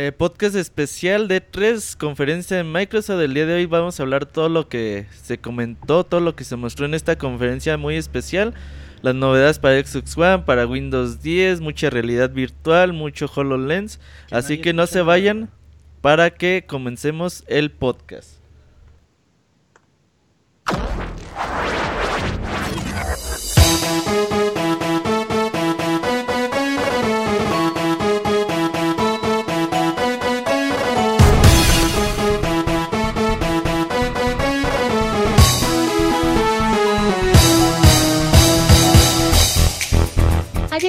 Eh, 0.00 0.12
podcast 0.12 0.54
especial 0.54 1.26
de 1.26 1.40
tres 1.40 1.96
conferencias 1.96 2.58
de 2.58 2.62
Microsoft. 2.62 3.20
El 3.20 3.34
día 3.34 3.46
de 3.46 3.54
hoy 3.54 3.66
vamos 3.66 3.98
a 3.98 4.02
hablar 4.04 4.26
todo 4.26 4.48
lo 4.48 4.68
que 4.68 5.06
se 5.22 5.38
comentó, 5.38 6.04
todo 6.04 6.20
lo 6.20 6.36
que 6.36 6.44
se 6.44 6.54
mostró 6.54 6.86
en 6.86 6.94
esta 6.94 7.16
conferencia 7.16 7.76
muy 7.78 7.96
especial. 7.96 8.54
Las 9.02 9.14
novedades 9.14 9.58
para 9.58 9.84
Xbox 9.84 10.16
One, 10.16 10.44
para 10.44 10.66
Windows 10.66 11.20
10, 11.22 11.60
mucha 11.60 11.90
realidad 11.90 12.30
virtual, 12.30 12.92
mucho 12.92 13.30
HoloLens. 13.34 13.98
Así 14.30 14.58
que 14.58 14.72
no 14.72 14.86
se 14.86 15.02
vayan 15.02 15.50
para 16.00 16.30
que 16.30 16.64
comencemos 16.66 17.42
el 17.48 17.70
podcast. 17.70 18.38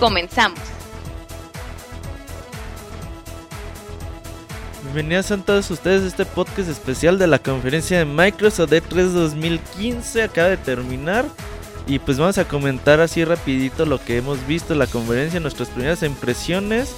Comenzamos. 0.00 0.60
Bienvenidos 4.84 5.30
a 5.32 5.36
todos 5.38 5.70
ustedes 5.72 6.04
a 6.04 6.06
este 6.06 6.24
podcast 6.24 6.68
especial 6.68 7.18
de 7.18 7.26
la 7.26 7.40
conferencia 7.40 7.98
de 7.98 8.04
Microsoft 8.04 8.72
E3 8.72 9.08
2015. 9.08 10.22
Acaba 10.22 10.48
de 10.50 10.56
terminar. 10.56 11.24
Y 11.88 11.98
pues 11.98 12.18
vamos 12.18 12.38
a 12.38 12.46
comentar 12.46 13.00
así 13.00 13.24
rapidito 13.24 13.86
lo 13.86 13.98
que 13.98 14.18
hemos 14.18 14.46
visto 14.46 14.72
en 14.74 14.78
la 14.78 14.86
conferencia, 14.86 15.40
nuestras 15.40 15.68
primeras 15.68 16.02
impresiones. 16.04 16.94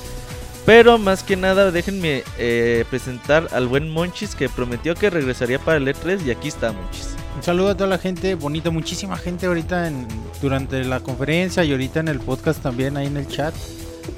Pero 0.66 0.98
más 0.98 1.22
que 1.22 1.36
nada 1.36 1.70
déjenme 1.70 2.22
eh, 2.36 2.84
presentar 2.90 3.48
al 3.52 3.66
buen 3.66 3.88
Monchis 3.88 4.34
que 4.34 4.50
prometió 4.50 4.94
que 4.94 5.08
regresaría 5.08 5.58
para 5.58 5.78
el 5.78 5.88
E3 5.88 6.26
y 6.26 6.30
aquí 6.30 6.48
está 6.48 6.72
Monchis. 6.72 7.19
Un 7.40 7.44
saludo 7.44 7.70
a 7.70 7.74
toda 7.74 7.88
la 7.88 7.96
gente, 7.96 8.34
bonito, 8.34 8.70
muchísima 8.70 9.16
gente 9.16 9.46
ahorita 9.46 9.88
en, 9.88 10.06
durante 10.42 10.84
la 10.84 11.00
conferencia 11.00 11.64
y 11.64 11.72
ahorita 11.72 12.00
en 12.00 12.08
el 12.08 12.20
podcast 12.20 12.62
también 12.62 12.98
ahí 12.98 13.06
en 13.06 13.16
el 13.16 13.26
chat. 13.28 13.54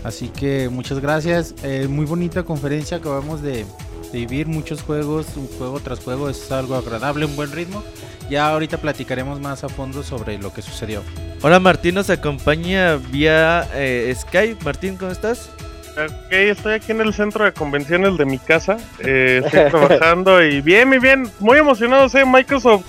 Así 0.02 0.26
que 0.26 0.68
muchas 0.68 0.98
gracias. 0.98 1.54
Eh, 1.62 1.86
muy 1.88 2.04
bonita 2.04 2.42
conferencia, 2.42 2.96
acabamos 2.96 3.40
de, 3.40 3.64
de 4.12 4.18
vivir 4.18 4.48
muchos 4.48 4.82
juegos, 4.82 5.36
un 5.36 5.46
juego 5.46 5.78
tras 5.78 6.00
juego, 6.00 6.28
es 6.28 6.50
algo 6.50 6.74
agradable, 6.74 7.24
un 7.26 7.36
buen 7.36 7.52
ritmo. 7.52 7.84
Ya 8.28 8.48
ahorita 8.48 8.78
platicaremos 8.78 9.38
más 9.38 9.62
a 9.62 9.68
fondo 9.68 10.02
sobre 10.02 10.38
lo 10.38 10.52
que 10.52 10.60
sucedió. 10.60 11.04
Hola 11.42 11.60
Martín 11.60 11.94
nos 11.94 12.10
acompaña 12.10 12.96
vía 12.96 13.68
eh, 13.72 14.12
Skype. 14.18 14.64
Martín, 14.64 14.96
¿cómo 14.96 15.12
estás? 15.12 15.48
Ok, 15.92 16.32
estoy 16.32 16.72
aquí 16.72 16.90
en 16.90 17.02
el 17.02 17.14
centro 17.14 17.44
de 17.44 17.52
convenciones 17.52 18.18
de 18.18 18.24
mi 18.24 18.38
casa. 18.38 18.78
Eh, 18.98 19.42
estoy 19.44 19.70
trabajando 19.70 20.42
y 20.42 20.60
bien, 20.60 20.88
muy 20.88 20.98
bien, 20.98 21.30
muy 21.38 21.58
emocionado. 21.58 22.06
¿eh? 22.18 22.24
Microsoft 22.24 22.84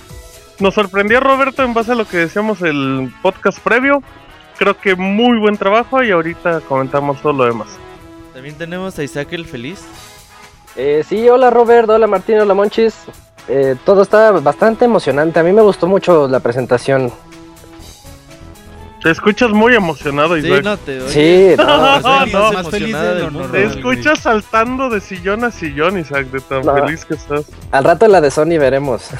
nos 0.60 0.74
sorprendió 0.74 1.20
Roberto 1.20 1.62
en 1.62 1.74
base 1.74 1.92
a 1.92 1.94
lo 1.94 2.04
que 2.06 2.18
decíamos 2.18 2.62
el 2.62 3.12
podcast 3.22 3.58
previo. 3.60 4.02
Creo 4.58 4.76
que 4.78 4.94
muy 4.94 5.38
buen 5.38 5.56
trabajo 5.56 6.02
y 6.02 6.10
ahorita 6.10 6.60
comentamos 6.68 7.20
todo 7.20 7.32
lo 7.32 7.44
demás. 7.44 7.68
También 8.32 8.56
tenemos 8.56 8.98
a 8.98 9.02
Isaac 9.02 9.28
el 9.32 9.46
Feliz. 9.46 9.82
Eh, 10.76 11.04
sí, 11.08 11.28
hola 11.28 11.50
Robert, 11.50 11.88
hola 11.88 12.06
Martín, 12.06 12.38
hola 12.38 12.54
Monchis. 12.54 12.94
Eh, 13.48 13.76
todo 13.84 14.02
está 14.02 14.30
bastante 14.32 14.84
emocionante. 14.84 15.38
A 15.40 15.42
mí 15.42 15.52
me 15.52 15.62
gustó 15.62 15.86
mucho 15.86 16.28
la 16.28 16.40
presentación. 16.40 17.12
Te 19.02 19.10
escuchas 19.10 19.50
muy 19.50 19.74
emocionado, 19.74 20.34
Sí, 20.40 20.46
Isaac. 20.46 20.64
no 20.64 20.76
te 20.78 21.02
oye. 21.02 21.10
Sí, 21.56 21.56
no, 21.62 22.00
No, 22.00 22.26
no, 22.26 22.52
más 22.52 22.68
feliz 22.70 22.88
emocionada 22.94 23.08
del 23.08 23.16
del 23.18 23.26
honor. 23.26 23.42
mundo. 23.42 23.52
Te 23.52 23.64
escuchas 23.64 24.18
saltando 24.20 24.88
de 24.88 25.00
sillón 25.00 25.44
a 25.44 25.50
sillón, 25.50 25.98
Isaac, 25.98 26.26
de 26.28 26.40
tan 26.40 26.62
No. 26.64 26.74
feliz 26.74 27.04
que 27.04 27.14
estás. 27.14 27.44
al 27.70 27.84
rato 27.84 28.08
la 28.08 28.20
de 28.22 28.30
Sony 28.30 28.56
veremos. 28.58 29.10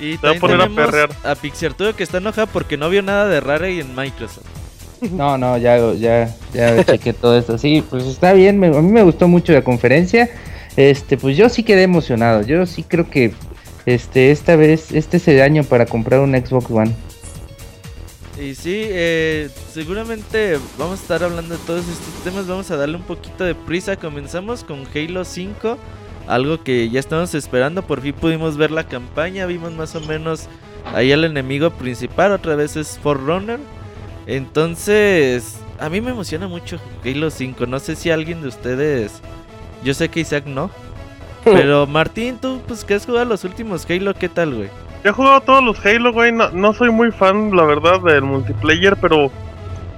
Y 0.00 0.16
Te 0.16 0.26
voy 0.28 0.38
también 0.38 0.38
a 0.38 0.40
poner 0.40 0.60
a 0.60 0.86
perrear. 0.90 1.10
a 1.24 1.34
Pixartudo 1.34 1.94
que 1.94 2.02
está 2.02 2.18
enojado 2.18 2.46
porque 2.46 2.76
no 2.76 2.88
vio 2.88 3.02
nada 3.02 3.28
de 3.28 3.40
Rare 3.40 3.78
en 3.80 3.94
Microsoft. 3.94 4.46
No, 5.12 5.38
no, 5.38 5.56
ya, 5.56 5.78
ya, 5.94 6.34
ya 6.52 6.84
chequé 6.84 7.14
todo 7.14 7.38
esto. 7.38 7.56
Sí, 7.56 7.82
pues 7.88 8.04
está 8.04 8.34
bien. 8.34 8.58
me- 8.58 8.66
a 8.66 8.82
mí 8.82 8.90
me 8.92 9.02
gustó 9.02 9.28
mucho 9.28 9.52
la 9.54 9.62
conferencia. 9.64 10.28
Este, 10.76 11.16
pues 11.16 11.36
yo 11.38 11.48
sí 11.48 11.62
quedé 11.62 11.84
emocionado. 11.84 12.42
Yo 12.42 12.66
sí 12.66 12.82
creo 12.82 13.08
que 13.08 13.32
este, 13.86 14.30
esta 14.30 14.56
vez, 14.56 14.92
este 14.92 15.16
es 15.16 15.26
el 15.28 15.40
año 15.40 15.64
para 15.64 15.86
comprar 15.86 16.20
un 16.20 16.32
Xbox 16.34 16.70
One. 16.70 16.94
Y 18.38 18.54
sí, 18.54 18.82
eh, 18.88 19.48
seguramente 19.72 20.58
vamos 20.78 20.98
a 20.98 21.02
estar 21.02 21.24
hablando 21.24 21.56
de 21.56 21.64
todos 21.66 21.80
estos 21.88 22.22
temas. 22.24 22.46
Vamos 22.46 22.70
a 22.70 22.76
darle 22.76 22.96
un 22.96 23.02
poquito 23.02 23.44
de 23.44 23.54
prisa. 23.54 23.96
Comenzamos 23.96 24.64
con 24.64 24.86
Halo 24.94 25.24
5. 25.24 25.78
Algo 26.26 26.62
que 26.62 26.88
ya 26.90 27.00
estamos 27.00 27.34
esperando. 27.34 27.82
Por 27.82 28.00
fin 28.00 28.12
pudimos 28.12 28.56
ver 28.56 28.70
la 28.70 28.84
campaña. 28.84 29.46
Vimos 29.46 29.72
más 29.72 29.94
o 29.96 30.00
menos 30.00 30.48
ahí 30.94 31.12
al 31.12 31.24
enemigo 31.24 31.70
principal. 31.70 32.32
Otra 32.32 32.54
vez 32.54 32.76
es 32.76 32.98
Forerunner. 32.98 33.60
Entonces, 34.26 35.60
a 35.78 35.88
mí 35.88 36.00
me 36.00 36.10
emociona 36.10 36.46
mucho 36.46 36.78
Halo 37.04 37.30
5. 37.30 37.66
No 37.66 37.78
sé 37.78 37.96
si 37.96 38.10
alguien 38.10 38.42
de 38.42 38.48
ustedes. 38.48 39.20
Yo 39.82 39.94
sé 39.94 40.08
que 40.08 40.20
Isaac 40.20 40.44
no. 40.46 40.70
Pero 41.44 41.86
Martín, 41.86 42.38
tú, 42.40 42.60
pues 42.66 42.84
que 42.84 42.94
has 42.94 43.06
jugado 43.06 43.24
los 43.24 43.44
últimos 43.44 43.86
Halo, 43.88 44.14
¿qué 44.14 44.28
tal, 44.28 44.54
güey? 44.54 44.68
Yo 45.02 45.10
he 45.10 45.12
jugado 45.12 45.40
todos 45.40 45.64
los 45.64 45.84
Halo, 45.84 46.12
güey. 46.12 46.32
No, 46.32 46.50
no 46.50 46.74
soy 46.74 46.90
muy 46.90 47.10
fan, 47.10 47.56
la 47.56 47.64
verdad, 47.64 48.00
del 48.00 48.22
multiplayer, 48.22 48.96
pero. 48.96 49.30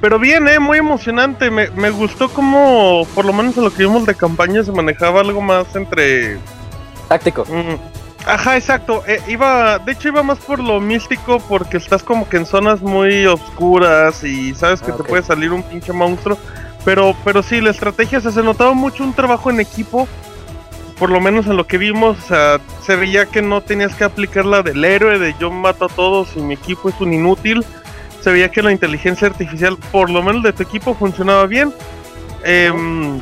Pero 0.03 0.19
bien, 0.19 0.49
eh, 0.49 0.59
muy 0.59 0.79
emocionante. 0.79 1.49
Me, 1.49 1.71
me 1.71 1.91
gustó 1.91 2.29
como, 2.29 3.07
por 3.15 3.25
lo 3.25 3.33
menos 3.33 3.57
en 3.57 3.63
lo 3.63 3.73
que 3.73 3.85
vimos 3.85 4.05
de 4.05 4.17
campaña, 4.17 4.65
se 4.65 4.73
manejaba 4.73 5.21
algo 5.21 5.41
más 5.41 5.77
entre. 5.77 6.39
Táctico. 7.09 7.45
mm, 7.45 8.27
ajá, 8.27 8.57
exacto. 8.57 9.05
eh, 9.07 9.23
iba, 9.29 9.79
de 9.79 9.93
hecho, 9.93 10.09
iba 10.09 10.25
más 10.25 10.41
por 10.41 10.59
lo 10.59 10.81
místico, 10.81 11.39
porque 11.49 11.77
estás 11.77 12.03
como 12.03 12.29
que 12.29 12.37
en 12.37 12.47
zonas 12.47 12.83
muy 12.83 13.27
oscuras 13.27 14.25
y 14.25 14.57
sabes 14.57 14.83
que 14.83 14.91
Ah, 14.91 14.97
te 14.97 15.05
puede 15.05 15.23
salir 15.23 15.53
un 15.53 15.63
pinche 15.63 15.93
monstruo. 15.93 16.37
Pero, 16.85 17.15
pero 17.25 17.45
sí, 17.45 17.61
la 17.61 17.71
estrategia 17.71 18.19
o 18.19 18.21
sea, 18.23 18.33
se 18.33 18.43
notaba 18.43 18.73
mucho 18.73 19.05
un 19.05 19.15
trabajo 19.15 19.51
en 19.51 19.61
equipo. 19.61 20.09
Por 20.99 21.11
lo 21.11 21.21
menos 21.21 21.47
en 21.47 21.57
lo 21.57 21.69
que 21.69 21.79
vimos, 21.79 22.19
o 22.19 22.27
sea, 22.27 22.61
se 22.85 22.97
veía 22.97 23.27
que 23.27 23.41
no 23.41 23.61
tenías 23.61 23.95
que 23.95 24.03
aplicar 24.03 24.47
la 24.47 24.63
del 24.63 24.85
héroe, 24.85 25.21
de 25.21 25.35
yo 25.39 25.51
mato 25.53 25.85
a 25.85 25.89
todos 25.89 26.37
y 26.37 26.41
mi 26.41 26.55
equipo 26.55 26.89
es 26.89 27.01
un 27.01 27.13
inútil. 27.13 27.65
Se 28.23 28.31
veía 28.31 28.51
que 28.51 28.63
la 28.63 28.71
inteligencia 28.73 29.27
artificial, 29.29 29.77
por 29.91 30.09
lo 30.11 30.23
menos 30.23 30.43
de 30.43 30.53
tu 30.53 30.63
equipo, 30.63 30.95
funcionaba 30.95 31.47
bien. 31.47 31.73
Em, 32.45 33.21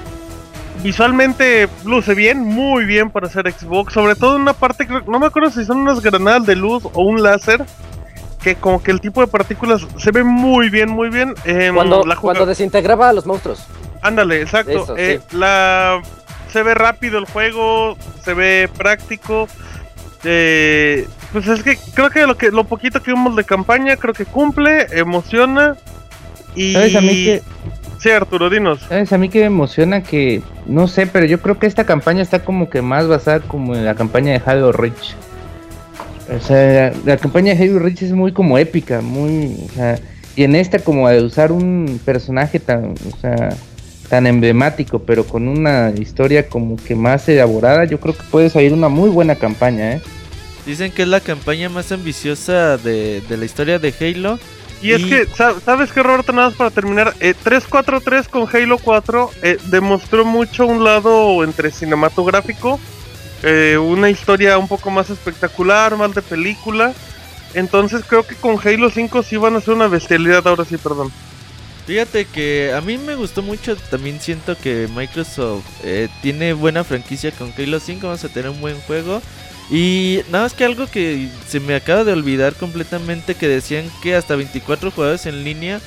visualmente 0.83 1.69
luce 1.85 2.15
bien, 2.15 2.41
muy 2.41 2.85
bien 2.85 3.11
para 3.11 3.27
hacer 3.27 3.51
Xbox. 3.51 3.93
Sobre 3.93 4.15
todo 4.15 4.37
en 4.37 4.43
una 4.43 4.53
parte, 4.53 4.87
no 5.07 5.19
me 5.19 5.27
acuerdo 5.27 5.51
si 5.51 5.65
son 5.65 5.79
unas 5.79 6.01
granadas 6.01 6.47
de 6.47 6.57
luz 6.57 6.85
o 6.93 7.03
un 7.03 7.23
láser. 7.23 7.65
Que 8.43 8.55
como 8.55 8.83
que 8.83 8.91
el 8.91 9.03
tipo 9.03 9.21
de 9.21 9.27
partículas 9.27 9.87
se 9.99 10.11
ve 10.13 10.25
muy 10.25 10.71
bien, 10.71 10.89
muy 10.89 11.11
bien. 11.11 11.35
Em, 11.45 11.75
Cuando, 11.75 12.05
la 12.07 12.17
cuando 12.17 12.47
desintegraba 12.47 13.11
a 13.11 13.13
los 13.13 13.27
monstruos. 13.27 13.67
Ándale, 14.01 14.41
exacto. 14.41 14.85
Eso, 14.85 14.95
Eh, 14.97 15.21
la 15.33 16.01
se 16.51 16.63
ve 16.63 16.75
rápido 16.75 17.19
el 17.19 17.27
juego, 17.27 17.97
se 18.25 18.33
ve 18.33 18.71
práctico. 18.79 19.47
Eh, 20.25 21.07
pues 21.33 21.47
es 21.49 21.63
que 21.63 21.79
creo 21.95 22.11
que 22.11 22.27
lo 22.27 22.37
que 22.37 22.51
lo 22.51 22.65
poquito 22.65 23.03
que 23.03 23.13
vimos 23.13 23.37
de 23.37 23.45
campaña 23.45 23.97
creo 23.97 24.15
que 24.15 24.25
cumple, 24.25 24.87
emociona 24.93 25.77
y 26.55 26.73
¿Sabes 26.73 26.97
a 26.97 27.01
mí 27.01 27.09
que, 27.09 27.43
Sí, 28.01 28.09
Arturo, 28.11 28.49
dinos. 28.49 28.81
sabes 28.89 29.13
a 29.13 29.19
mí 29.19 29.29
que 29.29 29.41
me 29.41 29.47
emociona 29.47 30.03
que, 30.03 30.43
no 30.67 30.89
sé, 30.89 31.07
pero 31.07 31.27
yo 31.27 31.41
creo 31.43 31.59
que 31.59 31.67
esta 31.67 31.85
campaña 31.85 32.23
está 32.23 32.43
como 32.43 32.71
que 32.71 32.81
más 32.81 33.07
basada 33.07 33.41
como 33.41 33.75
en 33.75 33.85
la 33.85 33.95
campaña 33.95 34.33
de 34.33 34.43
Halo 34.45 34.73
Reach. 34.73 35.15
O 36.35 36.41
sea, 36.41 36.91
la, 36.91 36.97
la 37.05 37.17
campaña 37.19 37.55
de 37.55 37.63
Halo 37.63 37.79
Reach 37.79 38.03
es 38.03 38.13
muy 38.13 38.33
como 38.33 38.57
épica, 38.57 39.03
muy, 39.03 39.55
o 39.67 39.75
sea, 39.75 39.99
y 40.35 40.45
en 40.45 40.55
esta 40.55 40.79
como 40.79 41.11
de 41.11 41.23
usar 41.23 41.53
un 41.53 42.01
personaje 42.03 42.59
tan, 42.59 42.95
o 43.13 43.17
sea, 43.21 43.51
tan 44.09 44.27
emblemático, 44.27 45.01
pero 45.01 45.25
con 45.25 45.47
una 45.47 45.91
historia 45.91 46.49
como 46.49 46.77
que 46.77 46.95
más 46.95 47.29
elaborada, 47.29 47.85
yo 47.85 48.01
creo 48.01 48.17
que 48.17 48.23
puede 48.31 48.49
salir 48.49 48.73
una 48.73 48.89
muy 48.89 49.11
buena 49.11 49.35
campaña, 49.35 49.93
¿eh? 49.93 50.01
Dicen 50.71 50.93
que 50.93 51.03
es 51.03 51.09
la 51.09 51.21
campaña 51.21 51.69
más 51.69 51.91
ambiciosa 51.93 52.77
de, 52.77 53.21
de 53.23 53.37
la 53.37 53.45
historia 53.45 53.79
de 53.79 53.95
Halo. 54.01 54.39
Y 54.83 54.93
es 54.93 55.05
que, 55.05 55.27
sa- 55.27 55.61
¿sabes 55.61 55.93
qué, 55.93 56.03
Roberto? 56.03 56.33
Nada 56.33 56.49
más 56.49 56.57
para 56.57 56.71
terminar. 56.71 57.15
Eh, 57.21 57.35
343 57.35 58.29
con 58.29 58.49
Halo 58.51 58.79
4 58.79 59.31
eh, 59.43 59.59
demostró 59.67 60.25
mucho 60.25 60.67
un 60.67 60.85
lado 60.85 61.45
entre 61.45 61.71
cinematográfico, 61.71 62.81
eh, 63.43 63.77
una 63.79 64.11
historia 64.11 64.59
un 64.59 64.69
poco 64.69 64.91
más 64.91 65.11
espectacular, 65.11 65.97
más 65.97 66.15
de 66.15 66.23
película. 66.23 66.95
Entonces 67.53 68.05
creo 68.07 68.27
que 68.27 68.37
con 68.37 68.59
Halo 68.65 68.91
5 68.91 69.23
sí 69.23 69.37
van 69.37 69.57
a 69.57 69.61
ser 69.61 69.75
una 69.75 69.89
bestialidad, 69.89 70.47
ahora 70.47 70.65
sí, 70.65 70.79
perdón. 70.79 71.13
Fíjate 71.87 72.27
que 72.27 72.73
a 72.75 72.81
mí 72.81 72.99
me 72.99 73.17
gustó 73.17 73.43
mucho, 73.43 73.77
también 73.77 74.21
siento 74.21 74.57
que 74.57 74.89
Microsoft 74.95 75.65
eh, 75.83 76.09
tiene 76.23 76.53
buena 76.53 76.85
franquicia 76.85 77.33
con 77.33 77.53
Halo 77.59 77.81
5, 77.81 78.07
vamos 78.07 78.25
a 78.25 78.29
tener 78.29 78.51
un 78.51 78.61
buen 78.61 78.81
juego. 78.83 79.21
Y 79.71 80.21
nada 80.31 80.45
más 80.45 80.55
que 80.55 80.65
algo 80.65 80.87
que 80.89 81.29
se 81.49 81.61
me 81.61 81.77
acaba 81.77 82.03
de 82.05 82.13
olvidar 82.13 82.55
completamente, 82.55 83.35
que 83.37 83.47
decían 83.47 83.85
que 84.03 84.17
hasta 84.17 84.35
24 84.35 84.91
jugadores 84.91 85.27
en 85.27 85.45
línea, 85.45 85.81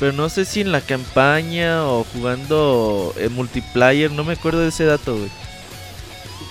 pero 0.00 0.12
no 0.12 0.28
sé 0.30 0.44
si 0.46 0.62
en 0.62 0.72
la 0.72 0.80
campaña 0.80 1.84
o 1.84 2.04
jugando 2.14 3.12
en 3.18 3.32
multiplayer, 3.34 4.10
no 4.10 4.24
me 4.24 4.32
acuerdo 4.34 4.60
de 4.60 4.68
ese 4.68 4.84
dato, 4.86 5.16
güey. 5.16 5.28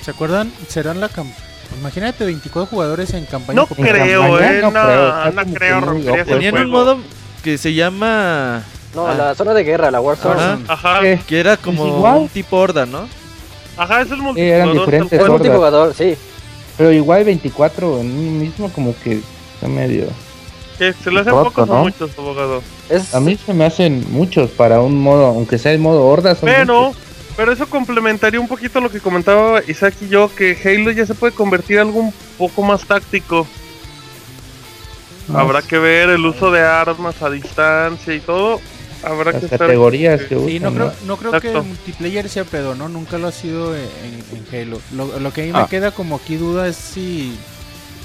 ¿Se 0.04 0.12
acuerdan? 0.12 0.52
Serán 0.68 1.00
la 1.00 1.10
cam- 1.10 1.34
Imagínate 1.80 2.24
24 2.26 2.68
jugadores 2.68 3.12
en 3.16 3.26
campaña. 3.26 3.56
No 3.62 3.66
creo, 3.68 4.22
campaña 4.22 4.52
eh. 4.52 4.62
no 4.62 4.72
No, 4.72 5.54
creo, 5.54 5.82
no, 5.82 6.00
creo, 6.00 6.26
Tenían 6.26 6.58
un 6.58 6.70
modo 6.70 7.00
que 7.44 7.58
se 7.58 7.74
llama... 7.74 8.64
No, 8.94 9.08
Ah. 9.08 9.16
la 9.16 9.36
zona 9.36 9.54
de 9.56 9.64
guerra, 9.64 9.90
la 9.92 10.00
Warzone. 10.00 10.40
Ajá. 10.42 10.60
Ajá, 10.68 11.06
Eh, 11.06 11.20
Que 11.28 11.40
era 11.40 11.58
como 11.58 11.84
un 12.20 12.30
tipo 12.30 12.58
horda, 12.58 12.86
¿no? 12.86 13.10
ajá, 13.76 14.02
es 14.02 14.08
el 14.12 14.14
eran 14.14 14.24
multijugador. 14.24 14.74
diferentes 14.74 15.10
tal 15.10 15.20
Es 15.20 15.20
cual. 15.20 15.32
hordas. 15.32 15.40
multijugador, 15.42 15.94
sí. 15.96 16.16
Pero 16.77 16.92
igual 16.92 17.24
24 17.24 18.01
en 18.01 18.07
un 18.07 18.39
mismo 18.39 18.69
como 18.72 18.95
que 19.04 19.22
está 19.54 19.68
medio... 19.68 20.07
Que 20.77 20.92
se 20.92 21.10
le 21.10 21.22
hacen 21.22 21.31
Roto, 21.31 21.51
pocos 21.51 21.69
o 21.69 21.83
muchos, 21.83 22.12
abogado. 22.18 22.62
Es, 22.89 23.16
A 23.16 23.22
mí 23.22 23.38
se 23.38 23.54
me 23.54 23.63
hacen 23.66 24.06
muchos 24.12 24.51
para 24.51 24.81
un 24.81 25.00
modo, 25.00 25.27
aunque 25.27 25.57
sea 25.57 25.72
el 25.72 25.80
modo 25.80 26.06
horda. 26.06 26.36
son 26.36 26.50
Pero, 26.50 26.88
muchos. 26.88 27.01
pero 27.38 27.54
eso 27.54 27.68
complementaría 27.69 28.42
un 28.42 28.50
poquito 28.50 28.81
lo 28.81 28.92
que 28.92 29.00
comentaba 29.00 29.62
Isaac 29.66 29.94
y 30.01 30.10
yo, 30.10 30.30
que 30.36 30.57
Halo 30.63 30.92
ya 30.92 31.06
se 31.06 31.16
puede 31.16 31.33
convertir 31.33 31.77
en 31.77 31.83
algo 31.88 32.00
un 32.01 32.13
poco 32.38 32.62
más 32.62 32.83
táctico. 32.86 33.48
No, 35.30 35.39
Habrá 35.39 35.62
que 35.62 35.80
ver 35.80 36.10
el 36.10 36.25
uso 36.25 36.51
de 36.51 36.62
armas 36.62 37.22
a 37.22 37.30
distancia 37.30 38.13
y 38.13 38.19
todo. 38.19 38.60
Habrá 39.06 39.31
las 39.31 39.40
que 39.40 39.46
estar... 39.48 39.60
categorías 39.60 40.22
que 40.24 40.36
Sí, 40.36 40.60
no 40.60 40.69
usan, 40.69 40.74
creo, 40.75 40.94
¿no? 41.06 41.18
creo 41.18 41.40
que 41.42 41.52
el 41.52 41.63
multiplayer 41.63 42.28
sea 42.30 42.44
pedo, 42.44 42.75
¿no? 42.75 42.90
Nunca 42.90 43.18
lo 43.18 43.28
ha 43.28 43.31
sido 43.31 43.75
en, 43.75 43.84
en 44.31 44.46
Halo. 44.62 44.81
Lo, 44.94 45.19
lo 45.19 45.31
que 45.34 45.44
a 45.44 45.46
mí 45.46 45.52
Ah. 45.54 45.62
me 45.63 45.68
queda 45.68 45.92
como 45.92 46.16
aquí 46.18 46.36
duda 46.38 46.68
es 46.68 46.75
si 46.75 47.36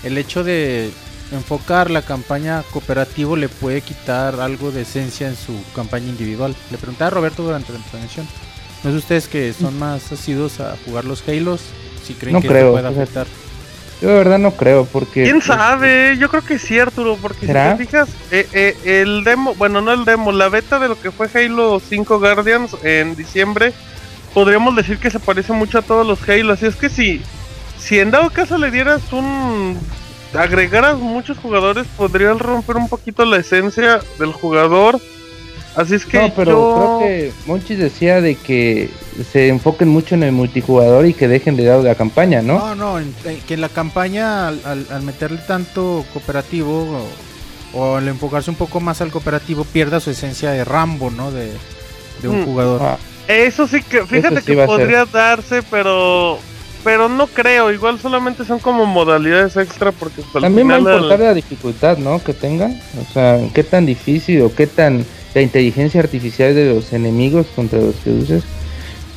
el 0.04 0.16
hecho 0.18 0.44
de 0.44 0.90
enfocar 1.32 1.90
la 1.90 2.02
campaña 2.02 2.62
cooperativo 2.72 3.36
le 3.36 3.48
puede 3.48 3.80
quitar 3.82 4.40
algo 4.40 4.70
de 4.72 4.82
esencia 4.82 5.28
en 5.28 5.36
su 5.36 5.52
campaña 5.74 6.06
individual. 6.08 6.54
Le 6.70 6.78
preguntaba 6.78 7.08
a 7.08 7.10
Roberto 7.10 7.42
durante 7.42 7.72
la 7.72 7.78
intervención. 7.78 8.26
¿No 8.82 8.90
es 8.90 8.96
ustedes 8.96 9.28
que 9.28 9.52
son 9.52 9.78
más 9.78 10.10
asiduos 10.10 10.58
a 10.60 10.76
jugar 10.84 11.04
los 11.04 11.26
Halos? 11.28 11.60
Si 12.04 12.14
creen 12.14 12.34
No 12.34 12.40
que 12.40 12.48
creo, 12.48 12.76
fíjate. 12.76 13.00
afectar. 13.00 13.26
Yo 14.00 14.08
de 14.08 14.14
verdad 14.14 14.38
no 14.38 14.52
creo, 14.52 14.86
porque... 14.86 15.24
¿Quién 15.24 15.36
pues, 15.36 15.44
sabe? 15.44 16.16
Yo 16.18 16.30
creo 16.30 16.42
que 16.42 16.58
sí, 16.58 16.78
Arturo, 16.78 17.18
porque 17.20 17.46
¿Será? 17.46 17.72
si 17.72 17.78
te 17.78 17.84
fijas, 17.84 18.08
eh, 18.30 18.48
eh, 18.52 19.02
el 19.02 19.24
demo, 19.24 19.54
bueno, 19.56 19.82
no 19.82 19.92
el 19.92 20.04
demo, 20.06 20.32
la 20.32 20.48
beta 20.48 20.78
de 20.78 20.88
lo 20.88 20.98
que 20.98 21.10
fue 21.10 21.28
Halo 21.34 21.80
5 21.80 22.18
Guardians 22.18 22.76
en 22.82 23.14
diciembre, 23.14 23.74
podríamos 24.32 24.74
decir 24.74 24.98
que 24.98 25.10
se 25.10 25.20
parece 25.20 25.52
mucho 25.52 25.78
a 25.78 25.82
todos 25.82 26.06
los 26.06 26.26
Halo. 26.28 26.52
Así 26.52 26.66
es 26.66 26.76
que 26.76 26.88
si, 26.88 27.22
si 27.78 27.98
en 27.98 28.10
dado 28.10 28.30
caso 28.30 28.58
le 28.58 28.70
dieras 28.70 29.12
un. 29.12 29.78
agregaras 30.34 30.98
muchos 30.98 31.38
jugadores, 31.38 31.86
podrías 31.96 32.38
romper 32.38 32.76
un 32.76 32.88
poquito 32.88 33.24
la 33.24 33.38
esencia 33.38 34.00
del 34.18 34.32
jugador. 34.32 35.00
Así 35.76 35.94
es 35.94 36.04
que 36.04 36.18
No, 36.18 36.32
pero 36.34 36.50
yo- 36.52 36.74
creo 36.74 37.08
que 37.08 37.32
Monchis 37.46 37.78
decía 37.78 38.20
de 38.20 38.34
que 38.34 38.90
se 39.32 39.48
enfoquen 39.48 39.88
mucho 39.88 40.14
en 40.16 40.22
el 40.24 40.32
multijugador 40.32 41.06
y 41.06 41.14
que 41.14 41.28
dejen 41.28 41.56
de 41.56 41.64
lado 41.64 41.82
la 41.82 41.94
campaña, 41.94 42.42
¿no? 42.42 42.58
No, 42.58 42.74
no, 42.74 42.98
en- 42.98 43.14
en- 43.24 43.40
que 43.40 43.54
en 43.54 43.60
la 43.60 43.68
campaña 43.68 44.48
al, 44.48 44.60
al- 44.64 44.86
al 44.90 45.02
meterle 45.02 45.38
tanto 45.46 46.04
cooperativo 46.12 47.06
o, 47.74 47.78
o 47.78 47.96
al 47.96 48.08
enfocarse 48.08 48.50
un 48.50 48.56
poco 48.56 48.80
más 48.80 49.00
al 49.00 49.10
cooperativo 49.12 49.64
pierda 49.64 50.00
su 50.00 50.10
esencia 50.10 50.50
de 50.50 50.64
Rambo, 50.64 51.10
¿no? 51.10 51.30
De, 51.30 51.52
de 52.20 52.28
un 52.28 52.40
Mm. 52.42 52.44
jugador. 52.46 52.80
Ah, 52.82 52.98
Eso 53.28 53.68
sí 53.68 53.80
que, 53.82 54.04
fíjate 54.06 54.40
sí 54.40 54.46
que 54.46 54.54
ser. 54.56 54.66
podría 54.66 55.04
darse, 55.04 55.62
pero. 55.62 56.38
Pero 56.82 57.10
no 57.10 57.26
creo, 57.26 57.70
igual 57.70 58.00
solamente 58.00 58.42
son 58.46 58.58
como 58.58 58.86
modalidades 58.86 59.54
extra 59.58 59.92
porque 59.92 60.22
pues, 60.32 60.40
También 60.42 60.68
va 60.70 60.76
a 60.76 60.78
importar 60.78 61.20
la 61.20 61.34
dificultad, 61.34 61.98
¿no? 61.98 62.24
Que 62.24 62.32
tengan. 62.32 62.80
O 62.98 63.12
sea, 63.12 63.38
qué 63.54 63.62
tan 63.62 63.84
difícil 63.84 64.40
o 64.40 64.52
qué 64.54 64.66
tan 64.66 65.04
la 65.34 65.42
inteligencia 65.42 66.00
artificial 66.00 66.54
de 66.54 66.74
los 66.74 66.92
enemigos 66.92 67.46
contra 67.54 67.80
los 67.80 67.94
que 67.96 68.10
uses, 68.10 68.42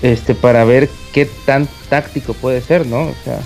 este, 0.02 0.36
para 0.36 0.64
ver 0.66 0.90
qué 1.14 1.28
tan 1.46 1.68
táctico 1.90 2.34
puede 2.34 2.62
ser, 2.62 2.86
¿no? 2.86 3.04
O 3.08 3.16
sea, 3.24 3.40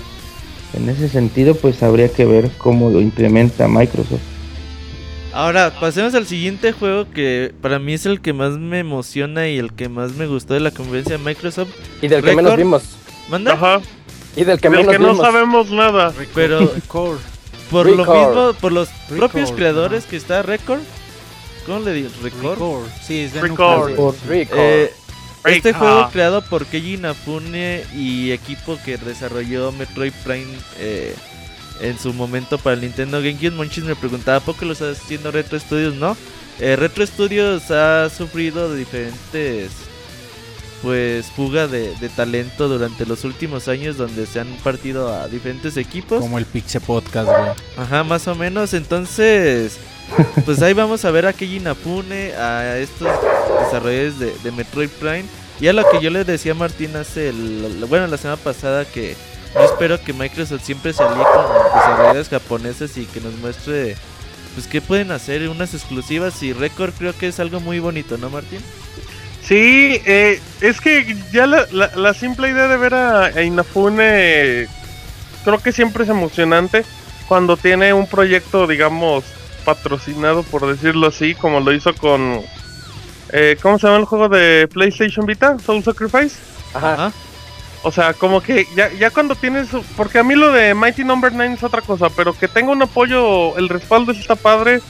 en 0.74 0.88
ese 0.88 1.08
sentido, 1.08 1.54
pues 1.54 1.82
habría 1.82 2.08
que 2.10 2.24
ver 2.26 2.50
cómo 2.58 2.90
lo 2.90 3.00
implementa 3.00 3.68
Microsoft. 3.68 4.20
Ahora, 5.32 5.72
pasemos 5.78 6.14
al 6.14 6.26
siguiente 6.26 6.72
juego 6.72 7.06
que 7.10 7.52
para 7.60 7.78
mí 7.78 7.92
es 7.92 8.06
el 8.06 8.20
que 8.20 8.32
más 8.32 8.52
me 8.58 8.80
emociona 8.80 9.48
y 9.48 9.58
el 9.58 9.72
que 9.72 9.88
más 9.88 10.12
me 10.12 10.26
gustó 10.26 10.54
de 10.54 10.60
la 10.60 10.70
conferencia 10.70 11.16
de 11.16 11.24
Microsoft. 11.24 11.70
y 12.02 12.08
del 12.08 12.22
que 12.24 12.34
menos 12.34 12.56
vimos. 12.56 12.82
¿Manda? 13.28 13.52
Ajá, 13.52 13.80
Y 14.36 14.44
del 14.44 14.58
que 14.58 14.68
del 14.68 14.78
menos 14.78 14.92
que 14.92 14.98
no 14.98 15.12
vimos. 15.12 15.24
sabemos 15.26 15.70
nada. 15.70 16.12
Pero 16.34 16.72
por 17.70 17.86
lo 17.86 18.04
mismo, 18.04 18.54
por 18.60 18.72
los 18.72 18.88
Record, 19.08 19.18
propios 19.18 19.52
creadores 19.52 20.00
ajá. 20.00 20.10
que 20.10 20.16
está 20.16 20.42
Record. 20.42 20.80
¿Cómo 21.68 21.80
le 21.80 21.92
digo? 21.92 22.08
Record. 22.22 22.54
Record. 22.54 22.88
Sí, 23.06 23.20
es 23.20 23.34
de 23.34 23.42
Record. 23.42 23.92
Record. 24.26 24.58
Eh, 24.58 24.90
este 25.44 25.74
juego 25.74 26.08
creado 26.10 26.42
por 26.42 26.64
Keiji 26.64 26.94
Inafune 26.94 27.84
y 27.94 28.32
equipo 28.32 28.78
que 28.86 28.96
desarrolló 28.96 29.70
Metroid 29.72 30.14
Prime 30.24 30.48
eh, 30.78 31.14
en 31.82 31.98
su 31.98 32.14
momento 32.14 32.56
para 32.56 32.72
el 32.74 32.80
Nintendo 32.80 33.18
GameCube. 33.18 33.50
Monchis 33.50 33.84
me 33.84 33.94
preguntaba, 33.94 34.38
¿a 34.38 34.40
poco 34.40 34.64
lo 34.64 34.72
está 34.72 34.90
haciendo 34.90 35.30
Retro 35.30 35.60
Studios? 35.60 35.94
No. 35.94 36.16
Eh, 36.58 36.74
Retro 36.74 37.06
Studios 37.06 37.70
ha 37.70 38.08
sufrido 38.08 38.70
de 38.72 38.78
diferentes 38.78 39.70
pues 40.82 41.26
fuga 41.26 41.66
de, 41.66 41.94
de 41.96 42.08
talento 42.08 42.68
durante 42.68 43.04
los 43.04 43.24
últimos 43.24 43.68
años 43.68 43.96
donde 43.96 44.26
se 44.26 44.40
han 44.40 44.48
partido 44.64 45.12
a 45.12 45.28
diferentes 45.28 45.76
equipos. 45.76 46.20
Como 46.20 46.38
el 46.38 46.46
Pixel 46.46 46.80
Podcast, 46.80 47.28
güey. 47.28 47.50
Ajá, 47.76 48.04
más 48.04 48.26
o 48.28 48.34
menos. 48.34 48.74
Entonces, 48.74 49.78
pues 50.44 50.62
ahí 50.62 50.72
vamos 50.72 51.04
a 51.04 51.10
ver 51.10 51.26
a 51.26 51.32
Keiji 51.32 51.56
Inafune, 51.56 52.34
a 52.34 52.78
estos 52.78 53.08
desarrolladores 53.64 54.18
de, 54.18 54.52
Metroid 54.52 54.90
Prime. 54.90 55.24
Y 55.60 55.68
a 55.68 55.72
lo 55.72 55.88
que 55.90 56.00
yo 56.00 56.10
les 56.10 56.26
decía 56.26 56.52
a 56.52 56.54
Martín 56.54 56.94
hace, 56.96 57.32
bueno, 57.88 58.06
la 58.06 58.16
semana 58.16 58.40
pasada 58.40 58.84
que 58.84 59.16
yo 59.54 59.64
espero 59.64 60.00
que 60.00 60.12
Microsoft 60.12 60.62
siempre 60.62 60.92
se 60.92 61.02
alíe 61.02 61.24
con 61.24 61.44
desarrolladores 61.74 62.28
japoneses 62.28 62.96
y 62.96 63.06
que 63.06 63.20
nos 63.20 63.34
muestre, 63.38 63.96
pues, 64.54 64.66
qué 64.68 64.80
pueden 64.80 65.10
hacer, 65.10 65.48
unas 65.48 65.74
exclusivas. 65.74 66.42
Y 66.42 66.52
Record 66.52 66.92
creo 66.96 67.16
que 67.16 67.28
es 67.28 67.40
algo 67.40 67.60
muy 67.60 67.80
bonito, 67.80 68.18
¿no, 68.18 68.30
Martín? 68.30 68.60
Sí, 69.42 70.00
eh, 70.04 70.40
es 70.60 70.80
que 70.80 71.16
ya 71.32 71.46
la, 71.46 72.14
simple 72.14 72.50
idea 72.50 72.68
de 72.68 72.76
ver 72.76 72.94
a, 72.94 73.24
a 73.24 73.42
Inafune 73.42 74.68
creo 75.44 75.58
que 75.58 75.72
siempre 75.72 76.04
es 76.04 76.10
emocionante 76.10 76.84
cuando 77.26 77.56
tiene 77.56 77.92
un 77.92 78.06
proyecto, 78.06 78.66
digamos, 78.66 79.24
patrocinado, 79.64 80.42
por 80.44 80.66
decirlo 80.66 81.06
así, 81.08 81.34
como 81.34 81.60
lo 81.60 81.72
hizo 81.72 81.94
con... 81.94 82.40
eh, 83.32 83.56
¿Cómo 83.62 83.78
se 83.78 83.86
llama 83.86 83.98
el 83.98 84.04
juego 84.06 84.28
de 84.28 84.68
PlayStation 84.72 85.26
Vita? 85.26 85.56
Soul 85.58 85.82
Sacrifice. 85.84 86.36
Ajá. 86.74 87.12
O 87.84 87.92
sea, 87.92 88.12
como 88.12 88.40
que 88.42 88.66
ya, 88.74 88.90
ya 88.92 89.10
cuando 89.10 89.34
tienes... 89.36 89.68
Porque 89.96 90.18
a 90.18 90.24
mí 90.24 90.34
lo 90.34 90.50
de 90.52 90.74
Mighty 90.74 91.04
Number 91.04 91.32
9 91.32 91.54
es 91.54 91.62
otra 91.62 91.80
cosa, 91.80 92.08
pero 92.10 92.32
que 92.36 92.48
tenga 92.48 92.72
un 92.72 92.82
apoyo, 92.82 93.56
el 93.56 93.68
respaldo 93.68 94.12
está 94.12 94.34
padre. 94.34 94.80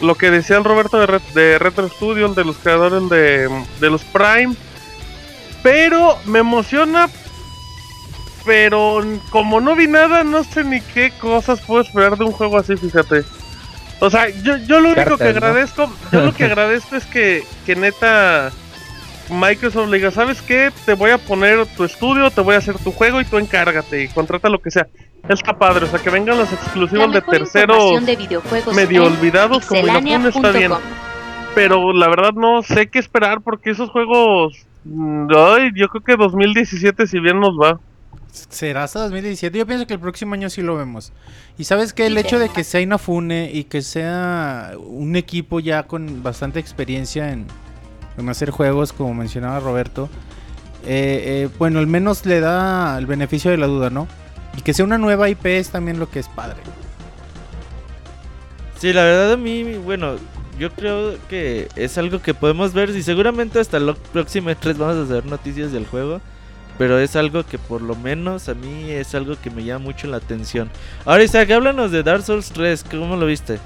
Lo 0.00 0.14
que 0.14 0.30
decía 0.30 0.56
el 0.58 0.64
Roberto 0.64 0.98
de, 1.00 1.06
Ret- 1.06 1.32
de 1.32 1.58
Retro 1.58 1.88
Studio, 1.88 2.26
el 2.26 2.34
de 2.34 2.44
los 2.44 2.56
creadores 2.58 3.08
de, 3.08 3.48
de 3.80 3.90
los 3.90 4.02
Prime. 4.04 4.54
Pero 5.62 6.18
me 6.26 6.38
emociona. 6.40 7.08
Pero 8.44 9.02
como 9.30 9.60
no 9.60 9.74
vi 9.74 9.88
nada, 9.88 10.22
no 10.22 10.44
sé 10.44 10.62
ni 10.62 10.80
qué 10.80 11.10
cosas 11.20 11.60
puedo 11.62 11.80
esperar 11.82 12.16
de 12.16 12.24
un 12.24 12.32
juego 12.32 12.58
así, 12.58 12.76
fíjate. 12.76 13.24
O 14.00 14.10
sea, 14.10 14.28
yo, 14.28 14.56
yo 14.58 14.80
lo 14.80 14.90
único 14.90 15.16
que 15.16 15.28
agradezco, 15.28 15.90
yo 16.12 16.20
lo 16.20 16.34
que 16.34 16.44
agradezco 16.50 16.96
es 16.96 17.04
que, 17.06 17.44
que 17.64 17.76
neta 17.76 18.52
Microsoft 19.30 19.88
le 19.88 19.96
diga, 19.96 20.10
¿sabes 20.10 20.42
qué? 20.42 20.70
Te 20.84 20.94
voy 20.94 21.10
a 21.10 21.18
poner 21.18 21.66
tu 21.76 21.84
estudio, 21.84 22.30
te 22.30 22.40
voy 22.40 22.54
a 22.54 22.58
hacer 22.58 22.78
tu 22.78 22.92
juego 22.92 23.20
y 23.20 23.24
tú 23.24 23.38
encárgate 23.38 24.04
y 24.04 24.08
contrata 24.08 24.48
lo 24.48 24.60
que 24.60 24.70
sea. 24.70 24.86
Está 25.28 25.58
padre, 25.58 25.86
o 25.86 25.88
sea, 25.88 25.98
que 25.98 26.10
vengan 26.10 26.38
los 26.38 26.50
La 26.52 26.56
exclusivos 26.56 27.12
de 27.12 27.20
terceros 27.20 28.06
de 28.06 28.16
videojuegos 28.16 28.74
medio 28.74 29.04
olvidados 29.04 29.66
como 29.66 29.86
Inafune 29.88 30.28
está 30.28 30.52
bien. 30.52 30.72
Pero 31.54 31.92
la 31.92 32.08
verdad 32.08 32.32
no 32.32 32.62
sé 32.62 32.88
qué 32.88 32.98
esperar 32.98 33.40
porque 33.40 33.70
esos 33.70 33.90
juegos, 33.90 34.66
mm, 34.84 35.26
ay, 35.34 35.70
yo 35.74 35.88
creo 35.88 36.04
que 36.04 36.16
2017 36.16 37.06
si 37.06 37.18
bien 37.18 37.40
nos 37.40 37.58
va. 37.58 37.80
Será 38.36 38.84
hasta 38.84 39.00
2017. 39.00 39.58
Yo 39.58 39.66
pienso 39.66 39.86
que 39.86 39.94
el 39.94 40.00
próximo 40.00 40.34
año 40.34 40.50
sí 40.50 40.62
lo 40.62 40.76
vemos. 40.76 41.12
Y 41.58 41.64
sabes 41.64 41.92
que 41.92 42.06
el 42.06 42.16
Sí, 42.16 42.18
hecho 42.18 42.38
de 42.38 42.50
que 42.50 42.64
sea 42.64 42.80
Inafune 42.80 43.50
y 43.52 43.64
que 43.64 43.82
sea 43.82 44.74
un 44.78 45.16
equipo 45.16 45.60
ya 45.60 45.84
con 45.86 46.22
bastante 46.22 46.60
experiencia 46.60 47.32
en, 47.32 47.52
en 48.16 48.28
hacer 48.28 48.50
juegos, 48.50 48.92
como 48.92 49.14
mencionaba 49.14 49.60
Roberto, 49.60 50.10
eh, 50.82 51.44
eh, 51.46 51.50
bueno, 51.58 51.78
al 51.80 51.86
menos 51.88 52.26
le 52.26 52.40
da 52.40 52.96
el 52.98 53.06
beneficio 53.06 53.50
de 53.50 53.58
la 53.58 53.66
duda, 53.66 53.90
¿no? 53.90 54.08
Y 54.52 54.62
que 54.62 54.74
sea 54.74 54.84
una 54.84 54.98
nueva 54.98 55.28
IP 55.28 55.46
es 55.46 55.70
también 55.70 55.98
lo 55.98 56.10
que 56.10 56.20
es 56.20 56.28
padre. 56.28 56.64
Sí, 58.74 58.92
la 58.92 59.04
verdad 59.04 59.32
a 59.32 59.36
mí, 59.36 59.76
bueno, 59.78 60.16
yo 60.58 60.74
creo 60.74 61.18
que 61.28 61.72
es 61.76 61.96
algo 61.98 62.20
que 62.22 62.34
podemos 62.34 62.72
ver 62.74 62.90
y 62.90 63.02
seguramente 63.02 63.58
hasta 63.58 63.78
el 63.78 63.94
próximo 64.12 64.50
E3 64.50 64.76
vamos 64.78 64.96
a 64.96 65.06
saber 65.08 65.26
noticias 65.26 65.72
del 65.72 65.86
juego. 65.86 66.22
Pero 66.78 66.98
es 66.98 67.16
algo 67.16 67.44
que 67.44 67.58
por 67.58 67.80
lo 67.80 67.94
menos 67.96 68.48
a 68.48 68.54
mí 68.54 68.90
es 68.90 69.14
algo 69.14 69.34
que 69.42 69.50
me 69.50 69.64
llama 69.64 69.84
mucho 69.86 70.06
la 70.08 70.18
atención. 70.18 70.70
Ahora 71.04 71.24
Isaac, 71.24 71.50
háblanos 71.50 71.90
de 71.90 72.02
Dark 72.02 72.22
Souls 72.22 72.50
3, 72.50 72.84
¿cómo 72.90 73.16
lo 73.16 73.26
viste? 73.26 73.58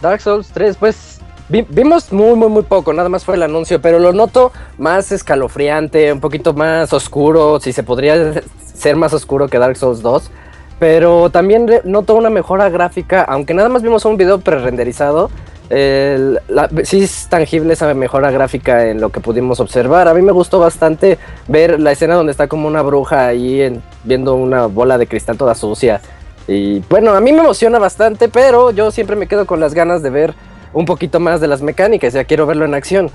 Dark 0.00 0.20
Souls 0.20 0.48
3, 0.52 0.76
pues 0.76 1.20
vi- 1.48 1.66
vimos 1.68 2.12
muy, 2.12 2.36
muy, 2.36 2.48
muy 2.48 2.62
poco, 2.62 2.92
nada 2.92 3.08
más 3.08 3.24
fue 3.24 3.34
el 3.34 3.42
anuncio, 3.42 3.80
pero 3.80 3.98
lo 3.98 4.12
noto 4.12 4.52
más 4.78 5.10
escalofriante, 5.10 6.12
un 6.12 6.20
poquito 6.20 6.52
más 6.54 6.92
oscuro, 6.92 7.58
si 7.60 7.72
se 7.72 7.82
podría 7.82 8.42
ser 8.74 8.94
más 8.94 9.12
oscuro 9.12 9.48
que 9.48 9.58
Dark 9.58 9.76
Souls 9.76 10.02
2. 10.02 10.30
Pero 10.78 11.30
también 11.30 11.66
noto 11.84 12.14
una 12.14 12.28
mejora 12.28 12.68
gráfica, 12.68 13.22
aunque 13.22 13.54
nada 13.54 13.70
más 13.70 13.82
vimos 13.82 14.04
un 14.04 14.18
video 14.18 14.38
pre-renderizado. 14.40 15.30
El- 15.70 16.40
la- 16.48 16.68
sí 16.84 17.02
es 17.02 17.26
tangible 17.28 17.72
esa 17.72 17.92
mejora 17.94 18.30
gráfica 18.30 18.86
en 18.86 19.00
lo 19.00 19.10
que 19.10 19.20
pudimos 19.20 19.58
observar. 19.60 20.08
A 20.08 20.14
mí 20.14 20.22
me 20.22 20.32
gustó 20.32 20.58
bastante 20.58 21.18
ver 21.48 21.80
la 21.80 21.92
escena 21.92 22.14
donde 22.14 22.32
está 22.32 22.46
como 22.48 22.68
una 22.68 22.82
bruja 22.82 23.26
ahí 23.26 23.60
en- 23.62 23.82
viendo 24.04 24.34
una 24.34 24.66
bola 24.66 24.98
de 24.98 25.06
cristal 25.06 25.36
toda 25.36 25.54
sucia. 25.54 26.00
Y 26.48 26.78
bueno, 26.88 27.12
a 27.14 27.20
mí 27.20 27.32
me 27.32 27.40
emociona 27.40 27.78
bastante, 27.78 28.28
pero 28.28 28.70
yo 28.70 28.90
siempre 28.92 29.16
me 29.16 29.26
quedo 29.26 29.46
con 29.46 29.58
las 29.58 29.74
ganas 29.74 30.02
de 30.02 30.10
ver 30.10 30.34
un 30.72 30.84
poquito 30.84 31.18
más 31.18 31.40
de 31.40 31.48
las 31.48 31.62
mecánicas. 31.62 32.12
Ya 32.12 32.24
quiero 32.24 32.46
verlo 32.46 32.64
en 32.64 32.74
acción. 32.74 33.10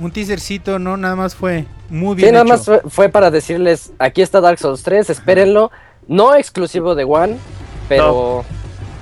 Un 0.00 0.10
teasercito, 0.12 0.78
¿no? 0.78 0.96
Nada 0.96 1.16
más 1.16 1.34
fue 1.34 1.66
muy 1.90 2.14
bien 2.14 2.28
Sí, 2.28 2.32
nada 2.32 2.44
hecho. 2.44 2.54
más 2.54 2.64
fue, 2.64 2.80
fue 2.88 3.08
para 3.08 3.30
decirles, 3.30 3.92
aquí 3.98 4.22
está 4.22 4.40
Dark 4.40 4.58
Souls 4.58 4.82
3, 4.82 5.10
espérenlo. 5.10 5.70
No 6.08 6.34
exclusivo 6.34 6.94
de 6.94 7.04
One, 7.04 7.36
pero, 7.88 8.44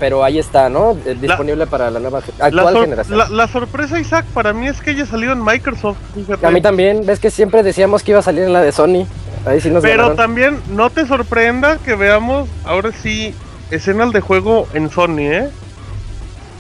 pero 0.01 0.25
ahí 0.25 0.39
está, 0.41 0.69
¿no? 0.69 0.97
Eh, 1.07 1.15
Disponible 1.21 1.67
para 1.69 1.91
la 1.91 2.01
nueva 2.01 2.21
La, 2.39 2.47
actual 2.47 2.81
generación. 2.81 3.19
la- 3.19 3.29
la 3.29 3.47
sorpresa, 3.47 4.01
Isaac, 4.01 4.25
para 4.35 4.53
mí 4.53 4.67
es 4.67 4.81
que 4.81 4.91
haya 4.91 5.07
salido 5.07 5.33
en 5.35 5.45
Microsoft. 5.45 5.99
fíjate. 6.15 6.45
A 6.47 6.51
mí 6.51 6.61
también, 6.61 7.05
ves 7.07 7.21
que 7.21 7.31
siempre 7.31 7.63
decíamos 7.63 8.03
que 8.03 8.11
iba 8.13 8.21
a 8.21 8.23
salir 8.23 8.43
en 8.45 8.53
la 8.53 8.63
de 8.63 8.73
Sony. 8.73 9.07
Ahí 9.47 9.61
sí 9.61 9.71
nos 9.71 9.83
Pero 9.83 9.99
ganaron. 9.99 10.17
también 10.17 10.61
no 10.71 10.91
te 10.91 11.07
sorprenda 11.07 11.79
que 11.79 11.95
veamos 11.95 12.49
ahora 12.65 12.91
sí 12.93 13.35
escenas 13.71 14.13
de 14.13 14.21
juego 14.21 14.67
en 14.75 14.91
Sony, 14.91 15.19
¿eh? 15.21 15.51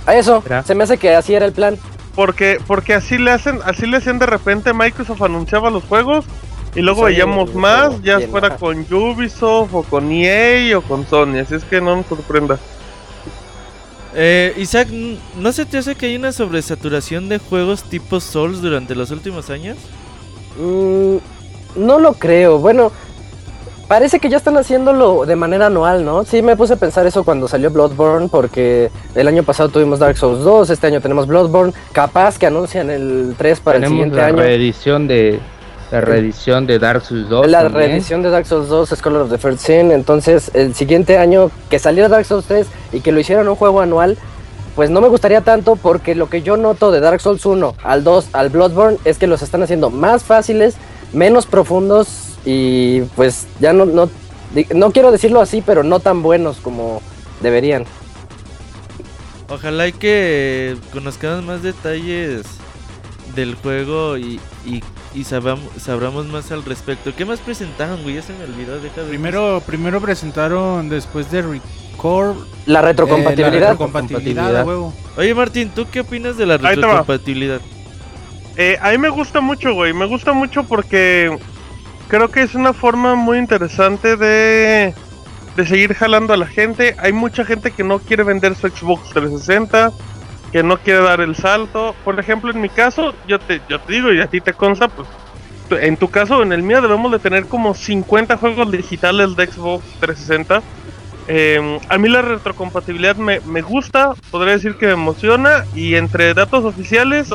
A 0.06 0.14
eso, 0.14 0.42
¿Será? 0.42 0.62
se 0.62 0.74
me 0.74 0.84
hace 0.84 0.96
que 0.98 1.14
así 1.14 1.34
era 1.34 1.46
el 1.46 1.52
plan. 1.52 1.76
Porque, 2.14 2.58
porque 2.66 2.94
así 2.94 3.18
le 3.18 3.30
hacen, 3.30 3.60
así 3.64 3.86
le 3.86 3.96
hacían 3.98 4.18
de 4.18 4.26
repente 4.26 4.72
Microsoft 4.72 5.22
anunciaba 5.22 5.70
los 5.70 5.84
juegos 5.84 6.24
y 6.74 6.80
luego 6.80 7.00
Sony 7.00 7.06
veíamos 7.06 7.54
más, 7.54 8.00
ya 8.02 8.20
fuera 8.20 8.48
ajá. 8.48 8.56
con 8.58 8.86
Ubisoft 8.92 9.72
o 9.74 9.82
con 9.82 10.10
EA 10.10 10.76
o 10.78 10.82
con 10.82 11.06
Sony, 11.06 11.38
así 11.42 11.54
es 11.54 11.64
que 11.64 11.80
no 11.80 11.96
nos 11.96 12.06
sorprenda. 12.06 12.58
Eh, 14.14 14.54
Isaac, 14.56 14.88
¿no 15.36 15.52
se 15.52 15.64
te 15.66 15.78
hace 15.78 15.94
que 15.94 16.06
hay 16.06 16.16
una 16.16 16.32
sobresaturación 16.32 17.28
de 17.28 17.38
juegos 17.38 17.84
tipo 17.84 18.20
Souls 18.20 18.60
durante 18.60 18.94
los 18.94 19.10
últimos 19.10 19.50
años? 19.50 19.76
Mm, 20.58 21.16
no 21.76 21.98
lo 21.98 22.14
creo. 22.14 22.58
Bueno, 22.58 22.90
parece 23.86 24.18
que 24.18 24.28
ya 24.28 24.36
están 24.36 24.56
haciéndolo 24.56 25.26
de 25.26 25.36
manera 25.36 25.66
anual, 25.66 26.04
¿no? 26.04 26.24
Sí, 26.24 26.42
me 26.42 26.56
puse 26.56 26.74
a 26.74 26.76
pensar 26.76 27.06
eso 27.06 27.22
cuando 27.24 27.46
salió 27.46 27.70
Bloodborne, 27.70 28.28
porque 28.28 28.90
el 29.14 29.28
año 29.28 29.42
pasado 29.44 29.68
tuvimos 29.68 30.00
Dark 30.00 30.16
Souls 30.16 30.42
2, 30.42 30.70
este 30.70 30.88
año 30.88 31.00
tenemos 31.00 31.26
Bloodborne. 31.26 31.72
Capaz 31.92 32.38
que 32.38 32.46
anuncian 32.46 32.90
el 32.90 33.34
3 33.38 33.60
para 33.60 33.78
el 33.78 33.86
siguiente 33.86 34.16
la 34.16 34.26
año. 34.26 34.36
reedición 34.38 35.06
de 35.06 35.38
la 35.90 36.00
reedición 36.00 36.66
de 36.66 36.78
Dark 36.78 37.02
Souls 37.02 37.28
2. 37.28 37.48
La 37.48 37.62
también. 37.62 37.90
reedición 37.90 38.22
de 38.22 38.30
Dark 38.30 38.46
Souls 38.46 38.68
2, 38.68 38.90
Scholar 38.90 39.22
of 39.22 39.30
the 39.30 39.38
First 39.38 39.66
Sin. 39.66 39.90
Entonces, 39.90 40.50
el 40.54 40.74
siguiente 40.74 41.18
año 41.18 41.50
que 41.68 41.78
saliera 41.78 42.08
Dark 42.08 42.24
Souls 42.24 42.46
3 42.46 42.66
y 42.92 43.00
que 43.00 43.12
lo 43.12 43.20
hicieran 43.20 43.48
un 43.48 43.56
juego 43.56 43.80
anual, 43.80 44.16
pues 44.76 44.90
no 44.90 45.00
me 45.00 45.08
gustaría 45.08 45.40
tanto 45.40 45.76
porque 45.76 46.14
lo 46.14 46.28
que 46.28 46.42
yo 46.42 46.56
noto 46.56 46.90
de 46.92 47.00
Dark 47.00 47.20
Souls 47.20 47.44
1 47.44 47.74
al 47.82 48.04
2 48.04 48.28
al 48.32 48.50
Bloodborne 48.50 48.98
es 49.04 49.18
que 49.18 49.26
los 49.26 49.42
están 49.42 49.62
haciendo 49.62 49.90
más 49.90 50.22
fáciles, 50.22 50.76
menos 51.12 51.46
profundos 51.46 52.38
y 52.44 53.02
pues 53.16 53.46
ya 53.58 53.72
no, 53.72 53.84
no, 53.84 54.08
no 54.74 54.90
quiero 54.92 55.10
decirlo 55.10 55.40
así, 55.40 55.60
pero 55.60 55.82
no 55.82 56.00
tan 56.00 56.22
buenos 56.22 56.58
como 56.58 57.02
deberían. 57.42 57.84
Ojalá 59.48 59.88
y 59.88 59.92
que 59.92 60.76
conozcamos 60.92 61.44
más 61.44 61.62
detalles 61.62 62.42
del 63.34 63.56
juego 63.56 64.16
y, 64.16 64.40
y, 64.64 64.82
y 65.14 65.24
sabam- 65.24 65.58
sabramos 65.78 66.26
más 66.26 66.50
al 66.52 66.64
respecto. 66.64 67.12
¿Qué 67.16 67.24
más 67.24 67.40
presentaron, 67.40 68.02
güey? 68.02 68.14
Ya 68.16 68.22
se 68.22 68.32
me 68.32 68.44
olvidó, 68.44 68.78
deja 68.80 69.02
de... 69.02 69.08
Primero, 69.08 69.62
primero 69.66 70.00
presentaron 70.00 70.88
después 70.88 71.30
de 71.30 71.42
Record 71.42 72.36
La 72.66 72.80
eh, 72.80 72.82
retrocompatibilidad. 72.82 73.50
la 73.52 73.60
retrocompatibilidad, 73.70 74.56
a 74.58 74.64
huevo. 74.64 74.94
Oye, 75.16 75.34
Martín, 75.34 75.70
¿tú 75.74 75.86
qué 75.90 76.00
opinas 76.00 76.36
de 76.36 76.46
la 76.46 76.56
retrocompatibilidad? 76.58 77.60
Eh, 78.56 78.78
a 78.80 78.90
mí 78.90 78.98
me 78.98 79.08
gusta 79.08 79.40
mucho, 79.40 79.74
güey. 79.74 79.92
Me 79.92 80.06
gusta 80.06 80.32
mucho 80.32 80.64
porque 80.64 81.36
creo 82.08 82.28
que 82.30 82.42
es 82.42 82.54
una 82.54 82.72
forma 82.72 83.14
muy 83.14 83.38
interesante 83.38 84.16
de, 84.16 84.94
de 85.56 85.66
seguir 85.66 85.94
jalando 85.94 86.34
a 86.34 86.36
la 86.36 86.46
gente. 86.46 86.94
Hay 86.98 87.12
mucha 87.12 87.44
gente 87.44 87.70
que 87.70 87.84
no 87.84 87.98
quiere 87.98 88.22
vender 88.22 88.54
su 88.54 88.68
Xbox 88.68 89.10
360, 89.10 89.92
que 90.52 90.62
no 90.62 90.78
quiere 90.78 91.00
dar 91.00 91.20
el 91.20 91.36
salto. 91.36 91.94
Por 92.04 92.18
ejemplo, 92.18 92.50
en 92.50 92.60
mi 92.60 92.68
caso, 92.68 93.14
yo 93.26 93.38
te, 93.38 93.60
yo 93.68 93.80
te 93.80 93.92
digo 93.92 94.12
y 94.12 94.20
a 94.20 94.26
ti 94.26 94.40
te 94.40 94.52
consta, 94.52 94.88
pues 94.88 95.08
en 95.78 95.96
tu 95.96 96.10
caso, 96.10 96.42
en 96.42 96.52
el 96.52 96.62
mío, 96.62 96.82
debemos 96.82 97.12
de 97.12 97.18
tener 97.18 97.46
como 97.46 97.74
50 97.74 98.36
juegos 98.36 98.70
digitales 98.70 99.36
de 99.36 99.46
Xbox 99.46 99.84
360. 100.00 100.62
Eh, 101.28 101.78
a 101.88 101.98
mí 101.98 102.08
la 102.08 102.22
retrocompatibilidad 102.22 103.16
me, 103.16 103.40
me 103.40 103.62
gusta, 103.62 104.14
podría 104.30 104.54
decir 104.54 104.74
que 104.76 104.86
me 104.86 104.92
emociona 104.92 105.64
y 105.74 105.94
entre 105.94 106.34
datos 106.34 106.64
oficiales 106.64 107.30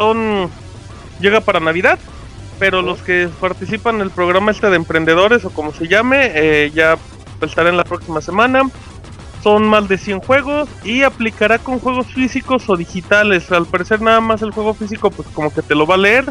llega 1.22 1.40
para 1.40 1.62
Navidad, 1.62 1.98
pero 2.60 2.82
los 2.82 3.02
que 3.02 3.30
participan 3.40 3.96
en 3.96 4.02
el 4.02 4.10
programa 4.10 4.52
este 4.52 4.70
de 4.70 4.76
emprendedores 4.76 5.46
o 5.46 5.50
como 5.50 5.72
se 5.72 5.88
llame, 5.88 6.32
eh, 6.34 6.72
ya 6.74 6.98
estará 7.42 7.70
en 7.70 7.78
la 7.78 7.86
próxima 7.86 8.20
semana. 8.20 8.64
Son 9.46 9.68
más 9.68 9.88
de 9.88 10.00
100 10.00 10.22
juegos 10.22 10.68
y 10.84 11.04
aplicará 11.04 11.60
con 11.60 11.78
juegos 11.78 12.08
físicos 12.08 12.68
o 12.68 12.76
digitales. 12.76 13.52
Al 13.52 13.68
parecer 13.68 14.02
nada 14.02 14.20
más 14.20 14.42
el 14.42 14.50
juego 14.50 14.74
físico 14.74 15.12
pues 15.12 15.28
como 15.36 15.54
que 15.54 15.62
te 15.62 15.76
lo 15.76 15.86
va 15.86 15.94
a 15.94 16.00
leer. 16.00 16.26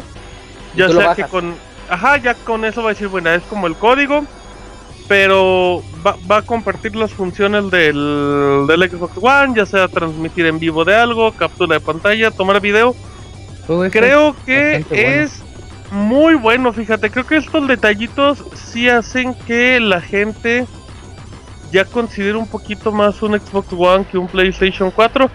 Ya 0.75 0.89
sea 0.89 1.15
que 1.15 1.23
con... 1.23 1.55
Ajá, 1.89 2.17
ya 2.17 2.33
con 2.33 2.65
eso 2.65 2.83
va 2.83 2.89
a 2.89 2.93
decir, 2.93 3.07
bueno, 3.07 3.29
es 3.29 3.41
como 3.43 3.67
el 3.67 3.75
código. 3.77 4.25
Pero 5.07 5.81
va, 6.05 6.17
va 6.29 6.39
a 6.39 6.41
compartir 6.41 6.97
las 6.97 7.13
funciones 7.13 7.71
del, 7.71 8.65
del 8.67 8.89
Xbox 8.89 9.13
One, 9.21 9.53
ya 9.55 9.65
sea 9.65 9.87
transmitir 9.87 10.45
en 10.47 10.59
vivo 10.59 10.83
de 10.83 10.95
algo, 10.95 11.31
captura 11.31 11.75
de 11.75 11.79
pantalla, 11.79 12.31
tomar 12.31 12.59
video. 12.59 12.97
Todo 13.65 13.89
Creo 13.91 14.35
que 14.45 14.83
bueno. 14.89 15.03
es 15.05 15.41
muy 15.89 16.35
bueno, 16.35 16.73
fíjate. 16.73 17.09
Creo 17.09 17.25
que 17.25 17.37
estos 17.37 17.65
detallitos 17.65 18.43
sí 18.55 18.89
hacen 18.89 19.35
que 19.47 19.79
la 19.79 20.01
gente 20.01 20.67
ya 21.75 21.83
considere 21.83 22.37
un 22.37 22.47
poquito 22.47 22.89
más 22.93 23.21
un 23.21 23.37
Xbox 23.37 23.73
One 23.73 24.05
que 24.05 24.17
un 24.17 24.29
PlayStation 24.29 24.91
4. 24.91 25.29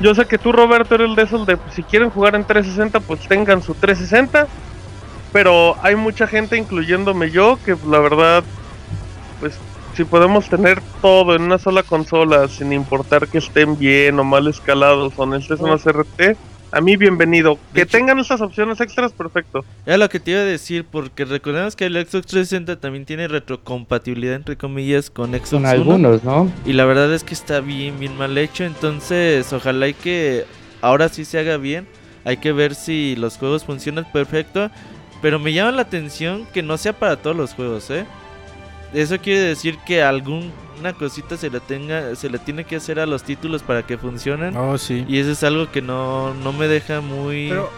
Yo 0.00 0.12
sé 0.12 0.26
que 0.26 0.38
tú, 0.38 0.50
Roberto, 0.50 0.96
eres 0.96 1.14
de 1.14 1.22
esos 1.22 1.46
de 1.46 1.56
pues, 1.56 1.72
si 1.72 1.84
quieren 1.84 2.10
jugar 2.10 2.34
en 2.34 2.44
360, 2.44 2.98
pues 2.98 3.20
tengan 3.28 3.62
su 3.62 3.74
360. 3.74 4.48
Pero 5.32 5.76
hay 5.82 5.94
mucha 5.94 6.26
gente, 6.26 6.56
incluyéndome 6.56 7.30
yo, 7.30 7.60
que 7.64 7.76
la 7.88 8.00
verdad, 8.00 8.42
pues 9.38 9.56
si 9.94 10.04
podemos 10.04 10.48
tener 10.48 10.82
todo 11.00 11.36
en 11.36 11.42
una 11.42 11.58
sola 11.58 11.84
consola, 11.84 12.48
sin 12.48 12.72
importar 12.72 13.28
que 13.28 13.38
estén 13.38 13.78
bien 13.78 14.18
o 14.18 14.24
mal 14.24 14.48
escalados 14.48 15.12
o 15.16 15.26
necesiten 15.26 15.64
una 15.64 15.78
CRT, 15.78 16.36
a 16.74 16.80
mí 16.80 16.96
bienvenido. 16.96 17.58
Que 17.72 17.82
hecho- 17.82 17.96
tengan 17.98 18.18
esas 18.18 18.40
opciones 18.40 18.80
extras, 18.80 19.12
perfecto. 19.12 19.64
Era 19.86 19.96
lo 19.96 20.08
que 20.08 20.20
te 20.20 20.32
iba 20.32 20.40
a 20.40 20.44
decir, 20.44 20.84
porque 20.84 21.24
recordemos 21.24 21.76
que 21.76 21.86
el 21.86 21.94
Xbox 21.94 22.26
360 22.26 22.80
también 22.80 23.04
tiene 23.04 23.28
retrocompatibilidad, 23.28 24.34
entre 24.34 24.56
comillas, 24.56 25.10
con 25.10 25.30
Xbox 25.32 25.48
Son 25.50 25.64
One. 25.64 25.70
algunos, 25.74 26.24
¿no? 26.24 26.50
Y 26.66 26.72
la 26.72 26.84
verdad 26.84 27.12
es 27.14 27.24
que 27.24 27.34
está 27.34 27.60
bien, 27.60 27.98
bien 27.98 28.16
mal 28.16 28.36
hecho. 28.38 28.64
Entonces, 28.64 29.52
ojalá 29.52 29.88
y 29.88 29.94
que 29.94 30.44
ahora 30.80 31.08
sí 31.08 31.24
se 31.24 31.38
haga 31.38 31.56
bien. 31.56 31.86
Hay 32.24 32.38
que 32.38 32.52
ver 32.52 32.74
si 32.74 33.16
los 33.16 33.36
juegos 33.36 33.64
funcionan 33.64 34.06
perfecto. 34.12 34.70
Pero 35.22 35.38
me 35.38 35.52
llama 35.54 35.72
la 35.72 35.82
atención 35.82 36.46
que 36.52 36.62
no 36.62 36.76
sea 36.76 36.92
para 36.92 37.16
todos 37.16 37.34
los 37.34 37.54
juegos, 37.54 37.88
¿eh? 37.90 38.04
Eso 38.94 39.18
quiere 39.18 39.40
decir 39.40 39.76
que 39.84 40.02
alguna 40.02 40.92
cosita 40.98 41.36
se 41.36 41.50
le 41.50 41.60
tenga, 41.60 42.14
se 42.14 42.30
le 42.30 42.38
tiene 42.38 42.64
que 42.64 42.76
hacer 42.76 43.00
a 43.00 43.06
los 43.06 43.22
títulos 43.24 43.62
para 43.62 43.82
que 43.84 43.98
funcionen. 43.98 44.56
Oh, 44.56 44.78
sí. 44.78 45.04
Y 45.08 45.18
eso 45.18 45.32
es 45.32 45.42
algo 45.42 45.70
que 45.70 45.82
no, 45.82 46.32
no 46.34 46.52
me 46.52 46.68
deja 46.68 47.00
muy, 47.00 47.48
Pero 47.48 47.70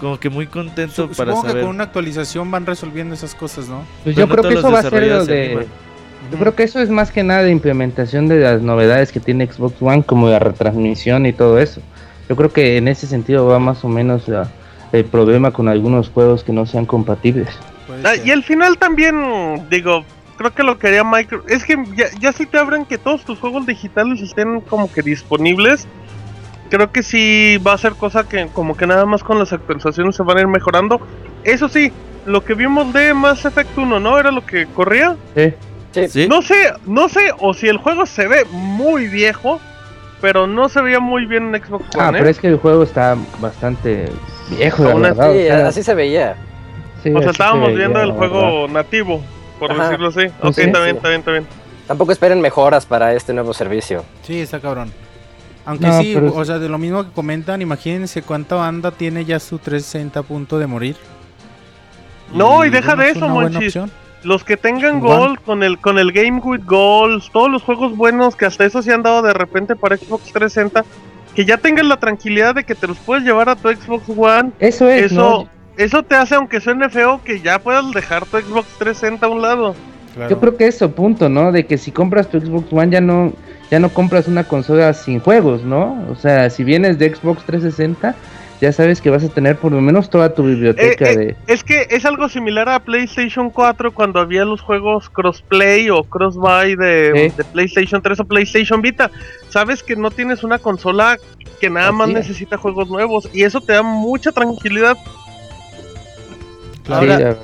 como 0.00 0.18
que 0.20 0.30
muy 0.30 0.46
contento 0.46 0.94
su- 1.08 1.16
para 1.16 1.32
supongo 1.32 1.42
que 1.42 1.48
saber. 1.48 1.62
con 1.64 1.74
una 1.74 1.84
actualización 1.84 2.50
van 2.50 2.66
resolviendo 2.66 3.14
esas 3.14 3.34
cosas, 3.34 3.68
¿no? 3.68 3.82
Pues 4.04 4.14
yo 4.14 4.26
no 4.26 4.34
creo 4.36 4.48
que 4.52 4.58
eso 4.58 4.70
va 4.70 4.78
a 4.78 4.82
ser 4.82 5.06
lo 5.06 5.24
de. 5.24 5.66
Yo 6.30 6.38
creo 6.38 6.54
que 6.54 6.62
eso 6.64 6.80
es 6.80 6.90
más 6.90 7.10
que 7.10 7.22
nada 7.22 7.42
de 7.42 7.50
implementación 7.50 8.28
de 8.28 8.40
las 8.40 8.60
novedades 8.60 9.12
que 9.12 9.18
tiene 9.20 9.50
Xbox 9.50 9.80
One, 9.80 10.02
como 10.02 10.28
la 10.28 10.38
retransmisión 10.38 11.24
y 11.26 11.32
todo 11.32 11.58
eso. 11.58 11.80
Yo 12.28 12.36
creo 12.36 12.52
que 12.52 12.76
en 12.76 12.86
ese 12.88 13.06
sentido 13.06 13.46
va 13.46 13.58
más 13.58 13.82
o 13.84 13.88
menos 13.88 14.28
la- 14.28 14.48
el 14.92 15.04
problema 15.04 15.50
con 15.52 15.68
algunos 15.68 16.10
juegos 16.10 16.44
que 16.44 16.52
no 16.52 16.66
sean 16.66 16.84
compatibles. 16.86 17.48
Ah, 18.04 18.14
y 18.22 18.30
al 18.30 18.42
final 18.44 18.76
también, 18.78 19.66
digo, 19.70 20.04
creo 20.38 20.54
que 20.54 20.62
lo 20.62 20.78
que 20.78 20.86
haría 20.88 21.04
Micro... 21.04 21.42
Es 21.48 21.64
que 21.64 21.76
ya, 21.94 22.06
ya 22.18 22.32
si 22.32 22.46
te 22.46 22.58
abren 22.58 22.86
que 22.86 22.96
todos 22.96 23.24
tus 23.24 23.38
juegos 23.38 23.66
digitales 23.66 24.22
estén 24.22 24.60
como 24.62 24.90
que 24.90 25.02
disponibles, 25.02 25.86
creo 26.70 26.90
que 26.90 27.02
sí 27.02 27.58
va 27.58 27.72
a 27.74 27.78
ser 27.78 27.92
cosa 27.94 28.26
que 28.28 28.46
como 28.48 28.76
que 28.76 28.86
nada 28.86 29.04
más 29.04 29.22
con 29.22 29.38
las 29.38 29.52
actualizaciones 29.52 30.16
se 30.16 30.22
van 30.22 30.38
a 30.38 30.40
ir 30.40 30.46
mejorando. 30.46 31.00
Eso 31.44 31.68
sí, 31.68 31.92
lo 32.24 32.44
que 32.44 32.54
vimos 32.54 32.92
de 32.92 33.12
Mass 33.14 33.44
Effect 33.44 33.76
1, 33.76 34.00
¿no? 34.00 34.18
Era 34.18 34.30
lo 34.30 34.46
que 34.46 34.66
corría. 34.66 35.16
Sí. 35.36 35.52
Sí. 35.92 36.08
Sí. 36.08 36.28
No 36.28 36.42
sé, 36.42 36.54
no 36.86 37.08
sé, 37.08 37.32
o 37.38 37.52
si 37.54 37.66
el 37.68 37.78
juego 37.78 38.04
se 38.06 38.28
ve 38.28 38.44
muy 38.52 39.08
viejo, 39.08 39.58
pero 40.20 40.46
no 40.46 40.68
se 40.68 40.82
veía 40.82 41.00
muy 41.00 41.24
bien 41.26 41.54
en 41.54 41.62
Xbox 41.64 41.84
One, 41.96 42.04
Ah, 42.04 42.08
¿eh? 42.10 42.12
pero 42.18 42.28
es 42.28 42.38
que 42.38 42.48
el 42.48 42.58
juego 42.58 42.82
está 42.82 43.16
bastante 43.40 44.10
viejo, 44.50 44.84
la 44.84 44.94
verdad. 45.10 45.32
Sí, 45.32 45.38
o 45.38 45.46
sea, 45.46 45.66
así 45.68 45.82
se 45.82 45.94
veía. 45.94 46.36
sí, 47.02 47.08
O 47.10 47.12
sea, 47.12 47.18
así 47.18 47.24
se 47.24 47.30
estábamos 47.30 47.68
veía, 47.68 47.78
viendo 47.78 48.02
el 48.02 48.12
juego 48.12 48.62
verdad. 48.62 48.74
nativo, 48.74 49.22
por 49.58 49.72
Ajá. 49.72 49.84
decirlo 49.84 50.08
así. 50.08 50.26
Pues 50.40 50.50
ok, 50.50 50.54
sí. 50.54 50.60
está 50.62 50.80
bien, 50.82 50.90
Sí. 50.92 50.96
está 50.96 51.08
bien, 51.08 51.18
está 51.20 51.30
bien. 51.32 51.46
Tampoco 51.86 52.12
esperen 52.12 52.40
mejoras 52.40 52.86
para 52.86 53.14
este 53.14 53.32
nuevo 53.32 53.52
servicio. 53.54 54.04
Sí, 54.22 54.40
está 54.40 54.60
cabrón. 54.60 54.92
Aunque 55.64 55.86
No, 55.86 56.00
sí, 56.00 56.12
pero- 56.14 56.34
o 56.34 56.44
sea, 56.44 56.58
de 56.58 56.68
lo 56.68 56.78
mismo 56.78 57.04
que 57.04 57.10
comentan, 57.12 57.60
imagínense 57.62 58.22
cuánta 58.22 58.54
banda 58.56 58.90
tiene 58.90 59.24
ya 59.24 59.38
su 59.40 59.58
360 59.58 60.20
a 60.20 60.22
punto 60.22 60.58
de 60.58 60.66
morir. 60.66 60.96
No, 62.32 62.64
y 62.64 62.70
deja 62.70 62.94
de 62.96 63.10
es 63.10 63.16
eso, 63.16 63.28
Monchis. 63.28 63.78
Los 64.22 64.42
que 64.44 64.56
tengan. 64.56 64.98
Gold 65.00 65.38
con 65.44 65.62
el 65.62 65.78
con 65.78 65.98
el 65.98 66.12
Game 66.12 66.40
with 66.42 66.62
Goals, 66.66 67.30
todos 67.32 67.50
los 67.50 67.62
juegos 67.62 67.96
buenos 67.96 68.34
que 68.34 68.46
hasta 68.46 68.64
eso 68.64 68.82
se 68.82 68.92
han 68.92 69.02
dado 69.02 69.22
de 69.22 69.32
repente 69.32 69.76
para 69.76 69.96
Xbox 69.96 70.24
360, 70.32 70.84
que 71.34 71.44
ya 71.44 71.56
tengan 71.56 71.88
la 71.88 71.98
tranquilidad 71.98 72.54
de 72.56 72.64
que 72.64 72.74
te 72.74 72.86
los 72.88 72.98
puedes 72.98 73.24
llevar 73.24 73.48
a 73.48 73.56
tu 73.56 73.68
Xbox 73.68 74.04
One. 74.08 74.50
Eso 74.58 74.88
es, 74.88 75.12
Eso 75.12 75.14
¿no? 75.14 75.48
Eso 75.78 76.02
te 76.02 76.16
hace 76.16 76.34
aunque 76.34 76.60
suene 76.60 76.88
feo 76.90 77.20
que 77.24 77.40
ya 77.40 77.58
puedas 77.58 77.90
dejar 77.92 78.26
tu 78.26 78.36
Xbox 78.36 78.66
360 78.78 79.26
a 79.26 79.28
un 79.28 79.42
lado. 79.42 79.74
Claro. 80.14 80.30
Yo 80.30 80.40
creo 80.40 80.56
que 80.56 80.66
eso, 80.66 80.90
punto, 80.90 81.28
¿no? 81.28 81.52
De 81.52 81.66
que 81.66 81.78
si 81.78 81.92
compras 81.92 82.28
tu 82.28 82.40
Xbox 82.40 82.72
One 82.72 82.90
ya 82.90 83.00
no, 83.00 83.32
ya 83.70 83.78
no 83.78 83.88
compras 83.88 84.26
una 84.26 84.44
consola 84.44 84.92
sin 84.92 85.20
juegos, 85.20 85.62
¿no? 85.62 86.04
O 86.10 86.16
sea, 86.16 86.50
si 86.50 86.64
vienes 86.64 86.98
de 86.98 87.14
Xbox 87.14 87.44
360, 87.44 88.16
ya 88.60 88.72
sabes 88.72 89.00
que 89.00 89.10
vas 89.10 89.22
a 89.22 89.28
tener 89.28 89.56
por 89.56 89.72
lo 89.72 89.80
menos 89.80 90.10
toda 90.10 90.34
tu 90.34 90.42
biblioteca 90.44 91.10
Eh, 91.10 91.12
eh, 91.12 91.16
de... 91.16 91.36
Es 91.46 91.62
que 91.62 91.86
es 91.90 92.04
algo 92.04 92.28
similar 92.28 92.68
a 92.68 92.80
PlayStation 92.80 93.50
4 93.50 93.92
cuando 93.92 94.20
había 94.20 94.44
los 94.44 94.60
juegos 94.60 95.08
crossplay 95.10 95.90
o 95.90 96.02
crossbuy 96.02 96.74
de, 96.74 97.32
PlayStation 97.52 98.02
3 98.02 98.20
o 98.20 98.24
PlayStation 98.24 98.82
Vita. 98.82 99.10
Sabes 99.48 99.82
que 99.82 99.94
no 99.94 100.10
tienes 100.10 100.42
una 100.42 100.58
consola 100.58 101.18
que 101.60 101.70
nada 101.70 101.92
más 101.92 102.08
es. 102.08 102.14
necesita 102.14 102.56
juegos 102.56 102.90
nuevos 102.90 103.28
y 103.32 103.44
eso 103.44 103.60
te 103.60 103.74
da 103.74 103.82
mucha 103.82 104.32
tranquilidad. 104.32 104.96
Claro. 106.88 107.12
Ahora- 107.12 107.36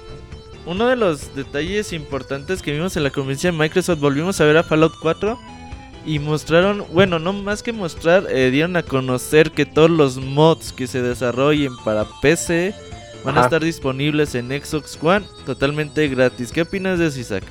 Uno 0.66 0.86
de 0.88 0.96
los 0.96 1.34
detalles 1.36 1.92
importantes 1.92 2.62
que 2.62 2.72
vimos 2.72 2.96
en 2.96 3.02
la 3.04 3.10
conferencia 3.10 3.52
de 3.52 3.58
Microsoft, 3.58 4.00
volvimos 4.00 4.40
a 4.40 4.44
ver 4.44 4.56
a 4.56 4.62
Fallout 4.62 4.94
4 5.00 5.38
y 6.06 6.18
mostraron, 6.18 6.84
bueno, 6.92 7.18
no 7.18 7.32
más 7.34 7.62
que 7.62 7.72
mostrar, 7.72 8.24
eh, 8.30 8.50
dieron 8.50 8.74
a 8.76 8.82
conocer 8.82 9.50
que 9.50 9.66
todos 9.66 9.90
los 9.90 10.16
mods 10.16 10.72
que 10.72 10.86
se 10.86 11.02
desarrollen 11.02 11.72
para 11.84 12.06
PC 12.22 12.74
van 13.24 13.36
a 13.36 13.42
estar 13.42 13.62
disponibles 13.62 14.34
en 14.34 14.48
Xbox 14.48 14.98
One 15.02 15.26
totalmente 15.46 16.08
gratis. 16.08 16.50
¿Qué 16.50 16.62
opinas 16.62 16.98
de 16.98 17.06
eso, 17.08 17.20
Isaac? 17.20 17.44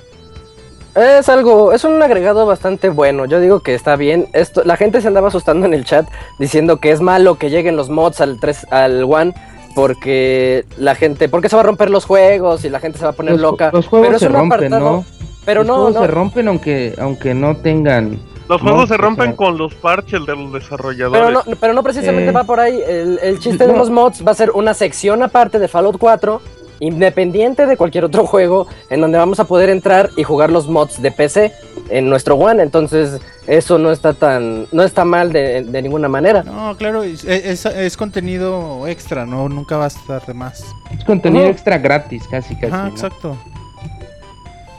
Es 0.96 1.28
algo, 1.30 1.74
es 1.74 1.84
un 1.84 2.02
agregado 2.04 2.46
bastante 2.46 2.90
bueno. 2.90 3.26
Yo 3.26 3.40
digo 3.40 3.62
que 3.62 3.74
está 3.74 3.96
bien. 3.96 4.28
Esto, 4.34 4.64
la 4.64 4.78
gente 4.78 5.02
se 5.02 5.08
andaba 5.08 5.30
asustando 5.30 5.66
en 5.66 5.74
el 5.74 5.86
chat 5.86 6.08
diciendo 6.38 6.78
que 6.78 6.92
es 6.92 7.02
malo 7.02 7.36
que 7.40 7.50
lleguen 7.50 7.76
los 7.76 7.90
mods 7.90 8.22
al 8.22 8.40
3, 8.40 8.68
al 8.70 9.04
One 9.04 9.34
porque 9.76 10.66
la 10.78 10.96
gente, 10.96 11.30
porque 11.30 11.50
se 11.50 11.56
va 11.56 11.62
a 11.62 11.66
romper 11.66 11.90
los 11.90 12.06
juegos 12.06 12.64
y 12.66 12.70
la 12.70 12.80
gente 12.80 12.98
se 12.98 13.04
va 13.06 13.12
a 13.12 13.14
poner 13.14 13.34
los, 13.34 13.42
loca. 13.42 13.70
los 13.74 13.88
juegos 13.88 14.08
pero 14.08 14.20
se 14.20 14.28
rompen, 14.30 14.74
apartado- 14.74 14.92
¿no? 14.92 15.06
Pero 15.46 15.62
los 15.62 15.68
no, 15.68 15.74
juegos 15.76 15.94
no. 15.96 16.02
se 16.02 16.08
rompen 16.08 16.48
aunque, 16.48 16.96
aunque 17.00 17.34
no 17.34 17.58
tengan... 17.58 18.20
Los 18.50 18.62
No, 18.62 18.72
juegos 18.72 18.90
se 18.90 18.96
o 18.96 18.98
rompen 18.98 19.28
sea- 19.28 19.36
con 19.38 19.58
los 19.58 19.74
parches 19.76 20.26
de 20.26 20.36
los 20.36 20.52
desarrolladores. 20.54 21.22
Pero 21.26 21.32
no, 21.46 21.56
pero 21.60 21.74
no 21.74 21.82
precisamente 21.84 22.30
Eh. 22.30 22.34
va 22.34 22.44
por 22.44 22.60
ahí. 22.60 22.78
El, 22.86 23.18
el 23.24 23.40
chiste 23.40 23.66
de 23.66 23.74
los 23.74 23.90
mods 23.90 24.26
va 24.26 24.32
a 24.32 24.36
ser 24.36 24.52
una 24.52 24.74
sección 24.74 25.24
aparte 25.24 25.60
de 25.60 25.68
Fallout 25.70 25.98
4, 25.98 26.42
independiente 26.80 27.66
de 27.66 27.78
cualquier 27.78 28.06
otro 28.06 28.26
juego, 28.26 28.68
en 28.90 29.02
donde 29.02 29.18
vamos 29.18 29.40
a 29.40 29.46
poder 29.46 29.70
entrar 29.70 30.10
y 30.18 30.24
jugar 30.24 30.52
los 30.52 30.68
mods 30.68 31.02
de 31.02 31.12
PC 31.12 31.52
en 31.90 32.10
nuestro 32.10 32.36
One. 32.36 32.62
Entonces, 32.64 33.20
eso 33.48 33.78
no 33.78 33.92
está 33.92 34.14
tan, 34.14 34.68
no 34.72 34.84
está 34.84 35.06
mal 35.06 35.32
de, 35.34 35.64
de 35.64 35.82
ninguna 35.82 36.08
manera. 36.10 36.44
No, 36.44 36.76
claro, 36.78 37.04
es, 37.04 37.24
es- 37.26 37.66
es 37.66 37.98
contenido 37.98 38.88
extra, 38.88 39.26
no 39.26 39.50
nunca 39.50 39.78
va 39.78 39.86
a 39.86 39.88
estar 39.88 40.26
de 40.26 40.34
más. 40.34 40.64
Es 40.98 41.04
contenido 41.06 41.46
extra 41.48 41.78
gratis, 41.78 42.24
casi, 42.30 42.56
casi. 42.56 42.68
Ajá, 42.74 42.84
¿no? 42.84 42.90
exacto. 42.90 43.38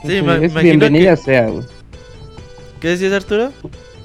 Sí, 0.05 0.17
Es- 0.41 0.53
bienvenida 0.53 1.11
que- 1.15 1.21
sea, 1.21 1.47
güey. 1.47 1.63
¿Qué 2.79 2.89
decías, 2.89 3.13
Arturo? 3.13 3.51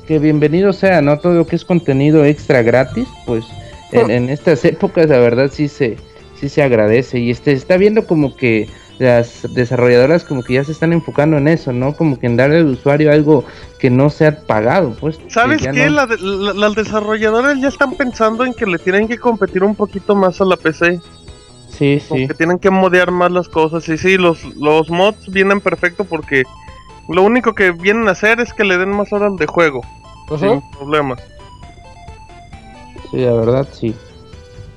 que 0.06 0.18
bienvenido 0.18 0.72
sea, 0.72 1.00
¿no? 1.02 1.18
Todo 1.20 1.34
lo 1.34 1.46
que 1.46 1.54
es 1.54 1.64
contenido 1.64 2.24
extra 2.24 2.62
gratis, 2.62 3.06
pues 3.26 3.44
en, 3.92 4.10
en 4.10 4.28
estas 4.30 4.64
épocas 4.64 5.08
la 5.08 5.18
verdad 5.18 5.50
sí 5.52 5.68
se, 5.68 5.98
sí 6.40 6.48
se 6.48 6.62
agradece 6.62 7.18
y 7.18 7.30
este 7.30 7.52
está 7.52 7.76
viendo 7.76 8.06
como 8.06 8.34
que 8.36 8.68
las 8.98 9.46
desarrolladoras 9.54 10.24
como 10.24 10.42
que 10.42 10.54
ya 10.54 10.64
se 10.64 10.72
están 10.72 10.92
enfocando 10.92 11.38
en 11.38 11.48
eso, 11.48 11.72
¿no? 11.72 11.94
Como 11.94 12.18
que 12.18 12.26
en 12.26 12.36
darle 12.36 12.58
al 12.58 12.66
usuario 12.66 13.10
algo 13.12 13.44
que 13.78 13.88
no 13.90 14.10
sea 14.10 14.40
pagado, 14.40 14.94
pues. 15.00 15.16
que 15.18 15.30
¿Sabes 15.30 15.62
qué? 15.62 15.72
no- 15.86 15.90
La 15.94 16.06
de- 16.06 16.18
la- 16.18 16.52
las 16.54 16.74
desarrolladoras 16.74 17.58
ya 17.60 17.68
están 17.68 17.94
pensando 17.96 18.44
en 18.44 18.52
que 18.54 18.66
le 18.66 18.78
tienen 18.78 19.08
que 19.08 19.16
competir 19.18 19.64
un 19.64 19.74
poquito 19.74 20.14
más 20.14 20.40
a 20.40 20.44
la 20.44 20.56
PC. 20.56 21.00
Sí, 21.70 22.02
Como 22.08 22.20
sí. 22.20 22.28
que 22.28 22.34
tienen 22.34 22.58
que 22.58 22.68
modear 22.70 23.10
más 23.10 23.32
las 23.32 23.48
cosas. 23.48 23.88
Y 23.88 23.96
sí, 23.96 24.18
los, 24.18 24.44
los 24.56 24.90
mods 24.90 25.30
vienen 25.30 25.60
perfecto 25.62 26.04
porque 26.04 26.42
lo 27.08 27.22
único 27.22 27.54
que 27.54 27.70
vienen 27.70 28.06
a 28.08 28.10
hacer 28.10 28.38
es 28.40 28.52
que 28.52 28.64
le 28.64 28.76
den 28.76 28.90
más 28.90 29.10
horas 29.14 29.34
de 29.38 29.46
juego. 29.46 29.80
Sin 30.38 30.60
problemas. 30.72 31.20
Sí, 33.10 33.16
la 33.18 33.32
verdad 33.32 33.66
sí. 33.72 33.94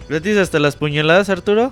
¿Gratis 0.09 0.37
hasta 0.37 0.59
las 0.59 0.75
puñaladas, 0.75 1.29
Arturo? 1.29 1.71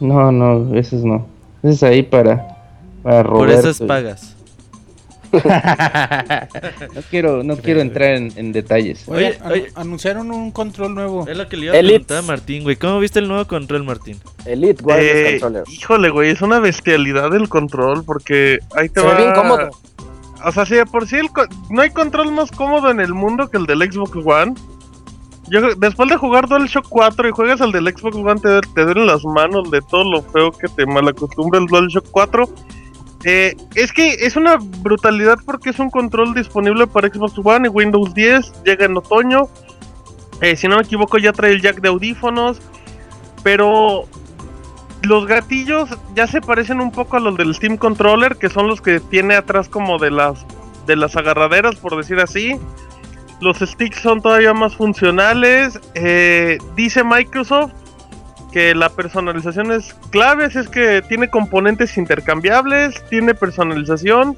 No, 0.00 0.30
no, 0.32 0.74
esos 0.76 1.04
no. 1.04 1.26
Ese 1.62 1.74
es 1.74 1.82
ahí 1.82 2.02
para, 2.02 2.56
para 3.02 3.22
Por 3.24 3.32
Roberto. 3.40 3.68
esas 3.70 3.86
pagas. 3.86 4.34
no 6.94 7.02
quiero, 7.10 7.42
no 7.42 7.56
quiero 7.58 7.80
entrar 7.80 8.12
en, 8.14 8.32
en 8.36 8.52
detalles. 8.52 9.06
Oye, 9.08 9.26
Oye, 9.26 9.38
anu- 9.40 9.52
oye. 9.52 9.66
anunciaron 9.74 10.30
un 10.30 10.50
control 10.52 10.94
nuevo. 10.94 11.26
Es 11.28 11.36
lo 11.36 11.48
que 11.48 11.56
le 11.56 11.66
iba 11.66 11.74
a 11.74 11.78
Elite. 11.78 11.92
preguntar 12.04 12.18
a 12.18 12.22
Martín, 12.22 12.62
güey. 12.62 12.76
¿Cómo 12.76 12.98
viste 13.00 13.18
el 13.18 13.28
nuevo 13.28 13.46
control, 13.46 13.84
Martín? 13.84 14.18
Elite 14.46 14.82
Wireless 14.82 15.14
Eh, 15.16 15.40
Controller. 15.40 15.64
híjole, 15.70 16.10
güey, 16.10 16.30
es 16.30 16.40
una 16.40 16.60
bestialidad 16.60 17.34
el 17.34 17.48
control 17.48 18.04
porque 18.04 18.58
ahí 18.74 18.88
te 18.88 19.00
Se 19.00 19.06
va... 19.06 19.14
ve 19.14 19.22
bien 19.22 19.34
cómodo. 19.34 19.70
O 20.46 20.52
sea, 20.52 20.64
si 20.64 20.76
de 20.76 20.86
por 20.86 21.06
sí 21.06 21.16
el 21.16 21.28
co- 21.30 21.46
no 21.70 21.82
hay 21.82 21.90
control 21.90 22.30
más 22.32 22.50
cómodo 22.50 22.90
en 22.90 23.00
el 23.00 23.12
mundo 23.12 23.50
que 23.50 23.58
el 23.58 23.66
del 23.66 23.80
Xbox 23.92 24.16
One. 24.24 24.54
Yo, 25.50 25.74
después 25.74 26.08
de 26.08 26.16
jugar 26.16 26.48
DualShock 26.48 26.86
4 26.88 27.28
y 27.28 27.32
juegas 27.32 27.60
al 27.60 27.72
del 27.72 27.88
Xbox 27.88 28.16
One, 28.16 28.40
te, 28.40 28.60
te 28.74 28.84
duelen 28.84 29.06
las 29.06 29.24
manos 29.24 29.70
de 29.70 29.80
todo 29.80 30.04
lo 30.04 30.22
feo 30.22 30.50
que 30.52 30.68
te 30.68 30.84
malacostumbra 30.86 31.58
el 31.58 31.66
DualShock 31.66 32.06
4. 32.10 32.48
Eh, 33.24 33.56
es 33.74 33.92
que 33.92 34.10
es 34.10 34.36
una 34.36 34.56
brutalidad 34.56 35.38
porque 35.44 35.70
es 35.70 35.78
un 35.78 35.90
control 35.90 36.34
disponible 36.34 36.86
para 36.86 37.08
Xbox 37.08 37.34
One 37.42 37.68
y 37.68 37.70
Windows 37.70 38.14
10. 38.14 38.64
Llega 38.64 38.86
en 38.86 38.96
otoño. 38.96 39.48
Eh, 40.40 40.56
si 40.56 40.68
no 40.68 40.76
me 40.76 40.82
equivoco, 40.82 41.18
ya 41.18 41.32
trae 41.32 41.52
el 41.52 41.62
jack 41.62 41.80
de 41.80 41.88
audífonos. 41.88 42.60
Pero 43.42 44.04
los 45.02 45.26
gatillos 45.26 45.88
ya 46.14 46.26
se 46.26 46.40
parecen 46.40 46.80
un 46.80 46.90
poco 46.90 47.16
a 47.16 47.20
los 47.20 47.36
del 47.36 47.54
Steam 47.54 47.76
Controller, 47.76 48.36
que 48.36 48.50
son 48.50 48.68
los 48.68 48.80
que 48.80 49.00
tiene 49.00 49.34
atrás 49.34 49.68
como 49.68 49.98
de 49.98 50.10
las 50.10 50.44
de 50.86 50.96
las 50.96 51.16
agarraderas, 51.16 51.76
por 51.76 51.96
decir 51.96 52.18
así. 52.18 52.56
Los 53.40 53.58
sticks 53.58 54.00
son 54.00 54.20
todavía 54.20 54.52
más 54.52 54.74
funcionales. 54.76 55.78
Eh, 55.94 56.58
dice 56.74 57.04
Microsoft 57.04 57.72
que 58.52 58.74
la 58.74 58.88
personalización 58.88 59.72
es 59.72 59.94
clave, 60.10 60.46
así 60.46 60.58
es 60.58 60.68
que 60.68 61.02
tiene 61.06 61.28
componentes 61.28 61.96
intercambiables, 61.98 63.04
tiene 63.08 63.34
personalización. 63.34 64.36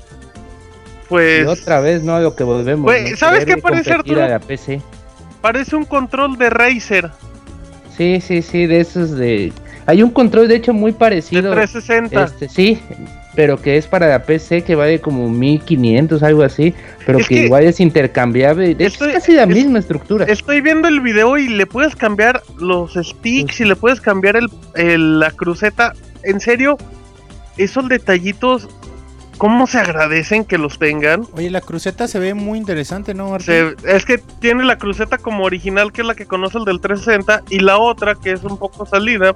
Pues 1.09 1.45
Y 1.45 1.47
otra 1.47 1.81
vez, 1.81 2.03
¿no? 2.03 2.19
Lo 2.21 2.35
que 2.35 2.45
volvemos. 2.45 2.85
Güey, 2.85 3.13
¿no? 3.13 3.17
¿sabes 3.17 3.45
qué 3.45 3.57
parece, 3.57 3.93
Arturo? 3.93 4.27
la 4.27 4.39
PC. 4.39 4.81
parece 5.41 5.77
un 5.77 5.85
control 5.85 6.37
de 6.37 6.51
Razer 6.51 7.11
Sí, 7.97 8.21
sí, 8.21 8.43
sí, 8.43 8.67
de 8.67 8.81
esos 8.81 9.17
de... 9.17 9.53
Hay 9.87 10.03
un 10.03 10.11
control, 10.11 10.49
de 10.49 10.57
hecho, 10.57 10.73
muy 10.73 10.93
de 10.93 10.99
parecido. 10.99 11.53
360. 11.53 12.25
Este, 12.25 12.49
sí, 12.49 12.81
pero 13.35 13.61
que 13.61 13.77
es 13.77 13.87
para 13.87 14.09
la 14.09 14.23
PC 14.25 14.63
que 14.63 14.75
vale 14.75 15.01
como 15.01 15.29
1500, 15.31 16.23
algo 16.23 16.43
así, 16.43 16.75
pero 17.07 17.19
Es 17.19 17.29
que, 17.29 17.35
que- 17.37 17.45
igual 17.45 17.65
es 17.65 17.79
intercambiable. 17.81 18.77
Estoy- 18.79 19.09
es 19.11 19.15
casi 19.15 19.33
la 19.35 19.43
es- 19.45 19.49
misma 19.49 19.79
estructura. 19.79 20.25
Estoy 20.27 20.61
viendo 20.61 20.89
el 20.89 21.01
video 21.01 21.39
y 21.39 21.49
le 21.49 21.67
puedes 21.67 21.95
cambiar 21.97 22.43
los 22.59 22.95
sticks 22.95 23.61
y 23.61 23.65
le 23.65 23.77
puedes 23.77 24.01
cambiar 24.01 24.37
el, 24.37 24.49
el- 24.75 25.19
la 25.21 25.31
cruceta. 25.31 25.93
En 26.23 26.41
serio, 26.41 26.77
esos 27.57 27.89
detallitos 27.89 28.69
cómo 29.39 29.67
se 29.67 29.79
agradecen 29.79 30.45
que 30.45 30.59
los 30.59 30.79
tengan. 30.79 31.25
Oye, 31.33 31.49
la 31.49 31.63
cruceta 31.63 32.07
se 32.09 32.19
ve 32.19 32.35
muy 32.35 32.59
interesante, 32.59 33.15
¿no? 33.15 33.41
Se- 33.41 33.75
es 33.87 34.05
que 34.05 34.19
tiene 34.19 34.65
la 34.65 34.77
cruceta 34.77 35.17
como 35.17 35.45
original, 35.45 35.93
que 35.93 36.03
es 36.03 36.07
la 36.07 36.15
que 36.15 36.27
conoce 36.27 36.59
el 36.59 36.65
del 36.67 36.79
360, 36.81 37.43
y 37.49 37.61
la 37.61 37.79
otra, 37.79 38.17
que 38.17 38.33
es 38.33 38.43
un 38.45 38.59
poco 38.59 38.85
salida, 38.85 39.35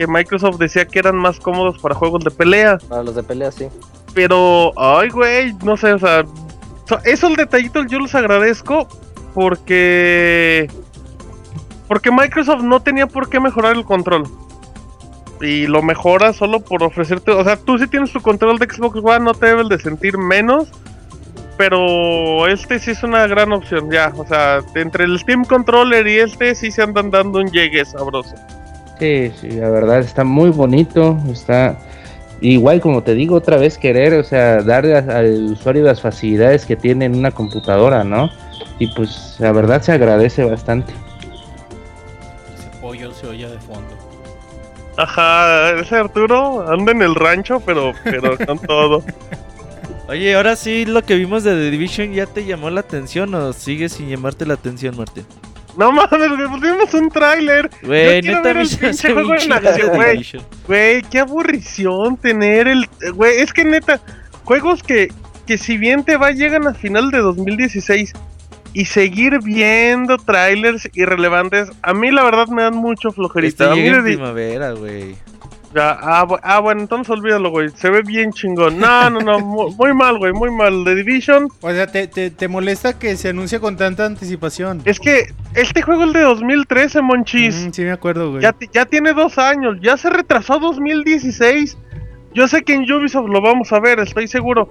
que 0.00 0.06
Microsoft 0.06 0.56
decía 0.56 0.86
que 0.86 0.98
eran 0.98 1.16
más 1.16 1.38
cómodos 1.38 1.76
para 1.78 1.94
juegos 1.94 2.24
de 2.24 2.30
pelea. 2.30 2.78
Para 2.88 3.02
los 3.02 3.14
de 3.14 3.22
pelea, 3.22 3.52
sí. 3.52 3.68
Pero, 4.14 4.72
ay, 4.78 5.10
güey, 5.10 5.52
no 5.62 5.76
sé, 5.76 5.92
o 5.92 5.98
sea, 5.98 6.24
so- 6.88 6.98
esos 7.04 7.36
detallitos 7.36 7.86
yo 7.88 7.98
los 7.98 8.14
agradezco 8.14 8.88
porque. 9.34 10.70
Porque 11.86 12.10
Microsoft 12.10 12.62
no 12.62 12.80
tenía 12.80 13.06
por 13.06 13.28
qué 13.28 13.40
mejorar 13.40 13.76
el 13.76 13.84
control. 13.84 14.22
Y 15.42 15.66
lo 15.66 15.82
mejora 15.82 16.32
solo 16.32 16.60
por 16.60 16.82
ofrecerte. 16.82 17.32
O 17.32 17.44
sea, 17.44 17.58
tú 17.58 17.76
si 17.76 17.86
tienes 17.86 18.10
tu 18.10 18.22
control 18.22 18.58
de 18.58 18.70
Xbox 18.72 19.00
One, 19.04 19.20
no 19.20 19.34
te 19.34 19.46
debes 19.48 19.68
de 19.68 19.78
sentir 19.80 20.16
menos. 20.16 20.68
Pero 21.58 22.46
este 22.46 22.78
sí 22.78 22.92
es 22.92 23.02
una 23.02 23.26
gran 23.26 23.52
opción, 23.52 23.90
ya. 23.90 24.14
O 24.16 24.26
sea, 24.26 24.60
entre 24.76 25.04
el 25.04 25.18
Steam 25.18 25.44
Controller 25.44 26.06
y 26.06 26.20
este 26.20 26.54
sí 26.54 26.70
se 26.70 26.80
andan 26.82 27.10
dando 27.10 27.40
un 27.40 27.50
llegue 27.50 27.84
sabroso. 27.84 28.34
Sí, 29.00 29.32
sí, 29.40 29.48
la 29.50 29.68
verdad 29.70 29.98
está 30.00 30.22
muy 30.24 30.50
bonito, 30.50 31.18
está 31.32 31.76
igual 32.42 32.80
como 32.80 33.02
te 33.02 33.14
digo 33.14 33.34
otra 33.36 33.56
vez 33.56 33.76
querer, 33.78 34.14
o 34.14 34.22
sea, 34.24 34.62
darle 34.62 34.94
a- 34.96 35.18
al 35.18 35.52
usuario 35.52 35.82
las 35.84 36.00
facilidades 36.00 36.64
que 36.66 36.76
tiene 36.76 37.06
en 37.06 37.16
una 37.16 37.30
computadora, 37.32 38.04
¿no? 38.04 38.30
Y 38.78 38.86
pues 38.94 39.36
la 39.38 39.52
verdad 39.52 39.80
se 39.82 39.92
agradece 39.92 40.44
bastante. 40.44 40.92
Ese 42.54 42.68
pollo 42.80 43.12
se 43.12 43.26
oye 43.26 43.48
de 43.48 43.58
fondo. 43.58 43.88
Ajá, 44.96 45.70
ese 45.80 45.96
Arturo 45.96 46.70
anda 46.70 46.92
en 46.92 47.00
el 47.02 47.14
rancho, 47.14 47.60
pero, 47.64 47.92
pero 48.04 48.36
con 48.46 48.58
todo. 48.58 49.02
Oye, 50.08 50.34
ahora 50.34 50.56
sí 50.56 50.84
lo 50.84 51.02
que 51.02 51.14
vimos 51.14 51.42
de 51.44 51.52
The 51.54 51.70
Division 51.70 52.12
ya 52.12 52.26
te 52.26 52.44
llamó 52.44 52.68
la 52.68 52.80
atención 52.80 53.34
o 53.34 53.52
sigue 53.54 53.88
sin 53.88 54.08
llamarte 54.08 54.44
la 54.44 54.54
atención, 54.54 54.96
Martín. 54.96 55.24
No 55.76 55.92
mames, 55.92 56.28
güey, 56.28 56.60
vimos 56.60 56.94
un 56.94 57.08
tráiler. 57.10 57.70
Güey, 57.82 58.22
neta 58.22 58.40
ver 58.42 58.56
el 58.58 58.68
pinche 58.68 59.12
juego 59.12 59.34
en 59.34 59.52
acción, 59.52 59.96
güey. 60.66 61.02
Qué 61.02 61.18
aburrición 61.18 62.16
tener 62.16 62.68
el... 62.68 62.88
Güey, 63.14 63.40
es 63.40 63.52
que 63.52 63.64
neta, 63.64 64.00
juegos 64.44 64.82
que, 64.82 65.12
que 65.46 65.58
si 65.58 65.78
bien 65.78 66.04
te 66.04 66.16
va, 66.16 66.32
llegan 66.32 66.66
a 66.66 66.74
final 66.74 67.10
de 67.10 67.18
2016 67.18 68.12
y 68.72 68.84
seguir 68.84 69.40
viendo 69.42 70.16
trailers 70.18 70.88
irrelevantes, 70.94 71.70
a 71.82 71.92
mí 71.92 72.10
la 72.10 72.24
verdad 72.24 72.46
me 72.48 72.62
dan 72.62 72.76
mucho 72.76 73.10
flojerita. 73.10 73.64
Este 73.64 73.76
llega 73.76 73.96
en 73.98 74.04
primavera, 74.04 74.72
güey. 74.72 75.16
Ya, 75.72 75.96
ah, 76.02 76.26
ah, 76.42 76.58
bueno, 76.58 76.80
entonces 76.80 77.08
olvídalo, 77.10 77.50
güey. 77.50 77.68
Se 77.76 77.90
ve 77.90 78.02
bien 78.02 78.32
chingón. 78.32 78.78
No, 78.78 79.08
no, 79.08 79.20
no, 79.20 79.38
mu- 79.40 79.70
muy, 79.70 79.94
mal, 79.94 80.18
güey, 80.18 80.32
muy 80.32 80.50
mal. 80.50 80.82
The 80.84 80.96
Division, 80.96 81.48
O 81.60 81.70
sea, 81.70 81.86
te, 81.86 82.08
te, 82.08 82.30
te 82.30 82.48
molesta 82.48 82.98
que 82.98 83.16
se 83.16 83.28
anuncie 83.28 83.60
con 83.60 83.76
tanta 83.76 84.04
anticipación. 84.04 84.82
es 84.84 84.98
que 84.98 85.32
este 85.54 85.82
juego 85.82 86.04
es 86.06 86.12
de 86.12 86.22
2013, 86.22 87.02
Monchis. 87.02 87.66
Mm, 87.68 87.70
sí, 87.72 87.82
me 87.82 87.92
acuerdo, 87.92 88.30
güey. 88.30 88.42
Ya, 88.42 88.54
ya 88.72 88.84
tiene 88.84 89.12
dos 89.12 89.38
años, 89.38 89.76
ya 89.80 89.96
se 89.96 90.10
retrasó 90.10 90.54
a 90.54 90.58
2016. 90.58 91.78
Yo 92.34 92.48
sé 92.48 92.62
que 92.62 92.74
en 92.74 92.90
Ubisoft 92.90 93.28
lo 93.28 93.40
vamos 93.40 93.72
a 93.72 93.78
ver, 93.80 94.00
estoy 94.00 94.26
seguro. 94.26 94.68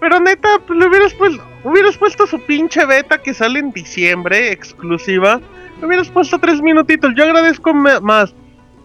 Pero 0.00 0.20
neta, 0.20 0.48
pues, 0.66 0.78
le 0.78 0.86
hubieras, 0.86 1.14
puesto, 1.14 1.42
hubieras 1.64 1.96
puesto 1.96 2.26
su 2.28 2.40
pinche 2.46 2.86
beta 2.86 3.18
que 3.18 3.34
sale 3.34 3.58
en 3.58 3.72
diciembre, 3.72 4.52
exclusiva. 4.52 5.40
Le 5.80 5.86
hubieras 5.86 6.08
puesto 6.10 6.38
tres 6.38 6.60
minutitos. 6.62 7.12
Yo 7.16 7.24
agradezco 7.24 7.74
más 7.74 8.32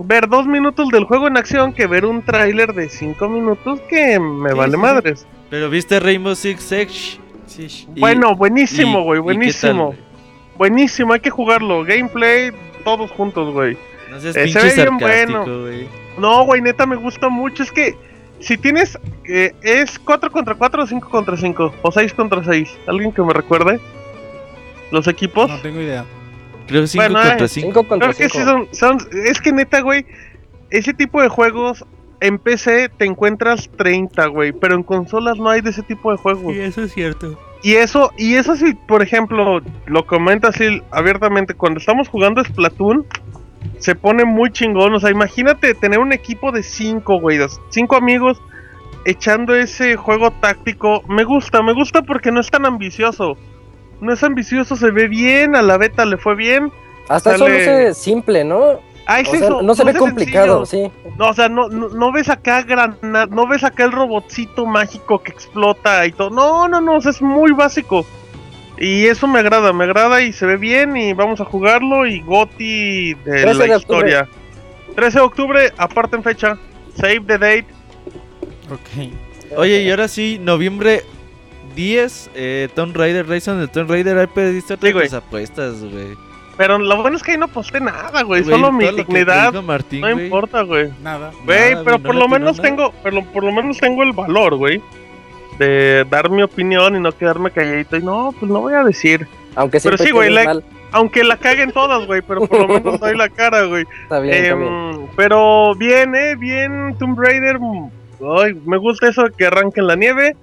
ver 0.04 0.28
dos 0.28 0.46
minutos 0.48 0.90
del 0.90 1.06
juego 1.06 1.28
en 1.28 1.38
acción 1.38 1.74
que 1.74 1.88
ver 1.88 2.06
un 2.06 2.22
tráiler 2.24 2.74
de 2.74 2.90
cinco 2.90 3.28
minutos 3.30 3.80
que 3.90 4.20
me 4.20 4.50
Sí, 4.52 4.56
vale 4.56 4.74
sí, 4.74 4.78
madres. 4.78 5.28
Pero 5.50 5.70
viste 5.70 6.00
Rainbow 6.00 6.36
Six 6.36 6.62
Siege. 6.64 7.20
Sí, 7.46 7.88
bueno, 7.98 8.36
buenísimo, 8.36 9.04
güey, 9.04 9.20
tal, 9.20 9.24
buenísimo. 9.24 9.96
buenísimo, 10.58 11.14
hay 11.14 11.20
que 11.20 11.30
jugarlo. 11.30 11.84
Gameplay, 11.84 12.52
todos 12.84 13.12
juntos, 13.12 13.54
güey. 13.54 13.78
No 14.10 14.20
seas 14.20 14.36
Eh, 14.36 14.48
se 14.48 14.60
ve 14.60 14.74
bien 14.76 14.98
bueno. 14.98 15.46
güey. 15.46 15.88
No, 16.18 16.46
güey, 16.46 16.62
neta 16.62 16.86
me 16.86 16.96
gusta 16.96 17.30
mucho. 17.30 17.64
Es 17.64 17.72
que 17.72 17.96
si 18.40 18.58
tienes. 18.58 18.98
eh, 19.28 19.54
¿Es 19.62 20.00
4 20.00 20.32
contra 20.32 20.56
4 20.56 20.84
o 20.84 20.88
5 20.88 21.10
contra 21.10 21.38
5? 21.38 21.74
¿O 21.82 21.92
6 21.92 22.14
contra 22.14 22.44
6? 22.44 22.78
¿Alguien 22.88 23.12
que 23.12 23.22
me 23.22 23.34
recuerde? 23.34 23.80
¿Los 24.92 25.08
equipos? 25.08 25.50
no 25.50 25.58
tengo 25.60 25.80
idea. 25.82 26.06
Creo 26.68 26.82
que 26.82 26.88
5 26.88 27.04
Bueno, 27.04 27.20
contra 27.20 27.46
eh, 27.46 27.50
5. 27.50 27.68
5 27.68 27.88
contra 27.88 28.08
Creo 28.14 28.18
que 28.18 28.30
sí 28.30 28.40
5. 28.40 28.50
son, 28.50 28.68
son. 28.72 28.98
Es 29.26 29.42
que 29.42 29.52
neta, 29.52 29.82
güey. 29.82 30.06
Ese 30.70 30.94
tipo 30.94 31.22
de 31.22 31.28
juegos. 31.30 31.86
En 32.20 32.40
PC 32.40 32.90
te 32.98 33.04
encuentras 33.04 33.70
30, 33.78 34.28
güey. 34.28 34.54
Pero 34.54 34.76
en 34.76 34.84
consolas 34.84 35.38
no 35.38 35.50
hay 35.50 35.60
de 35.62 35.72
ese 35.72 35.84
tipo 35.84 36.10
de 36.12 36.18
juegos. 36.18 36.56
eso 36.56 36.84
es 36.84 36.94
cierto. 36.94 37.38
Y 37.64 37.76
eso, 37.76 38.12
y 38.18 38.36
eso 38.36 38.56
si, 38.56 38.74
por 38.74 39.02
ejemplo, 39.02 39.62
lo 39.86 40.06
comenta 40.06 40.50
así 40.50 40.82
abiertamente, 40.92 41.54
cuando 41.54 41.80
estamos 41.80 42.10
jugando 42.10 42.44
Splatoon, 42.44 43.06
se 43.78 43.96
pone 43.96 44.26
muy 44.26 44.52
chingón. 44.52 44.94
O 44.94 45.00
sea, 45.00 45.10
imagínate 45.10 45.74
tener 45.74 46.00
un 46.00 46.14
equipo 46.14 46.52
de 46.52 46.64
cinco, 46.64 47.20
güey, 47.20 47.38
de 47.38 47.48
cinco 47.70 47.96
amigos 47.96 48.42
echando 49.06 49.56
ese 49.56 49.96
juego 49.96 50.32
táctico. 50.32 51.04
Me 51.08 51.24
gusta, 51.24 51.62
me 51.62 51.74
gusta 51.74 52.02
porque 52.04 52.32
no 52.32 52.40
es 52.40 52.50
tan 52.50 52.66
ambicioso. 52.66 53.38
No 54.04 54.14
es 54.14 54.24
ambicioso, 54.24 54.76
se 54.76 54.92
ve 54.92 55.08
bien, 55.08 55.56
a 55.56 55.62
la 55.62 55.78
beta 55.78 56.06
le 56.06 56.18
fue 56.18 56.36
bien. 56.36 56.72
Hasta 57.10 57.38
sale- 57.38 57.62
eso 57.62 57.72
luce 57.72 57.94
simple, 57.94 58.44
¿no? 58.44 58.80
Ah, 59.06 59.18
O 59.18 59.22
es 59.22 59.30
sea, 59.30 59.40
eso, 59.40 59.62
no 59.62 59.76
se 59.76 59.84
ve 59.84 59.94
complicado, 59.96 60.66
sencillo. 60.66 60.92
sí. 61.04 61.10
No, 61.18 61.30
o 61.30 61.34
sea, 61.34 61.50
no, 61.50 61.68
no, 61.68 61.90
no 61.90 62.12
ves 62.14 62.30
acá 62.30 62.62
granada, 62.62 63.26
no 63.26 63.48
ves 63.48 63.64
acá 63.66 63.84
el 63.84 63.92
robotcito 63.92 64.66
mágico 64.66 65.22
que 65.22 65.32
explota 65.32 66.06
y 66.06 66.12
todo. 66.14 66.30
No, 66.30 66.68
no, 66.70 66.80
no, 66.80 66.96
o 66.98 67.02
sea, 67.02 67.12
es 67.12 67.22
muy 67.22 67.52
básico. 67.52 68.06
Y 68.78 69.06
eso 69.06 69.28
me 69.28 69.40
agrada, 69.40 69.72
me 69.74 69.84
agrada 69.84 70.22
y 70.22 70.32
se 70.34 70.46
ve 70.46 70.56
bien 70.58 70.96
y 70.98 71.14
vamos 71.14 71.42
a 71.42 71.46
jugarlo 71.46 72.06
y 72.08 72.22
Goti 72.22 73.14
de 73.14 73.24
13 73.24 73.46
la 73.46 73.66
de 73.66 73.76
octubre. 73.76 73.78
historia. 73.78 74.28
13 74.96 75.20
de 75.20 75.26
octubre, 75.26 75.74
aparte 75.78 76.16
en 76.16 76.24
fecha. 76.24 76.58
Save 76.96 77.22
the 77.28 77.38
date. 77.38 77.66
Ok. 78.72 79.58
Oye, 79.58 79.82
y 79.84 79.90
ahora 79.92 80.08
sí, 80.08 80.40
noviembre 80.42 81.04
10, 81.76 82.32
eh, 82.36 82.70
Tomb 82.76 82.96
Raider, 82.96 83.28
Rise 83.28 83.52
of 83.52 83.60
the 83.60 83.68
Tomb 83.68 83.90
Raider, 83.90 84.18
ahí 84.18 84.28
pediste 84.28 84.76
Sí, 84.76 84.92
güey. 84.92 85.06
otras 85.08 85.14
apuestas, 85.24 85.82
güey. 85.84 86.16
Pero 86.56 86.78
lo 86.78 87.02
bueno 87.02 87.18
es 87.18 87.24
que 87.24 87.32
ahí 87.32 87.38
no 87.38 87.48
posté 87.48 87.80
nada, 87.80 88.22
güey. 88.24 88.44
Solo 88.44 88.72
mi 88.72 88.86
dignidad. 88.88 89.54
Martín, 89.64 90.02
No 90.02 90.12
güey. 90.14 90.26
importa, 90.26 90.62
güey. 90.62 90.90
Nada. 91.02 91.32
Güey, 91.46 91.72
Nada, 91.72 91.84
pero 91.84 92.00
por 92.00 92.14
no 92.14 92.22
lo 92.22 92.28
menos 92.28 92.58
nada. 92.58 92.70
tengo, 92.70 92.94
pero 93.02 93.24
por 93.24 93.44
lo 93.44 93.52
menos 93.52 93.78
tengo 93.80 94.04
el 94.04 94.14
valor, 94.14 94.56
güey. 94.56 94.80
De 95.58 96.06
dar 96.10 96.30
mi 96.30 96.42
opinión 96.44 96.96
y 96.96 97.00
no 97.00 97.12
quedarme 97.12 97.52
calladito. 97.52 97.98
Y 97.98 98.04
no, 98.04 98.34
pues 98.40 98.52
no 98.52 98.62
voy 98.62 98.74
a 98.74 98.84
decir. 98.84 99.28
Aunque 99.56 99.80
Pero 99.82 99.98
sí, 99.98 100.12
güey, 100.12 100.30
la- 100.32 100.44
mal. 100.44 100.64
Aunque 100.92 101.24
la 101.24 101.38
caguen 101.38 101.72
todas, 101.72 102.06
güey, 102.06 102.22
pero 102.22 102.46
por 102.46 102.60
lo 102.60 102.68
menos 102.68 103.00
doy 103.00 103.18
la 103.18 103.28
cara, 103.30 103.64
güey. 103.64 103.84
Está 104.04 104.20
bien, 104.20 104.36
está 104.36 104.56
bien. 104.56 104.70
Em, 104.72 105.08
pero 105.16 105.74
bien, 105.74 106.14
eh, 106.16 106.36
bien, 106.36 106.96
Tomb 107.00 107.20
Raider. 107.20 107.58
mm, 107.60 107.90
Ay, 108.40 108.54
me 108.66 108.78
gusta 108.78 109.10
eso 109.10 109.24
de 109.24 109.32
que 109.32 109.48
arranque 109.48 109.80
en 109.82 109.88
la 109.88 109.96
nieve. 109.96 110.36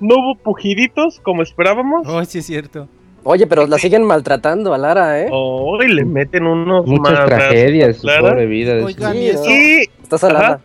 No 0.00 0.14
hubo 0.16 0.34
pujiditos 0.36 1.20
como 1.20 1.42
esperábamos. 1.42 2.06
Oh, 2.06 2.24
sí 2.24 2.38
es 2.38 2.46
cierto. 2.46 2.88
Oye, 3.24 3.46
pero 3.46 3.66
la 3.66 3.78
siguen 3.78 4.04
maltratando 4.04 4.72
a 4.72 4.78
Lara, 4.78 5.20
¿eh? 5.20 5.28
Oh, 5.30 5.76
y 5.82 5.88
le 5.88 6.04
meten 6.04 6.46
unos 6.46 6.86
Muchas 6.86 7.26
tragedias, 7.26 7.96
su 7.98 8.08
pobre 8.20 8.46
vida. 8.46 8.74
de 8.76 8.84
Oigan, 8.84 9.12
su- 9.12 9.18
y 9.18 9.26
eso, 9.26 9.44
Y 9.46 9.88
Está 10.02 10.18
salada. 10.18 10.46
Ajá. 10.46 10.60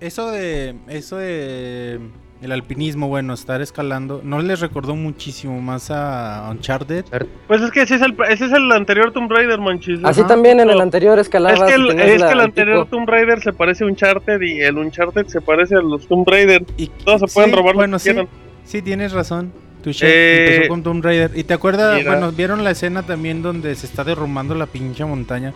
eso 0.00 0.30
de 0.30 0.76
eso 0.88 1.16
de 1.16 1.98
el 2.42 2.52
alpinismo, 2.52 3.08
bueno, 3.08 3.32
estar 3.32 3.62
escalando, 3.62 4.20
¿no 4.22 4.40
les 4.42 4.60
recordó 4.60 4.94
muchísimo 4.94 5.58
más 5.62 5.90
a 5.90 6.46
Uncharted? 6.50 7.06
pues 7.48 7.62
es 7.62 7.70
que 7.70 7.80
ese 7.80 7.94
es 7.94 8.02
el, 8.02 8.14
ese 8.28 8.44
es 8.44 8.52
el 8.52 8.70
anterior 8.72 9.10
Tomb 9.12 9.32
Raider, 9.32 9.58
manchis. 9.58 9.98
Así 10.04 10.20
Ajá. 10.20 10.28
también 10.28 10.60
en 10.60 10.68
el 10.68 10.80
anterior 10.80 11.18
escalabas. 11.18 11.60
Es 11.62 11.66
que 11.66 11.74
el, 11.74 11.88
es 11.88 11.94
que 11.96 12.14
el 12.16 12.22
el 12.30 12.40
anterior. 12.40 12.86
Tomb 12.88 13.08
Raider 13.08 13.40
se 13.40 13.54
parece 13.54 13.84
a 13.84 13.86
Uncharted 13.86 14.40
y 14.42 14.60
el 14.60 14.76
Uncharted 14.76 15.26
se 15.28 15.40
parece 15.40 15.76
a 15.76 15.80
los 15.80 16.06
Tomb 16.06 16.28
Raider. 16.28 16.62
Y 16.76 16.88
Todos 16.88 17.22
se 17.22 17.26
pueden 17.34 17.50
sí, 17.50 17.56
robar 17.56 17.74
bueno, 17.74 17.92
lo 17.92 17.96
que 17.96 18.02
sí, 18.04 18.10
quieran. 18.10 18.28
Sí, 18.66 18.82
tienes 18.82 19.12
razón. 19.12 19.52
Tu 19.82 19.90
Eh, 20.02 20.46
empezó 20.56 20.68
con 20.68 20.82
Tomb 20.82 21.02
Raider. 21.04 21.30
¿Y 21.34 21.44
te 21.44 21.54
acuerdas? 21.54 21.96
mira. 21.98 22.10
Bueno, 22.12 22.32
¿vieron 22.32 22.64
la 22.64 22.72
escena 22.72 23.02
también 23.04 23.40
donde 23.42 23.74
se 23.76 23.86
está 23.86 24.02
derrumbando 24.04 24.54
la 24.54 24.66
pinche 24.66 25.04
montaña? 25.04 25.54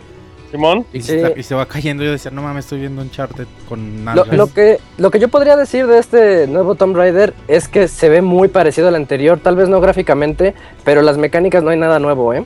Simón. 0.51 0.85
Y, 0.93 1.01
Sí. 1.01 1.07
se, 1.07 1.15
está- 1.21 1.39
y 1.39 1.43
se 1.43 1.55
va 1.55 1.65
cayendo. 1.65 2.03
Yo 2.03 2.11
decía, 2.11 2.31
no 2.31 2.41
mames, 2.41 2.65
estoy 2.65 2.79
viendo 2.81 3.01
Uncharted 3.01 3.45
con 3.69 3.97
Lo, 3.99 4.03
nalgas. 4.15 4.35
lo 4.37 4.53
que, 4.53 4.79
lo 4.97 5.09
que 5.11 5.19
yo 5.19 5.27
podría 5.29 5.55
decir 5.55 5.87
de 5.87 5.97
este 5.97 6.47
nuevo 6.47 6.75
Tomb 6.75 6.95
Raider 6.95 7.33
es 7.47 7.67
que 7.69 7.87
se 7.87 8.09
ve 8.09 8.21
muy 8.21 8.47
parecido 8.49 8.87
al 8.89 8.95
anterior, 8.95 9.39
tal 9.39 9.55
vez 9.55 9.69
no 9.69 9.79
gráficamente, 9.81 10.53
pero 10.83 11.01
las 11.01 11.17
mecánicas 11.17 11.63
no 11.63 11.69
hay 11.69 11.77
nada 11.77 11.99
nuevo, 11.99 12.33
¿eh? 12.33 12.45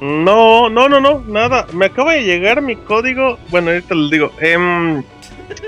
No, 0.00 0.68
no, 0.68 0.88
no, 0.88 1.00
no, 1.00 1.22
nada. 1.28 1.66
Me 1.72 1.86
acaba 1.86 2.14
de 2.14 2.24
llegar 2.24 2.60
mi 2.62 2.74
código. 2.76 3.38
Bueno, 3.50 3.70
ahorita 3.70 3.94
les 3.94 4.10
digo. 4.10 4.32
Em, 4.40 5.02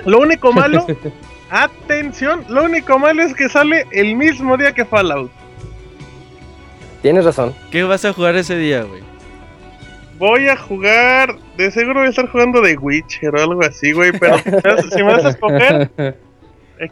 lo 0.07 0.19
único 0.19 0.53
malo, 0.53 0.85
atención, 1.63 2.45
lo 2.49 2.65
único 2.65 2.99
malo 2.99 3.23
es 3.23 3.35
que 3.35 3.49
sale 3.49 3.87
el 3.93 4.17
mismo 4.17 4.57
día 4.57 4.73
que 4.73 4.85
Fallout. 4.85 5.31
Tienes 7.03 7.25
razón. 7.25 7.55
¿Qué 7.71 7.83
vas 7.83 8.05
a 8.05 8.13
jugar 8.13 8.35
ese 8.37 8.57
día, 8.57 8.83
güey? 8.83 9.03
Voy 10.19 10.49
a 10.49 10.57
jugar, 10.57 11.37
de 11.57 11.71
seguro 11.71 12.01
voy 12.01 12.07
a 12.07 12.11
estar 12.11 12.29
jugando 12.29 12.61
de 12.61 12.77
Witcher 12.77 13.35
o 13.35 13.43
algo 13.43 13.63
así, 13.63 13.93
güey. 13.93 14.13
Pero 14.13 14.39
si 14.91 15.03
me 15.03 15.13
vas 15.13 15.25
a 15.25 15.31
escoger, 15.31 15.91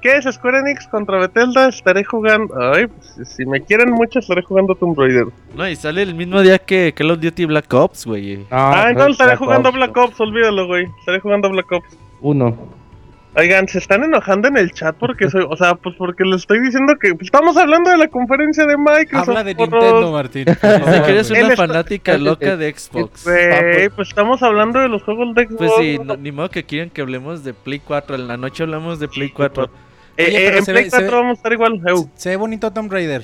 ¿Qué 0.00 0.16
es 0.16 0.24
Square 0.32 0.60
Enix 0.60 0.86
contra 0.86 1.18
Bethesda? 1.18 1.68
Estaré 1.68 2.04
jugando. 2.04 2.54
Ay, 2.72 2.86
pues, 2.86 3.28
si 3.28 3.44
me 3.44 3.60
quieren 3.60 3.90
mucho, 3.90 4.20
estaré 4.20 4.42
jugando 4.42 4.74
Tomb 4.74 4.98
Raider. 4.98 5.26
No, 5.56 5.68
y 5.68 5.76
sale 5.76 6.02
el 6.02 6.14
mismo 6.14 6.40
día 6.40 6.58
que 6.58 6.92
Call 6.94 7.10
of 7.10 7.20
Duty 7.20 7.46
Black 7.46 7.72
Ops, 7.74 8.06
güey. 8.06 8.46
Ay, 8.50 8.94
no, 8.94 9.08
estaré 9.08 9.36
jugando 9.36 9.72
Black 9.72 9.96
Ops, 9.96 10.20
olvídalo, 10.20 10.66
güey. 10.66 10.86
Estaré 11.00 11.20
jugando 11.20 11.50
Black 11.50 11.70
Ops. 11.72 11.98
Uno. 12.20 12.81
Oigan, 13.34 13.66
se 13.66 13.78
están 13.78 14.04
enojando 14.04 14.48
en 14.48 14.58
el 14.58 14.72
chat 14.72 14.94
porque 14.96 15.30
soy, 15.30 15.46
o 15.48 15.56
sea, 15.56 15.74
pues 15.74 15.94
porque 15.96 16.22
les 16.22 16.42
estoy 16.42 16.60
diciendo 16.60 16.94
que 17.00 17.14
pues, 17.14 17.28
estamos 17.28 17.56
hablando 17.56 17.90
de 17.90 17.96
la 17.96 18.08
conferencia 18.08 18.66
de 18.66 18.76
Microsoft. 18.76 19.28
Habla 19.30 19.44
de 19.44 19.54
porros. 19.56 19.82
Nintendo, 19.84 20.12
Martín. 20.12 20.44
Dice 20.84 21.02
que 21.06 21.10
eres 21.12 21.30
Él 21.30 21.44
una 21.44 21.52
está- 21.54 21.66
fanática 21.66 22.18
loca 22.18 22.56
de 22.58 22.74
Xbox. 22.74 23.24
Güey, 23.24 23.88
pues 23.88 24.08
estamos 24.08 24.42
hablando 24.42 24.80
de 24.80 24.88
los 24.88 25.02
juegos 25.02 25.34
de 25.34 25.46
Xbox. 25.46 25.56
Pues 25.56 25.72
sí, 25.78 25.98
no- 26.04 26.16
ni 26.18 26.30
modo 26.30 26.50
que 26.50 26.64
quieran 26.64 26.90
que 26.90 27.00
hablemos 27.00 27.42
de 27.42 27.54
Play 27.54 27.78
4. 27.80 28.16
En 28.16 28.28
la 28.28 28.36
noche 28.36 28.64
hablamos 28.64 29.00
de 29.00 29.08
Play 29.08 29.30
4. 29.30 29.64
Eh, 30.18 30.24
Oye, 30.26 30.36
eh, 30.36 30.44
pero 30.48 30.58
en 30.58 30.64
Play 30.66 30.84
ve- 30.84 30.90
se 30.90 30.96
4 30.98 31.10
ve- 31.10 31.16
vamos 31.22 31.30
a 31.30 31.38
estar 31.38 31.52
igual. 31.54 31.80
Eu, 31.86 32.10
Se 32.14 32.28
ve 32.28 32.36
bonito 32.36 32.70
Tomb 32.70 32.92
Raider. 32.92 33.22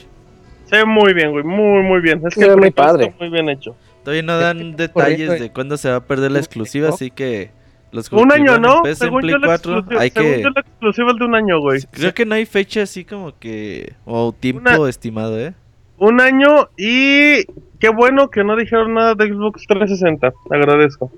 se 0.65 0.77
ve 0.77 0.85
muy 0.87 1.13
bien, 1.13 1.33
güey, 1.33 1.45
muy, 1.45 1.83
muy 1.83 2.01
bien. 2.01 2.23
Es 2.27 2.33
Se 2.33 2.41
que 2.49 2.57
muy 2.57 2.71
padre. 2.71 3.05
está 3.05 3.17
muy 3.19 3.29
bien 3.29 3.51
hecho. 3.51 3.77
Todavía 4.05 4.23
no 4.23 4.39
dan 4.39 4.75
detalles 4.77 5.39
de 5.39 5.53
cuándo 5.53 5.77
se 5.77 5.91
va 5.91 5.97
a 5.97 6.05
perder 6.07 6.31
la 6.31 6.39
exclusiva, 6.39 6.89
así 6.89 7.11
que 7.11 7.51
los 7.93 8.13
Un 8.13 8.33
año, 8.33 8.59
¿no? 8.59 8.83
PC 8.83 9.05
Según 9.07 9.21
Play 9.21 9.33
yo, 9.33 9.39
la 9.39 9.47
4 9.49 9.73
exclusiva, 9.79 10.01
hay 10.03 10.11
según 10.11 10.31
que... 10.33 10.43
yo, 10.43 10.51
la 10.51 10.61
exclusiva 10.61 11.11
es 11.11 11.17
de 11.19 11.25
un 11.25 11.35
año, 11.35 11.61
güey. 11.61 11.81
Creo 11.91 12.15
que 12.15 12.27
no 12.27 12.35
hay 12.35 12.47
fecha 12.47 12.83
así 12.83 13.05
como 13.05 13.39
que... 13.39 13.95
O 14.05 14.33
tiempo 14.33 14.61
Una- 14.61 14.89
estimado, 14.89 15.39
¿eh? 15.39 15.55
Un 15.99 16.21
año 16.21 16.69
y 16.77 17.45
qué 17.81 17.89
bueno 17.89 18.31
que 18.31 18.45
no 18.45 18.55
dijeron 18.57 18.95
nada 18.95 19.15
de 19.15 19.27
Xbox 19.27 19.65
360. 19.67 20.33
Agradezco. 20.51 21.11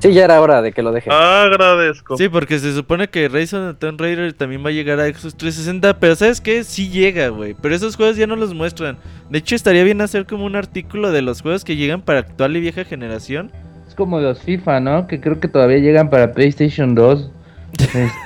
Sí, 0.00 0.12
ya 0.12 0.24
era 0.24 0.40
hora 0.40 0.62
de 0.62 0.72
que 0.72 0.82
lo 0.82 0.92
deje. 0.92 1.10
Agradezco. 1.10 2.16
Sí, 2.16 2.28
porque 2.28 2.58
se 2.58 2.72
supone 2.72 3.08
que 3.08 3.28
Rise 3.28 3.56
of 3.56 3.74
the 3.74 3.78
Tomb 3.78 4.00
Raider 4.00 4.32
también 4.32 4.64
va 4.64 4.68
a 4.70 4.72
llegar 4.72 4.98
a 5.00 5.04
Xbox 5.06 5.36
360, 5.36 5.98
pero 6.00 6.16
¿sabes 6.16 6.40
qué? 6.40 6.64
Sí 6.64 6.88
llega, 6.88 7.28
güey. 7.28 7.54
Pero 7.60 7.74
esos 7.74 7.96
juegos 7.96 8.16
ya 8.16 8.26
no 8.26 8.36
los 8.36 8.54
muestran. 8.54 8.96
De 9.28 9.38
hecho, 9.38 9.54
estaría 9.54 9.84
bien 9.84 10.00
hacer 10.00 10.26
como 10.26 10.44
un 10.46 10.56
artículo 10.56 11.10
de 11.10 11.22
los 11.22 11.42
juegos 11.42 11.64
que 11.64 11.76
llegan 11.76 12.00
para 12.00 12.20
actual 12.20 12.56
y 12.56 12.60
vieja 12.60 12.84
generación. 12.84 13.52
Es 13.92 13.96
como 13.96 14.20
los 14.20 14.40
FIFA, 14.40 14.80
¿no? 14.80 15.06
Que 15.06 15.20
creo 15.20 15.38
que 15.38 15.48
todavía 15.48 15.76
llegan 15.76 16.08
para 16.08 16.32
PlayStation 16.32 16.94
2. 16.94 17.30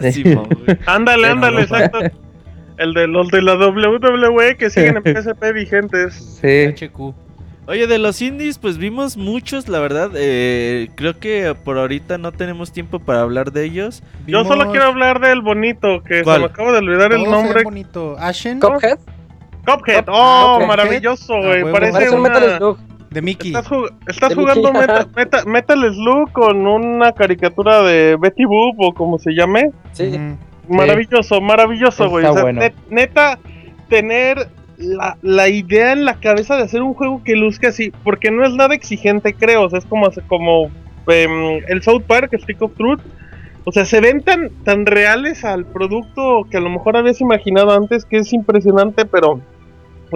Este, 0.01 0.35
güey. 0.37 0.79
Ándale, 0.87 1.27
ándale, 1.27 1.63
exacto. 1.63 1.99
El 2.79 2.95
de 2.95 3.09
los 3.09 3.27
de 3.33 3.43
la 3.43 3.55
WWE 3.57 4.57
que 4.57 4.71
siguen 4.71 4.99
en 4.99 5.03
PSP 5.23 5.53
vigentes. 5.53 6.39
sí. 6.41 6.67
HQ. 6.87 7.15
Oye, 7.69 7.89
de 7.89 7.99
los 7.99 8.23
indies, 8.23 8.59
pues 8.61 8.79
vimos 8.79 9.17
muchos, 9.17 9.67
la 9.69 9.81
verdad. 9.81 10.13
Eh, 10.15 10.89
creo 10.95 11.19
que 11.19 11.57
por 11.65 11.79
ahorita 11.79 12.17
no 12.17 12.31
tenemos 12.31 12.71
tiempo 12.71 13.01
para 13.01 13.23
hablar 13.23 13.51
de 13.51 13.65
ellos. 13.65 14.05
Yo 14.29 14.45
solo 14.45 14.71
quiero 14.71 14.85
hablar 14.87 15.19
del 15.19 15.41
bonito, 15.41 16.01
que 16.05 16.23
¿Cuál? 16.23 16.37
se 16.37 16.41
me 16.43 16.47
acaba 16.47 16.71
de 16.71 16.79
olvidar 16.79 17.13
el 17.13 17.25
nombre. 17.25 17.65
bonito. 17.65 18.15
Ashen 18.21 18.61
Cuphead. 18.61 18.99
Cuphead. 19.67 20.05
Oh, 20.07 20.59
Cuphead. 20.61 20.69
maravilloso, 20.69 21.35
Ah, 21.35 21.41
güey. 21.45 21.73
Parece 21.73 21.93
Parece 21.93 22.15
un 22.15 22.21
una... 22.21 22.29
Metal 22.29 22.57
Slug. 22.59 22.79
De 23.11 23.23
Mickey. 23.23 23.49
Estás, 23.55 23.69
jug- 23.69 23.91
estás 24.09 24.29
De 24.31 24.35
jugando 24.35 24.73
Mickey. 24.73 24.81
meta- 24.89 25.07
meta- 25.15 25.45
Metal 25.47 25.95
Slug 25.95 26.33
con 26.33 26.67
una 26.67 27.13
caricatura 27.13 27.83
de 27.83 28.17
Betty 28.21 28.45
Boop 28.45 28.77
o 28.81 28.93
como 28.95 29.19
se 29.19 29.33
llame. 29.33 29.71
Sí. 29.93 30.19
Maravilloso, 30.69 31.41
maravilloso, 31.41 32.09
güey. 32.11 32.25
O 32.27 32.33
sea, 32.33 32.43
bueno. 32.43 32.61
net- 32.61 32.75
neta, 32.91 33.39
tener 33.89 34.49
la, 34.79 35.17
la 35.23 35.49
idea 35.49 35.93
en 35.93 36.05
la 36.05 36.15
cabeza 36.15 36.57
de 36.57 36.65
hacer 36.65 36.83
un 36.83 36.95
juego 36.95 37.23
que 37.25 37.37
luzca 37.37 37.69
así, 37.69 37.93
porque 38.05 38.31
no 38.31 38.45
es 38.45 38.53
nada 38.55 38.75
exigente, 38.75 39.33
creo. 39.35 39.63
O 39.65 39.71
sea, 39.71 39.79
es 39.79 39.87
como, 39.87 40.09
como 40.27 40.71
em, 41.09 41.63
el 41.69 41.83
South 41.83 42.03
Park, 42.07 42.37
Stick 42.43 42.61
of 42.63 42.75
Truth. 42.77 43.01
O 43.65 43.73
sea, 43.73 43.85
se 43.85 44.01
ven 44.01 44.23
tan, 44.23 44.51
tan 44.65 44.87
reales 44.87 45.45
al 45.45 45.65
producto 45.67 46.47
que 46.51 46.57
a 46.57 46.61
lo 46.61 46.71
mejor 46.71 46.97
habías 46.97 47.21
imaginado 47.21 47.73
antes, 47.73 48.05
que 48.05 48.19
es 48.19 48.33
impresionante, 48.33 49.05
pero 49.07 49.41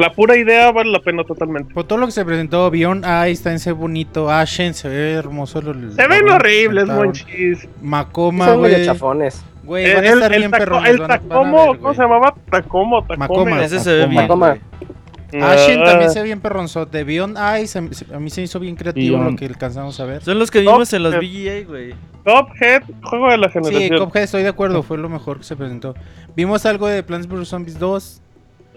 la 0.00 0.12
pura 0.12 0.36
idea 0.36 0.72
vale 0.72 0.90
la 0.90 0.98
pena 1.00 1.22
totalmente. 1.24 1.72
Por 1.74 1.84
todo 1.84 1.98
lo 1.98 2.06
que 2.06 2.12
se 2.12 2.24
presentó, 2.24 2.70
Beyond 2.70 3.04
Eyes 3.04 3.42
también 3.42 3.60
se 3.60 3.72
ve 3.72 3.78
bonito. 3.78 4.30
Ashen 4.30 4.74
se 4.74 4.88
ve 4.88 5.12
hermoso. 5.12 5.60
Se 5.60 6.06
ven 6.08 6.28
horribles, 6.28 6.86
monchis. 6.88 7.68
Macoma, 7.82 8.46
Son 8.46 8.58
güey. 8.58 8.84
chafones. 8.84 9.44
Güey, 9.62 9.84
El, 9.84 9.94
van 9.94 10.04
a 10.04 10.08
el, 10.08 10.14
estar 10.14 10.32
el 10.32 10.38
bien 10.38 10.50
taco- 10.50 10.58
perrones. 10.64 10.90
el 10.90 10.98
van 10.98 11.10
a- 11.10 11.16
van 11.16 11.24
a 11.24 11.28
Tacomo, 11.28 11.76
¿cómo 11.78 11.94
se 11.94 12.02
llamaba? 12.02 12.34
Tacomo, 12.50 13.00
Tacome. 13.02 13.16
Macoma. 13.18 13.64
Ese 13.64 13.78
se 13.80 13.92
ve 13.92 14.06
bien. 14.06 14.22
Macoma. 14.22 14.56
Ashen 15.42 15.80
Ah. 15.82 15.84
también 15.84 16.10
se 16.10 16.18
ve 16.18 16.24
bien 16.24 16.40
perronzote. 16.40 17.04
Beyond 17.04 17.36
Eyes, 17.38 17.76
a 17.76 17.80
mí, 17.82 18.30
se 18.30 18.42
hizo 18.42 18.58
bien 18.58 18.74
creativo 18.74 19.16
Beyond. 19.18 19.30
lo 19.32 19.36
que 19.38 19.46
alcanzamos 19.46 20.00
a 20.00 20.04
ver. 20.04 20.22
Son 20.24 20.38
los 20.40 20.50
que 20.50 20.60
vimos 20.60 20.92
en 20.92 21.02
los 21.04 21.14
VGA, 21.14 21.64
güey. 21.68 21.94
Cuphead, 22.24 22.82
juego 23.04 23.30
de 23.30 23.38
la 23.38 23.46
Sí, 23.48 23.52
generación. 23.62 23.98
Cuphead 24.06 24.24
estoy 24.24 24.42
de 24.42 24.48
acuerdo, 24.48 24.82
fue 24.82 24.98
lo 24.98 25.08
mejor 25.08 25.38
que 25.38 25.44
se 25.44 25.54
presentó. 25.54 25.94
Vimos 26.34 26.66
algo 26.66 26.88
de 26.88 27.02
Plants 27.04 27.28
vs 27.28 27.46
Zombies 27.48 27.78
2. 27.78 28.20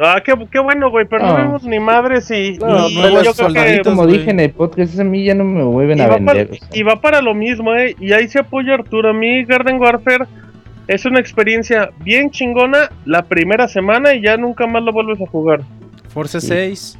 Ah, 0.03 0.21
qué, 0.23 0.33
qué 0.51 0.59
bueno, 0.59 0.89
güey, 0.91 1.05
pero 1.09 1.25
no 1.25 1.33
Ah. 1.37 1.41
vimos 1.41 1.63
ni 1.63 1.79
madres 1.79 2.29
y, 2.31 2.57
No, 2.57 2.89
y 2.89 2.95
nuevos 2.95 3.23
yo 3.23 3.33
creo 3.33 3.47
soldaditos, 3.47 3.77
que 3.77 3.89
Como 3.95 4.07
dije 4.07 4.29
en 4.31 4.39
el 4.41 4.51
podcast, 4.51 4.99
a 4.99 5.03
mí 5.03 5.23
ya 5.23 5.33
no 5.35 5.43
me 5.43 5.63
vuelven 5.63 5.97
y 5.99 6.01
a 6.01 6.07
para, 6.09 6.17
vender. 6.17 6.49
o 6.51 6.55
sea. 6.55 6.67
y 6.73 6.83
va 6.83 6.99
para 7.01 7.21
lo 7.21 7.33
mismo, 7.33 7.73
eh, 7.75 7.95
y 7.99 8.11
ahí 8.13 8.27
se 8.27 8.39
apoya 8.39 8.73
Arturo. 8.73 9.09
A 9.09 9.13
mí 9.13 9.43
Garden 9.45 9.79
Warfare 9.79 10.25
es 10.87 11.05
una 11.05 11.19
experiencia 11.19 11.91
bien 12.03 12.29
chingona 12.31 12.89
la 13.05 13.21
primera 13.23 13.67
semana 13.67 14.13
y 14.13 14.21
ya 14.21 14.35
nunca 14.37 14.67
más 14.67 14.83
lo 14.83 14.91
vuelves 14.91 15.21
a 15.21 15.25
jugar. 15.27 15.61
Forza 16.09 16.39
Sí. 16.41 16.47
6. 16.47 16.99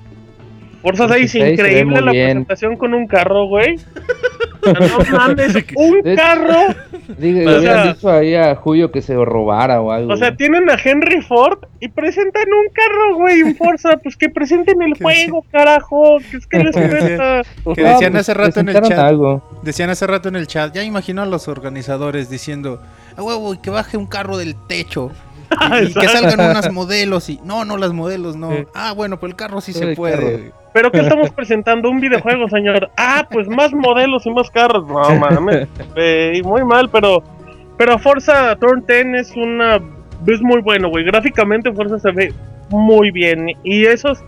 Forza 0.82 1.04
Forza 1.08 1.16
6, 1.16 1.32
6 1.32 1.32
se 1.32 1.48
ve 1.48 1.54
increíble 1.54 2.02
la 2.02 2.12
bien. 2.12 2.26
presentación 2.46 2.76
con 2.78 2.94
un 2.94 3.08
carro, 3.08 3.46
güey. 3.48 3.76
No 4.66 5.18
mames, 5.18 5.56
un 5.76 6.02
De 6.02 6.16
carro. 6.16 6.74
Digo, 7.18 7.50
O 7.50 7.62
sea- 7.62 7.84
dicho 7.94 8.10
ahí 8.10 8.36
a 8.36 8.56
Julio 8.56 8.92
que 8.92 9.02
se 9.02 9.14
robara 9.16 9.82
o 9.82 9.92
algo. 9.92 10.14
O 10.14 10.18
sea, 10.18 10.36
tienen 10.36 10.70
a 10.70 10.76
Henry 10.84 11.22
Ford 11.22 11.60
y 11.80 11.90
presentan 11.90 12.46
un 12.48 12.74
carro, 12.74 13.16
güey, 13.18 13.42
en 13.42 13.56
Forza. 13.56 13.98
Pues 13.98 14.16
que 14.16 14.30
presenten 14.30 14.82
el 14.82 14.94
juego, 15.02 15.44
carajo. 15.52 16.18
Que 16.32 16.38
es 16.38 16.48
que 16.48 16.60
les 16.60 16.72
cuesta. 16.76 17.42
Que 17.76 17.84
decían 17.84 18.12
pues, 18.14 18.22
hace 18.22 18.34
rato 18.34 18.60
en 18.62 18.70
el 18.70 18.82
chat. 18.82 19.00
algo. 19.00 19.60
Decían 19.64 19.90
hace 19.90 20.08
rato 20.08 20.30
en 20.30 20.36
el 20.36 20.48
chat. 20.48 20.74
Ya 20.74 20.84
imagino 20.84 21.22
a 21.22 21.26
los 21.26 21.48
organizadores 21.48 22.30
diciendo: 22.30 22.82
A 23.18 23.24
huevo, 23.24 23.54
y 23.54 23.58
que 23.58 23.70
baje 23.70 23.98
un 23.98 24.08
carro 24.08 24.38
del 24.38 24.56
techo. 24.68 25.12
Y, 25.82 25.86
y 25.90 25.94
que 25.94 26.08
salgan 26.08 26.40
unas 26.40 26.72
modelos 26.72 27.30
y. 27.30 27.40
No, 27.44 27.64
no, 27.66 27.78
las 27.78 27.94
modelos 27.94 28.36
no. 28.36 28.50
Sí. 28.52 28.66
Ah, 28.74 28.94
bueno, 28.94 29.20
pues 29.20 29.32
el 29.32 29.36
carro 29.36 29.62
sí 29.62 29.72
se 29.74 29.96
puede. 29.96 30.16
carro. 30.52 30.63
¿Pero 30.74 30.92
qué 30.92 31.00
estamos 31.00 31.30
presentando? 31.30 31.90
Un 31.90 32.00
videojuego, 32.00 32.50
señor. 32.50 32.90
Ah, 32.98 33.28
pues 33.32 33.48
más 33.48 33.72
modelos 33.74 34.26
y 34.26 34.32
más 34.32 34.50
carros. 34.50 34.86
No 34.88 35.20
mames. 35.20 35.68
Eh, 35.96 36.42
muy 36.44 36.64
mal, 36.66 36.90
pero. 36.90 37.24
Pero 37.78 37.98
Forza 38.00 38.56
Turn 38.56 38.84
10 38.86 39.06
es 39.16 39.36
una. 39.36 39.80
Es 40.28 40.42
muy 40.42 40.62
bueno, 40.62 40.90
güey. 40.90 41.06
Gráficamente 41.06 41.72
Forza 41.72 42.00
se 42.00 42.12
ve 42.12 42.34
muy 42.70 43.12
bien. 43.12 43.52
Y 43.64 43.86
esos. 43.86 44.24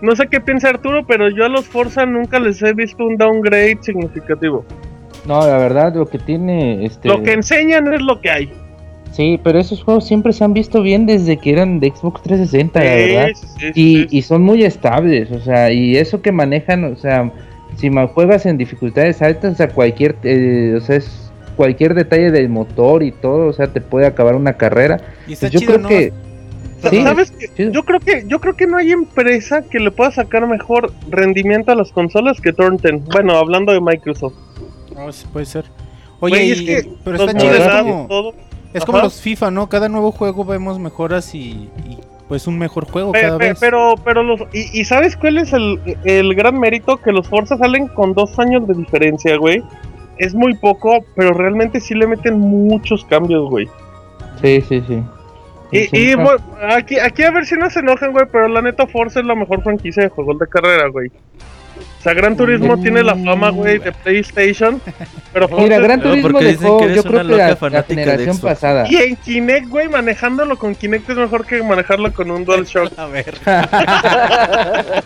No 0.00 0.16
sé 0.16 0.28
qué 0.28 0.40
piensa 0.40 0.70
Arturo, 0.70 1.04
pero 1.06 1.28
yo 1.28 1.44
a 1.44 1.48
los 1.48 1.66
Forza 1.66 2.06
nunca 2.06 2.38
les 2.38 2.62
he 2.62 2.72
visto 2.72 3.04
un 3.04 3.16
downgrade 3.16 3.78
significativo. 3.82 4.64
No, 5.26 5.46
la 5.46 5.58
verdad, 5.58 5.94
lo 5.94 6.06
que 6.06 6.18
tiene. 6.18 6.84
Este... 6.86 7.08
Lo 7.08 7.22
que 7.22 7.32
enseñan 7.32 7.92
es 7.92 8.00
lo 8.00 8.20
que 8.20 8.30
hay. 8.30 8.52
Sí, 9.12 9.40
pero 9.42 9.58
esos 9.58 9.82
juegos 9.82 10.06
siempre 10.06 10.32
se 10.32 10.44
han 10.44 10.52
visto 10.54 10.82
bien 10.82 11.04
desde 11.04 11.36
que 11.36 11.50
eran 11.52 11.80
de 11.80 11.90
Xbox 11.90 12.22
360, 12.22 12.78
la 12.82 12.94
verdad. 12.94 13.26
Sí, 13.34 13.46
sí, 13.46 13.56
sí, 13.58 13.72
Y, 13.74 13.96
sí. 14.02 14.06
y 14.18 14.22
son 14.22 14.42
muy 14.42 14.62
estables, 14.62 15.30
o 15.32 15.40
sea, 15.40 15.72
y 15.72 15.96
eso 15.96 16.22
que 16.22 16.30
manejan, 16.32 16.84
o 16.84 16.96
sea, 16.96 17.30
si 17.76 17.90
juegas 18.14 18.46
en 18.46 18.56
dificultades 18.56 19.20
altas, 19.20 19.54
o 19.54 19.56
sea, 19.56 19.68
cualquier, 19.68 20.16
eh, 20.22 20.74
o 20.76 20.80
sea, 20.80 20.96
es 20.96 21.30
cualquier 21.56 21.94
detalle 21.94 22.30
del 22.30 22.48
motor 22.48 23.02
y 23.02 23.10
todo, 23.12 23.48
o 23.48 23.52
sea, 23.52 23.66
te 23.66 23.80
puede 23.80 24.06
acabar 24.06 24.34
una 24.36 24.54
carrera. 24.54 25.00
Y 25.26 25.32
está 25.32 25.46
Pues 25.48 25.52
yo 25.52 25.60
chido, 25.60 25.72
creo 25.74 25.82
¿no? 25.82 25.88
que 25.88 26.12
sí, 26.88 27.02
¿Sabes 27.02 27.30
qué? 27.32 27.70
Yo 27.70 27.82
creo 27.82 28.00
que 28.00 28.24
yo 28.26 28.40
creo 28.40 28.56
que 28.56 28.66
no 28.66 28.78
hay 28.78 28.92
empresa 28.92 29.62
que 29.68 29.78
le 29.80 29.90
pueda 29.90 30.10
sacar 30.12 30.46
mejor 30.46 30.92
rendimiento 31.10 31.72
a 31.72 31.74
las 31.74 31.92
consolas 31.92 32.40
que 32.40 32.52
Turn 32.54 32.78
10. 32.78 33.04
Bueno, 33.06 33.34
hablando 33.36 33.72
de 33.72 33.80
Microsoft. 33.80 34.32
Oh, 34.96 35.12
sí, 35.12 35.26
puede 35.32 35.44
ser. 35.46 35.64
Oye, 36.20 36.44
y- 36.44 36.52
es 36.52 36.62
que 36.62 36.88
pero 37.04 37.16
está 37.16 37.32
chido. 37.38 37.52
Es 37.52 37.58
modelados, 37.58 37.86
como, 37.92 38.06
todo. 38.08 38.34
Es 38.72 38.84
como 38.84 38.98
Ajá. 38.98 39.04
los 39.06 39.20
FIFA, 39.20 39.50
¿no? 39.50 39.68
Cada 39.68 39.88
nuevo 39.88 40.12
juego 40.12 40.44
vemos 40.44 40.78
mejoras 40.78 41.34
y, 41.34 41.68
y, 41.88 41.98
pues 42.28 42.46
un 42.46 42.58
mejor 42.58 42.84
juego 42.90 43.12
Pe- 43.12 43.22
cada 43.22 43.38
pe- 43.38 43.48
vez. 43.48 43.58
pero 43.60 43.94
pero 44.04 44.22
los 44.22 44.40
y, 44.52 44.80
y 44.80 44.84
sabes 44.84 45.16
cuál 45.16 45.38
es 45.38 45.52
el, 45.52 45.80
el 46.04 46.34
gran 46.34 46.58
mérito 46.58 46.96
que 46.98 47.10
los 47.12 47.28
Forza 47.28 47.56
salen 47.56 47.88
con 47.88 48.12
dos 48.14 48.38
años 48.38 48.66
de 48.68 48.74
diferencia, 48.74 49.36
güey. 49.36 49.62
Es 50.18 50.34
muy 50.34 50.54
poco, 50.54 50.98
pero 51.16 51.32
realmente 51.32 51.80
sí 51.80 51.94
le 51.94 52.06
meten 52.06 52.38
muchos 52.38 53.04
cambios, 53.06 53.48
güey. 53.50 53.68
sí, 54.42 54.60
sí, 54.68 54.82
sí. 54.86 55.02
Y, 55.72 55.78
Sí, 55.78 55.88
y 55.92 56.04
siempre- 56.06 56.24
bueno, 56.24 56.44
aquí, 56.74 56.98
aquí 56.98 57.22
a 57.22 57.30
ver 57.30 57.46
si 57.46 57.54
no 57.56 57.70
se 57.70 57.78
enojan, 57.80 58.12
güey, 58.12 58.26
pero 58.30 58.48
la 58.48 58.60
neta 58.60 58.86
Forza 58.86 59.20
es 59.20 59.26
la 59.26 59.34
mejor 59.36 59.62
franquicia 59.62 60.02
de 60.02 60.08
juegos 60.08 60.38
de 60.38 60.46
carrera, 60.48 60.88
güey. 60.88 61.10
O 61.98 62.02
sea, 62.02 62.14
Gran 62.14 62.36
Turismo 62.36 62.76
Mm. 62.76 62.82
tiene 62.82 63.02
la 63.02 63.14
fama, 63.14 63.50
güey, 63.50 63.78
de 63.78 63.92
PlayStation, 63.92 64.80
pero 65.34 65.48
Mira, 65.58 65.78
Gran 65.78 66.00
Turismo 66.00 66.40
dejó, 66.40 66.88
yo 66.88 67.02
creo 67.02 67.18
que 67.26 67.36
la, 67.36 67.56
la 67.70 67.82
generación 67.82 68.38
pasada. 68.38 68.86
Y 68.88 68.96
en 68.96 69.16
Kinect, 69.16 69.68
güey, 69.68 69.88
manejándolo 69.88 70.56
con 70.58 70.74
Kinect 70.74 71.10
es 71.10 71.16
mejor 71.16 71.44
que 71.44 71.62
manejarlo 71.62 72.12
con 72.12 72.30
un 72.30 72.44
DualShock. 72.44 72.92
A 72.98 73.06
ver. 73.06 73.34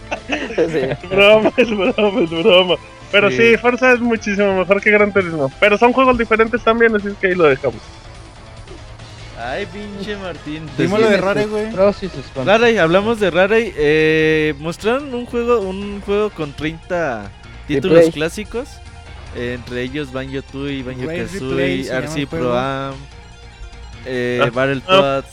Sí. 0.57 0.79
Es 0.79 1.09
broma, 1.11 1.53
es 1.57 1.69
broma, 1.71 2.21
es 2.23 2.31
broma. 2.31 2.75
Pero 3.13 3.31
sí. 3.31 3.37
Sí. 3.51 3.57
Forza 3.59 3.93
es 3.93 4.01
muchísimo 4.01 4.57
mejor 4.57 4.81
que 4.81 4.91
Gran 4.91 5.13
Turismo. 5.13 5.51
Pero 5.61 5.77
son 5.77 5.93
juegos 5.93 6.17
diferentes 6.17 6.63
también, 6.63 6.95
así 6.97 7.09
es 7.09 7.15
que 7.15 7.27
ahí 7.29 7.35
lo 7.35 7.45
dejamos. 7.45 7.81
Ay, 9.45 9.67
pinche 9.67 10.17
Martín. 10.17 10.67
Dimos 10.79 11.01
lo 11.01 11.09
de 11.11 11.17
Rare, 11.19 11.47
güey. 11.47 11.67
Rare, 12.45 12.81
hablamos 12.81 13.21
de 13.21 13.31
Rare. 13.31 13.73
Eh, 13.77 14.55
mostraron 14.59 15.13
un 15.15 15.27
juego, 15.27 15.61
un 15.61 16.01
juego 16.01 16.31
con 16.31 16.53
30 16.53 17.31
títulos 17.67 18.07
clásicos. 18.13 18.69
eh, 19.37 19.55
entre 19.55 19.83
ellos 19.83 20.13
Banjo 20.13 20.41
Tooie, 20.43 20.83
Banjo 20.85 21.09
Kazooie, 21.09 21.89
RC 21.91 22.27
Pro. 22.29 22.57
Am, 22.57 22.95
eh, 24.07 24.41
Ah. 24.43 24.51
Battletoads. 24.55 25.27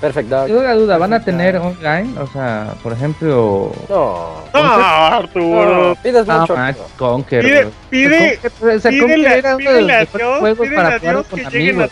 Perfect 0.00 0.28
Dark. 0.28 0.48
Duda, 0.52 0.74
duda, 0.74 0.98
¿van 0.98 1.12
a 1.14 1.24
tener 1.24 1.56
online? 1.56 2.18
O 2.20 2.26
sea, 2.26 2.74
por 2.82 2.92
ejemplo... 2.92 3.72
No. 3.88 4.42
No, 4.52 4.60
Arturo. 4.60 5.88
No, 5.90 5.94
pides 6.02 6.28
Ah, 6.28 6.40
mucho. 6.40 6.56
Max 6.56 6.78
Conquer. 6.98 7.44
Pide, 7.44 7.68
pide, 7.88 8.40
O 8.76 8.80
sea, 8.80 8.90
pídele, 8.90 9.38
era 9.38 9.56
uno 9.56 9.72
de 9.72 9.82
los 9.82 10.08
juegos 10.40 10.68
para 10.74 10.98
jugar 10.98 11.24
con 11.24 11.46
amigos. 11.46 11.90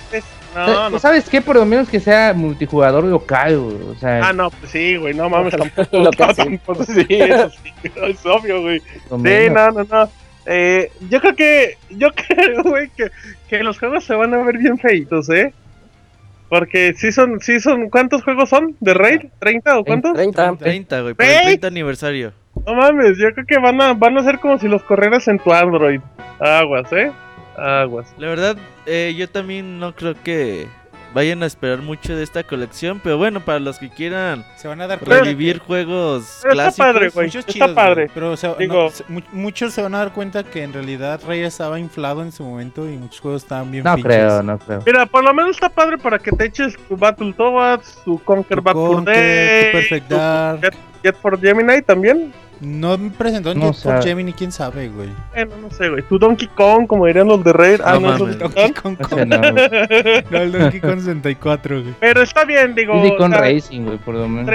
No, 0.54 0.90
no. 0.90 0.98
¿Sabes 0.98 1.28
qué? 1.28 1.40
Por 1.40 1.56
lo 1.56 1.64
menos 1.64 1.88
que 1.88 1.98
sea 2.00 2.32
multijugador 2.34 3.04
local, 3.04 3.58
güey. 3.58 3.76
O 3.90 3.94
sea, 3.98 4.28
Ah, 4.28 4.32
no, 4.32 4.50
pues 4.50 4.70
sí, 4.72 4.96
güey, 4.96 5.14
no 5.14 5.28
mames, 5.30 5.54
tampoco. 5.56 5.88
Lo 5.98 6.10
que 6.10 6.24
no, 6.26 6.34
sí. 6.34 6.36
tampoco, 6.36 6.84
sí, 6.84 7.06
eso 7.08 7.50
sí, 7.50 7.90
es 8.06 8.26
obvio, 8.26 8.60
güey. 8.62 8.80
lo 9.10 9.16
Sí, 9.16 9.22
menos. 9.22 9.74
no, 9.74 9.82
no, 9.82 9.86
no. 9.90 10.10
Eh, 10.46 10.90
yo 11.08 11.20
creo 11.20 11.34
que, 11.36 11.76
yo 11.90 12.08
creo, 12.28 12.62
güey, 12.64 12.90
que, 12.96 13.10
que 13.48 13.62
los 13.62 13.78
juegos 13.78 14.04
se 14.04 14.14
van 14.14 14.34
a 14.34 14.38
ver 14.38 14.58
bien 14.58 14.78
feitos, 14.78 15.28
¿eh? 15.30 15.52
Porque 16.48 16.92
sí 16.96 17.12
son, 17.12 17.40
sí 17.40 17.60
son, 17.60 17.88
¿cuántos 17.88 18.22
juegos 18.22 18.50
son? 18.50 18.76
¿De 18.80 18.92
Raid? 18.92 19.22
¿30 19.40 19.78
o 19.78 19.84
cuántos? 19.84 20.12
30. 20.12 20.56
30, 20.56 21.00
güey, 21.00 21.14
para 21.14 21.30
el 21.30 21.36
¿Ey? 21.36 21.44
30 21.44 21.66
aniversario. 21.68 22.32
No 22.66 22.74
mames, 22.74 23.16
yo 23.16 23.32
creo 23.32 23.46
que 23.46 23.58
van 23.58 23.80
a, 23.80 23.94
van 23.94 24.18
a 24.18 24.22
ser 24.22 24.38
como 24.38 24.58
si 24.58 24.68
los 24.68 24.82
corrieras 24.82 25.26
en 25.28 25.38
tu 25.38 25.50
Android. 25.52 26.00
Aguas, 26.38 26.92
¿eh? 26.92 27.10
Aguas. 27.56 28.14
La 28.18 28.28
verdad, 28.28 28.56
eh, 28.86 29.14
yo 29.16 29.28
también 29.28 29.78
no 29.78 29.94
creo 29.94 30.14
que 30.22 30.66
vayan 31.14 31.42
a 31.42 31.46
esperar 31.46 31.80
mucho 31.80 32.16
de 32.16 32.22
esta 32.22 32.42
colección. 32.42 32.98
Pero 33.04 33.18
bueno, 33.18 33.40
para 33.40 33.58
los 33.58 33.78
que 33.78 33.90
quieran 33.90 34.46
Se 34.56 34.66
van 34.66 34.80
a 34.80 34.86
dar 34.86 34.98
cuenta 34.98 35.22
revivir 35.24 35.58
juegos 35.58 36.38
Pero 36.40 36.52
está 36.54 36.62
clásicos. 36.64 36.86
padre, 36.86 37.08
güey. 37.10 37.26
Muchos 37.26 37.40
Está 37.40 37.52
chidos, 37.52 37.70
padre. 37.72 38.10
Pero 38.14 38.30
o 38.32 38.36
sea, 38.38 38.54
Digo- 38.54 38.90
no, 39.08 39.20
muchos 39.32 39.74
se 39.74 39.82
van 39.82 39.94
a 39.94 39.98
dar 39.98 40.12
cuenta 40.14 40.42
que 40.42 40.62
en 40.62 40.72
realidad 40.72 41.20
Rey 41.26 41.40
estaba 41.42 41.78
inflado 41.78 42.22
en 42.22 42.32
su 42.32 42.42
momento 42.44 42.88
y 42.88 42.96
muchos 42.96 43.20
juegos 43.20 43.42
estaban 43.42 43.70
bien 43.70 43.84
No 43.84 43.94
pinches. 43.94 44.10
creo, 44.10 44.42
no 44.42 44.58
creo. 44.58 44.82
Mira, 44.86 45.04
por 45.04 45.22
lo 45.22 45.34
menos 45.34 45.56
está 45.56 45.68
padre 45.68 45.98
para 45.98 46.18
que 46.18 46.32
te 46.32 46.46
eches 46.46 46.74
tu 46.88 46.96
Battletoads, 46.96 48.00
tu 48.06 48.18
Conquer 48.24 48.58
Tu 48.58 48.62
Bad 48.62 49.04
Day, 49.04 49.66
tu 49.66 49.72
Perfect 49.78 50.08
tu 50.08 50.14
Dark. 50.14 50.60
Jet, 50.62 50.74
Jet 51.04 51.16
for 51.16 51.38
Gemini 51.38 51.82
también. 51.82 52.32
No 52.62 52.96
me 52.96 53.10
presentó 53.10 53.50
en 53.50 53.58
No 53.58 53.72
sabe. 53.72 54.02
Gemini, 54.04 54.32
quién 54.32 54.52
sabe, 54.52 54.88
güey. 54.88 55.08
Bueno, 55.34 55.56
no 55.62 55.70
sé, 55.70 55.88
güey. 55.88 56.02
Tu 56.02 56.16
Donkey 56.16 56.46
Kong, 56.46 56.86
como 56.86 57.06
dirían 57.06 57.26
los 57.26 57.42
de 57.42 57.52
Raid. 57.52 57.80
Ah, 57.84 57.94
No 57.94 58.00
no, 58.16 58.28
es. 58.28 58.38
Donkey 58.38 58.38
Donkey 58.38 58.72
Kong. 58.72 58.96
Kong, 58.98 59.26
no, 59.26 59.38
güey. 59.40 60.24
no, 60.30 60.38
el 60.38 60.52
Donkey 60.52 60.80
Kong 60.80 60.98
64, 61.00 61.82
güey. 61.82 61.94
Pero 61.98 62.22
está 62.22 62.44
bien, 62.44 62.76
digo. 62.76 62.94
Diddy 63.02 63.16
Kong 63.16 63.32
sea, 63.32 63.40
Racing, 63.40 63.80
güey, 63.82 63.98
por 63.98 64.14
lo 64.14 64.28
menos. 64.28 64.54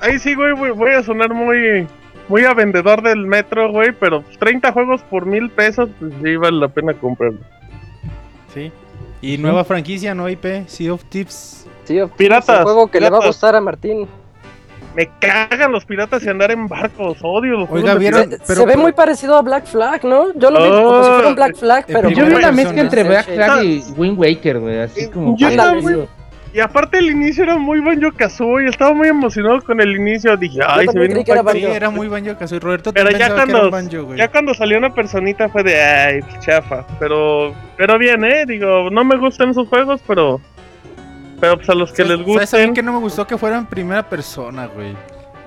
ahí 0.00 0.18
sí, 0.18 0.34
güey, 0.34 0.52
voy, 0.54 0.72
voy 0.72 0.90
a 0.90 1.02
sonar 1.04 1.32
muy, 1.32 1.86
muy 2.28 2.44
a 2.44 2.54
vendedor 2.54 3.02
del 3.02 3.24
metro, 3.24 3.70
güey. 3.70 3.92
Pero 3.92 4.24
30 4.40 4.72
juegos 4.72 5.02
por 5.02 5.24
mil 5.24 5.48
pesos, 5.48 5.88
pues 6.00 6.12
sí 6.20 6.34
vale 6.34 6.58
la 6.58 6.68
pena 6.68 6.92
comprarlo. 6.94 7.38
Sí. 8.52 8.72
Y 9.20 9.38
nueva 9.38 9.62
franquicia, 9.64 10.12
nueva 10.12 10.32
IP, 10.32 10.66
Sea 10.66 10.92
of 10.92 11.04
Tips. 11.04 11.66
Sí, 11.84 11.98
es 11.98 12.10
Piratas, 12.10 12.58
un 12.58 12.64
juego 12.64 12.88
que 12.88 13.00
le 13.00 13.10
va 13.10 13.18
a 13.18 13.26
gustar 13.26 13.54
a 13.54 13.60
Martín. 13.60 14.06
Me 14.98 15.08
cagan 15.20 15.70
los 15.70 15.84
piratas 15.84 16.24
y 16.24 16.28
andar 16.28 16.50
en 16.50 16.66
barcos. 16.66 17.18
Odio 17.22 17.52
los 17.58 17.70
Oiga. 17.70 17.92
Se, 17.92 18.00
pero- 18.44 18.60
se 18.60 18.66
ve 18.66 18.76
muy 18.76 18.90
parecido 18.90 19.36
a 19.36 19.42
Black 19.42 19.66
Flag, 19.66 20.04
¿no? 20.04 20.32
Yo 20.34 20.50
lo 20.50 20.60
vi 20.60 20.68
como 20.70 21.04
si 21.04 21.10
fuera 21.10 21.28
un 21.28 21.34
Black 21.36 21.54
Flag, 21.56 21.84
Eh, 21.86 21.92
pero. 21.92 22.10
Yo 22.10 22.26
vi 22.26 22.34
una 22.34 22.50
mezcla 22.50 22.80
entre 22.80 23.04
Black. 23.04 23.26
Flag 23.32 23.62
y 23.64 23.84
Wind 23.96 24.18
Waker, 24.18 24.58
güey, 24.58 24.80
así 24.80 25.02
Eh, 25.02 25.10
como... 25.10 25.36
Y 26.52 26.60
aparte 26.60 26.98
el 26.98 27.10
inicio 27.10 27.44
era 27.44 27.58
muy 27.58 27.78
Banjo 27.78 28.10
Kazooie, 28.16 28.68
estaba 28.70 28.92
muy 28.94 29.06
emocionado 29.06 29.60
con 29.60 29.80
el 29.82 29.94
inicio, 29.94 30.34
dije, 30.36 30.58
ay, 30.66 30.86
se 30.90 30.98
viene 30.98 31.22
que 31.22 31.30
era 31.30 31.42
paquete". 31.44 31.58
Sí, 31.60 31.64
Banjo. 31.66 31.76
era 31.76 31.90
muy 31.90 32.08
Banjo 32.08 32.36
Kazooie. 32.38 32.58
Roberto 32.60 32.92
Pero 32.92 33.10
también 33.10 33.20
ya 33.20 33.26
pensaba 33.34 33.44
que 33.46 33.50
era 33.52 33.62
un 33.64 33.70
cuando, 33.70 33.90
Banjo, 33.92 34.06
güey. 34.06 34.18
ya 34.18 34.28
cuando 34.28 34.54
salió 34.54 34.78
una 34.78 34.94
personita 34.94 35.48
fue 35.50 35.62
de, 35.62 35.80
ay, 35.80 36.20
pues, 36.22 36.40
chafa, 36.40 36.84
pero, 36.98 37.54
pero 37.76 37.98
bien, 37.98 38.24
eh, 38.24 38.44
digo, 38.46 38.88
no 38.90 39.04
me 39.04 39.16
gustan 39.18 39.50
esos 39.50 39.68
juegos, 39.68 40.00
pero, 40.08 40.40
pero 41.40 41.56
pues 41.56 41.68
a 41.68 41.74
los 41.74 41.92
que 41.92 42.04
les 42.04 42.18
¿Sabes- 42.18 42.50
¿Sabes 42.50 42.64
a 42.64 42.68
mí 42.68 42.74
que 42.74 42.82
no 42.82 42.92
me 42.92 42.98
gustó 42.98 43.26
que 43.26 43.36
fuera 43.38 43.58
en 43.58 43.66
primera 43.66 44.08
persona, 44.08 44.66
güey? 44.66 44.94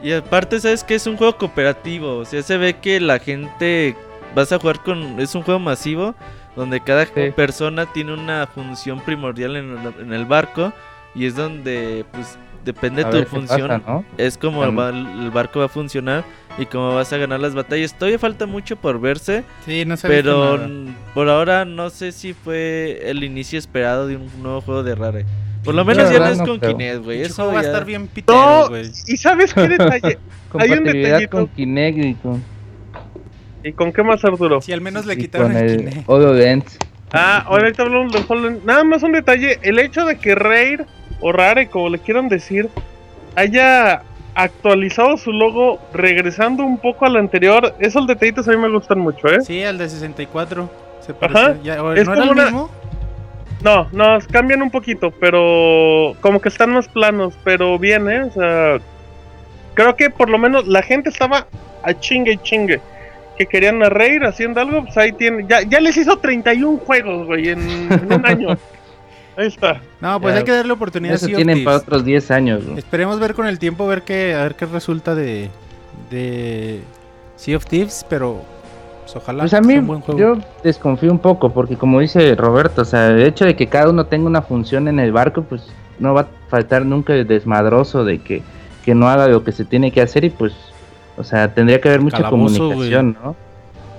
Y 0.03 0.11
aparte, 0.13 0.59
¿sabes 0.59 0.83
que 0.83 0.95
Es 0.95 1.05
un 1.07 1.15
juego 1.17 1.37
cooperativo. 1.37 2.17
O 2.17 2.25
sea, 2.25 2.41
se 2.41 2.57
ve 2.57 2.73
que 2.77 2.99
la 2.99 3.19
gente. 3.19 3.95
Vas 4.35 4.51
a 4.51 4.59
jugar 4.59 4.81
con. 4.83 5.19
Es 5.19 5.35
un 5.35 5.43
juego 5.43 5.59
masivo. 5.59 6.15
Donde 6.55 6.81
cada 6.81 7.05
Sí. 7.05 7.11
persona 7.35 7.85
tiene 7.85 8.13
una 8.13 8.45
función 8.47 8.99
primordial 9.01 9.55
en 9.55 9.77
el, 9.77 9.93
en 10.01 10.13
el 10.13 10.25
barco. 10.25 10.73
Y 11.15 11.25
es 11.25 11.35
donde, 11.35 12.03
pues, 12.11 12.37
depende 12.65 13.03
a 13.03 13.09
de 13.09 13.23
tu 13.23 13.29
función. 13.29 13.67
pasa, 13.67 13.81
¿no? 13.87 14.05
Es 14.17 14.37
como 14.37 14.63
el 14.65 15.31
barco 15.31 15.59
va 15.59 15.65
a 15.65 15.69
funcionar. 15.69 16.23
Y 16.57 16.65
cómo 16.65 16.93
vas 16.95 17.13
a 17.13 17.17
ganar 17.17 17.39
las 17.39 17.53
batallas. 17.53 17.93
Todavía 17.97 18.19
falta 18.19 18.45
mucho 18.45 18.75
por 18.75 18.99
verse. 18.99 19.43
Sí, 19.65 19.85
no 19.85 19.95
se 19.95 20.07
Pero 20.09 20.57
nada. 20.57 20.69
por 21.13 21.29
ahora 21.29 21.63
no 21.63 21.89
sé 21.89 22.11
si 22.11 22.33
fue 22.33 22.99
el 23.05 23.23
inicio 23.23 23.57
esperado 23.57 24.05
de 24.07 24.17
un 24.17 24.27
nuevo 24.41 24.59
juego 24.61 24.83
de 24.83 24.95
Rare. 24.95 25.25
Por 25.63 25.75
lo 25.75 25.85
menos 25.85 26.09
ya 26.11 26.19
no 26.19 26.25
es 26.27 26.37
no 26.39 26.45
con 26.45 26.59
creo. 26.59 26.77
Kinect, 26.77 27.03
güey. 27.03 27.21
Eso 27.21 27.47
va 27.47 27.59
a 27.59 27.63
estar 27.63 27.85
bien 27.85 28.07
pitero, 28.07 28.37
no, 28.63 28.69
güey. 28.69 28.91
y 29.07 29.17
sabes 29.17 29.53
qué 29.53 29.67
detalle, 29.67 30.17
Hay 30.57 30.71
un 30.71 30.83
detallito. 30.83 31.29
con 31.37 31.47
Kinect 31.47 31.97
y 31.99 32.13
con, 32.15 32.43
¿y 33.63 33.71
con 33.73 33.93
qué 33.93 34.03
más 34.03 34.23
Arturo? 34.25 34.59
Si 34.61 34.73
al 34.73 34.81
menos 34.81 35.05
le 35.05 35.13
y 35.13 35.17
quitaron 35.17 35.55
el 35.55 35.69
el 35.69 35.77
Kinect. 35.77 36.09
HoloLens. 36.09 36.77
Ah, 37.13 37.43
ahorita 37.47 37.83
hablamos 37.83 38.13
Hollow- 38.27 38.61
Nada 38.63 38.83
más 38.83 39.03
un 39.03 39.11
detalle. 39.11 39.59
El 39.61 39.77
hecho 39.79 40.05
de 40.05 40.17
que 40.17 40.33
Raid 40.33 40.81
o 41.19 41.31
Rare, 41.31 41.67
como 41.67 41.89
le 41.89 41.99
quieran 41.99 42.27
decir, 42.29 42.69
haya 43.35 44.01
actualizado 44.33 45.17
su 45.17 45.31
logo 45.31 45.79
regresando 45.93 46.63
un 46.63 46.77
poco 46.77 47.05
al 47.05 47.17
anterior, 47.17 47.75
esos 47.79 48.07
detallitos 48.07 48.47
a 48.47 48.51
mí 48.51 48.57
me 48.57 48.69
gustan 48.69 48.99
mucho, 48.99 49.27
¿eh? 49.27 49.41
Sí, 49.41 49.61
al 49.63 49.77
de 49.77 49.89
64. 49.89 50.69
Se 51.01 51.11
Ajá. 51.11 51.19
parece. 51.19 51.59
Ya, 51.63 51.83
¿o 51.83 51.93
Es 51.93 52.05
¿No 52.07 52.13
era 52.13 52.21
como 52.21 52.31
el 52.33 52.37
una- 52.39 52.45
mismo? 52.45 52.71
No, 53.63 53.87
no, 53.91 54.17
cambian 54.31 54.61
un 54.61 54.71
poquito, 54.71 55.11
pero 55.11 56.13
como 56.21 56.41
que 56.41 56.49
están 56.49 56.71
más 56.71 56.87
planos, 56.87 57.33
pero 57.43 57.77
bien, 57.77 58.09
¿eh? 58.09 58.23
O 58.23 58.31
sea, 58.31 58.79
creo 59.75 59.95
que 59.95 60.09
por 60.09 60.29
lo 60.29 60.37
menos 60.37 60.67
la 60.67 60.81
gente 60.81 61.09
estaba 61.09 61.47
a 61.83 61.93
chingue 61.99 62.33
y 62.33 62.37
chingue. 62.39 62.81
Que 63.37 63.45
querían 63.45 63.81
a 63.83 63.89
Raid 63.89 64.23
haciendo 64.23 64.61
algo, 64.61 64.83
pues 64.83 64.97
ahí 64.97 65.11
tiene. 65.13 65.45
Ya, 65.47 65.61
ya 65.61 65.79
les 65.79 65.95
hizo 65.97 66.17
31 66.17 66.77
juegos, 66.79 67.27
güey, 67.27 67.49
en, 67.49 67.61
en 67.91 68.13
un 68.13 68.25
año. 68.25 68.57
Ahí 69.37 69.47
está. 69.47 69.79
No, 70.01 70.19
pues 70.19 70.33
Ya. 70.33 70.39
hay 70.39 70.43
que 70.45 70.51
darle 70.51 70.73
oportunidad 70.73 71.13
a 71.13 71.15
Eso 71.15 71.27
tienen 71.27 71.63
para 71.63 71.77
otros 71.77 72.03
10 72.03 72.31
años, 72.31 72.63
¿no? 72.65 72.77
Esperemos 72.77 73.17
ver 73.19 73.33
con 73.33 73.47
el 73.47 73.59
tiempo, 73.59 73.87
ver 73.87 74.01
qué, 74.01 74.33
a 74.35 74.43
ver 74.43 74.55
qué 74.55 74.65
resulta 74.65 75.15
de, 75.15 75.49
de 76.09 76.81
Sea 77.37 77.55
of 77.55 77.65
Thieves, 77.65 78.05
pero 78.09 78.43
pues, 79.13 79.23
ojalá 79.23 79.43
Pues 79.43 79.53
a 79.53 79.61
sea 79.61 79.67
mí, 79.67 79.77
un 79.77 79.87
buen 79.87 80.01
juego. 80.01 80.19
yo 80.19 80.37
desconfío 80.63 81.11
un 81.11 81.19
poco, 81.19 81.49
porque 81.51 81.75
como 81.75 81.99
dice 81.99 82.35
Roberto, 82.35 82.81
o 82.81 82.85
sea, 82.85 83.07
el 83.07 83.21
hecho 83.21 83.45
de 83.45 83.55
que 83.55 83.67
cada 83.67 83.89
uno 83.89 84.05
tenga 84.05 84.27
una 84.27 84.41
función 84.41 84.87
en 84.87 84.99
el 84.99 85.11
barco, 85.11 85.43
pues 85.43 85.63
no 85.99 86.13
va 86.13 86.21
a 86.21 86.27
faltar 86.49 86.85
nunca 86.85 87.13
el 87.13 87.27
desmadroso 87.27 88.03
de 88.05 88.19
que, 88.19 88.41
que 88.83 88.95
no 88.95 89.07
haga 89.09 89.27
lo 89.27 89.43
que 89.43 89.51
se 89.51 89.65
tiene 89.65 89.91
que 89.91 90.01
hacer 90.01 90.23
y 90.25 90.29
pues, 90.29 90.53
o 91.17 91.23
sea, 91.23 91.53
tendría 91.53 91.79
que 91.81 91.89
haber 91.89 92.01
mucha 92.01 92.17
Calabozo, 92.17 92.57
comunicación, 92.69 93.17
¿no? 93.23 93.35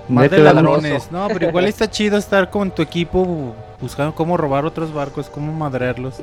Más 0.09 0.29
de 0.29 0.39
ladrones. 0.39 1.09
No, 1.11 1.27
pero 1.31 1.47
igual 1.47 1.65
está 1.65 1.89
chido 1.89 2.17
estar 2.17 2.49
con 2.49 2.71
tu 2.71 2.81
equipo 2.81 3.55
buscando 3.83 4.15
cómo 4.15 4.35
robar 4.37 4.65
otros 4.65 4.91
barcos, 4.93 5.29
cómo 5.29 5.53
madrearlos. 5.53 6.15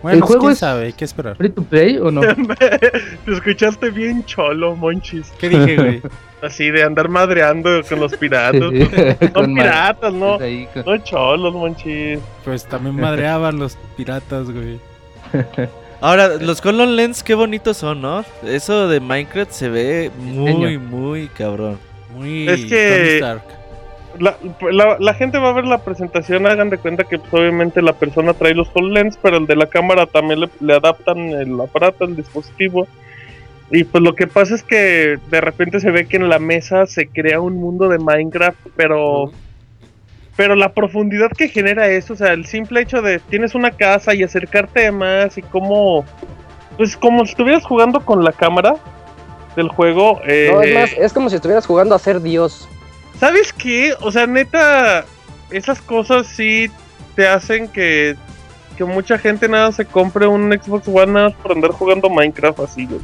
Bueno, 0.00 0.14
El 0.14 0.20
pues, 0.20 0.26
juego 0.28 0.42
quién 0.42 0.52
es- 0.52 0.58
sabe, 0.58 0.84
hay 0.86 0.92
que 0.92 1.04
esperar. 1.04 1.34
¿Free 1.36 1.48
to 1.50 1.62
play 1.64 1.96
o 1.98 2.12
no? 2.12 2.20
Te 3.24 3.32
escuchaste 3.32 3.90
bien 3.90 4.24
cholo, 4.24 4.76
monchis. 4.76 5.32
¿Qué 5.40 5.48
dije, 5.48 5.76
güey? 5.76 6.02
Así 6.42 6.70
de 6.70 6.84
andar 6.84 7.08
madreando 7.08 7.82
con 7.88 7.98
los 7.98 8.14
piratas. 8.16 8.60
Son 8.60 8.70
madre- 8.70 9.54
piratas, 9.54 10.12
¿no? 10.14 10.38
ahí 10.38 10.68
con- 10.72 10.84
No 10.84 10.96
cholos, 10.98 11.52
monchis. 11.52 12.20
Pues 12.44 12.64
también 12.66 12.94
madreaban 12.94 13.58
los 13.58 13.76
piratas, 13.96 14.48
güey. 14.52 14.78
Ahora, 16.00 16.28
los 16.36 16.64
HoloLens, 16.64 17.24
qué 17.24 17.34
bonitos 17.34 17.76
son, 17.78 18.00
¿no? 18.00 18.24
Eso 18.44 18.86
de 18.86 19.00
Minecraft 19.00 19.50
se 19.50 19.68
ve 19.68 20.12
muy, 20.16 20.78
muy 20.78 21.26
cabrón. 21.26 21.76
Muy 22.14 22.48
Es 22.48 22.64
que- 22.66 22.90
Tony 22.90 23.08
Stark. 23.16 23.57
La, 24.18 24.36
la, 24.70 24.96
la 24.98 25.14
gente 25.14 25.38
va 25.38 25.50
a 25.50 25.52
ver 25.52 25.64
la 25.64 25.78
presentación, 25.78 26.46
hagan 26.46 26.70
de 26.70 26.78
cuenta 26.78 27.04
que 27.04 27.18
pues, 27.18 27.32
obviamente 27.32 27.82
la 27.82 27.92
persona 27.92 28.34
trae 28.34 28.54
los 28.54 28.68
HoloLens, 28.74 29.18
pero 29.20 29.36
el 29.36 29.46
de 29.46 29.56
la 29.56 29.66
cámara 29.66 30.06
también 30.06 30.40
le, 30.40 30.48
le 30.60 30.74
adaptan 30.74 31.18
el 31.18 31.60
aparato, 31.60 32.04
el 32.04 32.16
dispositivo. 32.16 32.86
Y 33.70 33.84
pues 33.84 34.02
lo 34.02 34.14
que 34.14 34.26
pasa 34.26 34.54
es 34.54 34.62
que 34.62 35.18
de 35.30 35.40
repente 35.40 35.80
se 35.80 35.90
ve 35.90 36.06
que 36.06 36.16
en 36.16 36.28
la 36.28 36.38
mesa 36.38 36.86
se 36.86 37.08
crea 37.08 37.40
un 37.40 37.56
mundo 37.56 37.88
de 37.88 37.98
Minecraft, 37.98 38.58
pero 38.76 39.30
pero 40.36 40.54
la 40.54 40.72
profundidad 40.72 41.32
que 41.32 41.48
genera 41.48 41.88
eso, 41.88 42.12
o 42.12 42.16
sea, 42.16 42.32
el 42.32 42.46
simple 42.46 42.80
hecho 42.80 43.02
de 43.02 43.18
tienes 43.18 43.56
una 43.56 43.72
casa 43.72 44.14
y 44.14 44.22
acercarte 44.22 44.86
a 44.86 44.92
más 44.92 45.36
y 45.36 45.42
como 45.42 46.04
pues 46.76 46.96
como 46.96 47.24
si 47.24 47.32
estuvieras 47.32 47.64
jugando 47.64 48.00
con 48.04 48.24
la 48.24 48.32
cámara 48.32 48.76
del 49.56 49.68
juego, 49.68 50.20
eh, 50.24 50.48
No, 50.50 50.62
es 50.62 50.74
más, 50.74 50.92
es 50.96 51.12
como 51.12 51.28
si 51.28 51.36
estuvieras 51.36 51.66
jugando 51.66 51.94
a 51.94 51.98
ser 51.98 52.22
Dios. 52.22 52.68
¿Sabes 53.18 53.52
qué? 53.52 53.94
O 54.00 54.12
sea, 54.12 54.26
neta, 54.26 55.04
esas 55.50 55.80
cosas 55.80 56.26
sí 56.26 56.70
te 57.16 57.26
hacen 57.26 57.68
que, 57.68 58.16
que 58.76 58.84
mucha 58.84 59.18
gente 59.18 59.48
nada 59.48 59.72
se 59.72 59.84
compre 59.84 60.26
un 60.26 60.52
Xbox 60.52 60.86
One 60.86 61.12
nada 61.12 61.30
por 61.30 61.52
andar 61.52 61.72
jugando 61.72 62.08
Minecraft 62.08 62.60
así, 62.60 62.86
güey. 62.86 63.00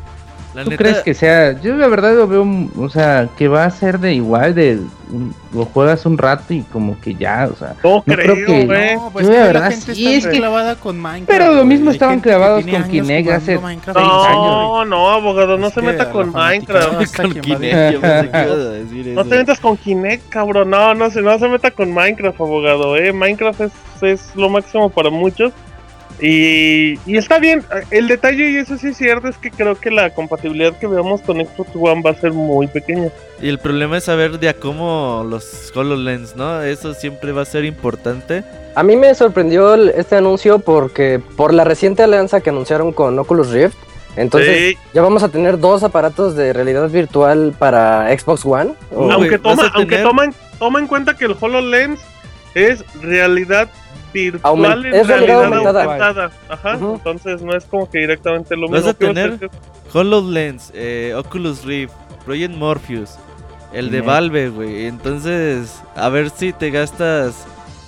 La 0.54 0.62
¿Tú 0.62 0.70
neta, 0.70 0.82
crees 0.82 0.98
que 1.00 1.14
sea? 1.14 1.60
Yo 1.60 1.74
la 1.74 1.88
verdad 1.88 2.14
lo 2.14 2.28
veo, 2.28 2.46
o 2.78 2.88
sea, 2.88 3.28
que 3.36 3.48
va 3.48 3.64
a 3.64 3.70
ser 3.70 3.98
de 3.98 4.14
igual, 4.14 4.54
de 4.54 4.76
mm, 5.08 5.56
lo 5.56 5.64
juegas 5.64 6.06
un 6.06 6.16
rato 6.16 6.54
y 6.54 6.62
como 6.62 7.00
que 7.00 7.16
ya, 7.16 7.48
o 7.52 7.56
sea. 7.56 7.74
No, 7.82 7.94
No 7.96 8.02
creo, 8.04 8.34
creo 8.34 8.46
que- 8.46 8.64
güey. 8.66 8.94
No, 8.94 9.10
pues 9.12 9.26
Yo 9.26 9.32
que 9.32 9.38
la 9.38 9.46
verdad 9.46 9.70
gente 9.70 9.94
sí, 9.96 10.06
está 10.14 10.28
es 10.28 10.32
que- 10.32 10.38
clavada 10.38 10.76
con 10.76 11.00
Minecraft. 11.00 11.26
Pero 11.40 11.54
lo 11.54 11.64
mismo 11.64 11.90
estaban 11.90 12.20
clavados 12.20 12.64
con 12.64 12.84
Kinect 12.84 13.30
hace 13.30 13.58
Minecraft 13.58 13.98
seis 13.98 14.08
años, 14.28 14.36
No, 14.36 14.84
no, 14.84 15.10
abogado, 15.10 15.58
no 15.58 15.66
Es 15.66 15.74
se 15.74 15.82
meta 15.82 16.10
con 16.10 16.30
Minecraft. 16.32 17.16
con 17.16 17.32
Kinect, 17.40 18.02
No 19.14 19.24
te 19.24 19.36
metas 19.36 19.60
con 19.60 19.76
Kinect, 19.76 20.28
cabrón. 20.28 20.70
No, 20.70 20.94
no 20.94 21.10
se, 21.10 21.20
no 21.22 21.38
se 21.38 21.48
meta 21.48 21.70
con 21.72 21.92
Minecraft, 21.92 22.40
abogado. 22.40 22.96
Eh. 22.96 23.12
Minecraft 23.12 23.60
es, 23.62 23.72
es 24.02 24.36
lo 24.36 24.48
máximo 24.48 24.88
para 24.90 25.10
muchos. 25.10 25.52
Y, 26.20 26.98
y 27.06 27.16
está 27.16 27.38
bien. 27.38 27.64
El 27.90 28.08
detalle, 28.08 28.50
y 28.50 28.56
eso 28.56 28.78
sí 28.78 28.88
es 28.88 28.96
cierto, 28.96 29.28
es 29.28 29.36
que 29.36 29.50
creo 29.50 29.74
que 29.74 29.90
la 29.90 30.10
compatibilidad 30.10 30.76
que 30.78 30.86
veamos 30.86 31.20
con 31.22 31.38
Xbox 31.44 31.70
One 31.74 32.02
va 32.02 32.10
a 32.10 32.14
ser 32.14 32.32
muy 32.32 32.66
pequeña. 32.68 33.08
Y 33.42 33.48
el 33.48 33.58
problema 33.58 33.98
es 33.98 34.04
saber 34.04 34.38
de 34.38 34.48
a 34.48 34.54
cómo 34.54 35.26
los 35.28 35.72
HoloLens, 35.74 36.36
¿no? 36.36 36.62
Eso 36.62 36.94
siempre 36.94 37.32
va 37.32 37.42
a 37.42 37.46
ser 37.46 37.64
importante. 37.64 38.44
A 38.76 38.82
mí 38.82 38.96
me 38.96 39.14
sorprendió 39.14 39.74
este 39.74 40.16
anuncio 40.16 40.60
porque 40.60 41.20
por 41.36 41.52
la 41.52 41.64
reciente 41.64 42.02
alianza 42.04 42.40
que 42.40 42.50
anunciaron 42.50 42.92
con 42.92 43.18
Oculus 43.18 43.50
Rift, 43.50 43.76
entonces 44.16 44.56
Sí, 44.70 44.78
ya 44.92 45.02
vamos 45.02 45.24
a 45.24 45.28
tener 45.28 45.58
dos 45.58 45.82
aparatos 45.82 46.36
de 46.36 46.52
realidad 46.52 46.88
virtual 46.88 47.52
para 47.58 48.16
Xbox 48.16 48.44
One. 48.46 48.72
Aunque 48.96 49.38
toma, 49.38 49.70
aunque 49.74 49.96
tener- 49.96 50.06
toma, 50.08 50.24
en- 50.26 50.34
toma 50.60 50.78
en 50.78 50.86
cuenta 50.86 51.16
que 51.16 51.24
el 51.24 51.36
HoloLens 51.38 52.00
es 52.54 52.84
realidad 53.02 53.68
virtual 54.14 54.54
Aument- 54.54 54.86
en 54.86 54.94
es 54.94 55.06
realidad 55.06 55.08
realidad 55.08 55.44
aumentada. 55.44 55.82
aumentada. 55.84 56.30
Ajá, 56.48 56.76
Ujú. 56.76 56.94
entonces 56.94 57.42
no 57.42 57.54
es 57.56 57.64
como 57.64 57.90
que 57.90 57.98
directamente 57.98 58.56
lo 58.56 58.68
Vas 58.68 58.78
mismo. 58.84 58.90
a 58.90 58.94
que 58.94 59.06
tener- 59.06 59.50
HoloLens, 59.92 60.70
eh, 60.74 61.12
Oculus 61.16 61.64
Rift, 61.64 61.92
Project 62.24 62.54
Morpheus, 62.54 63.10
el 63.72 63.90
de. 63.90 64.00
Valve, 64.00 64.48
güey. 64.48 64.86
Entonces, 64.86 65.80
a 65.94 66.08
ver 66.08 66.30
si 66.30 66.52
te 66.52 66.70
gastas 66.70 67.34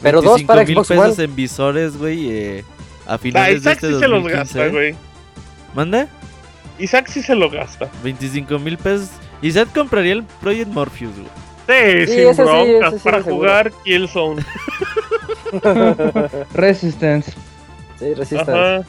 Pero 0.02 0.20
dos 0.20 0.36
25 0.36 0.46
para 0.46 0.64
mil 0.64 0.74
Xbox 0.74 0.88
pesos 0.88 1.14
One. 1.18 1.24
en 1.24 1.36
visores, 1.36 1.96
güey, 1.96 2.30
eh, 2.30 2.64
a 3.06 3.14
Ah, 3.14 3.18
finales 3.18 3.48
de 3.62 3.70
Isaac 3.70 3.74
este 3.74 3.86
sí 3.94 3.98
se 4.00 4.08
los 4.08 4.22
2015. 4.22 4.58
gasta, 4.58 4.72
güey. 4.72 4.94
¿Manda? 5.74 6.08
Isaac 6.78 7.06
sí 7.08 7.22
se 7.22 7.34
lo 7.34 7.48
gasta. 7.50 7.88
25 8.02 8.58
mil 8.58 8.76
pesos. 8.78 9.08
Seth 9.42 9.72
compraría 9.72 10.12
el 10.14 10.24
Project 10.40 10.68
Morpheus, 10.70 11.12
güey. 11.14 11.26
Sí, 12.06 12.06
Sí, 12.06 12.34
sin 12.34 12.44
broncas, 12.44 12.94
sí, 12.94 13.00
para 13.02 13.22
jugar 13.22 13.72
Killzone. 13.84 14.44
Resistance. 16.54 17.32
Sí, 17.98 18.14
Resistance. 18.14 18.52
Ajá. 18.52 18.82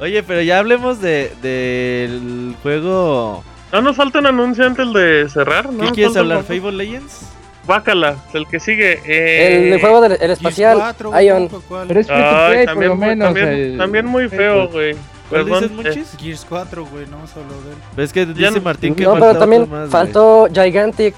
Oye, 0.00 0.22
pero 0.22 0.40
ya 0.42 0.58
hablemos 0.58 1.00
de 1.00 1.32
del 1.42 2.54
juego. 2.62 3.42
No 3.72 3.82
nos 3.82 3.96
falta 3.96 4.20
un 4.20 4.26
anuncio 4.26 4.64
antes 4.64 4.92
de 4.92 5.28
cerrar, 5.28 5.70
¿no? 5.72 5.84
¿Qué 5.86 5.90
quieres 5.92 6.16
hablar? 6.16 6.42
¿Fable 6.44 6.72
Legends? 6.72 7.26
Bácala, 7.66 8.16
el 8.32 8.46
que 8.46 8.60
sigue. 8.60 8.98
Eh... 9.04 9.72
El 9.74 9.80
juego 9.80 10.00
del 10.00 10.16
el 10.20 10.30
espacial, 10.30 10.78
4, 10.78 11.20
Ion. 11.20 11.50
Pero 11.86 12.00
es 12.00 12.08
Ay, 12.08 12.16
play, 12.52 12.64
por 12.64 12.72
también, 12.74 12.88
lo 12.90 12.96
muy, 12.96 13.06
menos. 13.08 13.26
también, 13.26 13.48
el- 13.48 13.76
también 13.78 14.06
muy 14.06 14.28
feo, 14.28 14.68
güey. 14.68 14.96
¿Cuál 15.28 15.44
dices, 15.44 15.62
eh, 15.64 15.68
Monchis? 15.74 16.16
Gears 16.18 16.46
4, 16.48 16.86
güey, 16.86 17.06
no 17.08 17.18
hemos 17.18 17.30
hablado 17.36 17.60
de 17.60 17.70
él. 17.72 18.04
Es 18.04 18.12
que 18.14 18.24
dice 18.24 18.50
no- 18.52 18.60
Martín 18.62 18.94
que 18.94 19.02
No, 19.04 19.10
falta 19.10 19.26
pero 19.28 19.38
también 19.40 19.68
más, 19.70 19.90
faltó 19.90 20.48
Gigantic. 20.50 21.14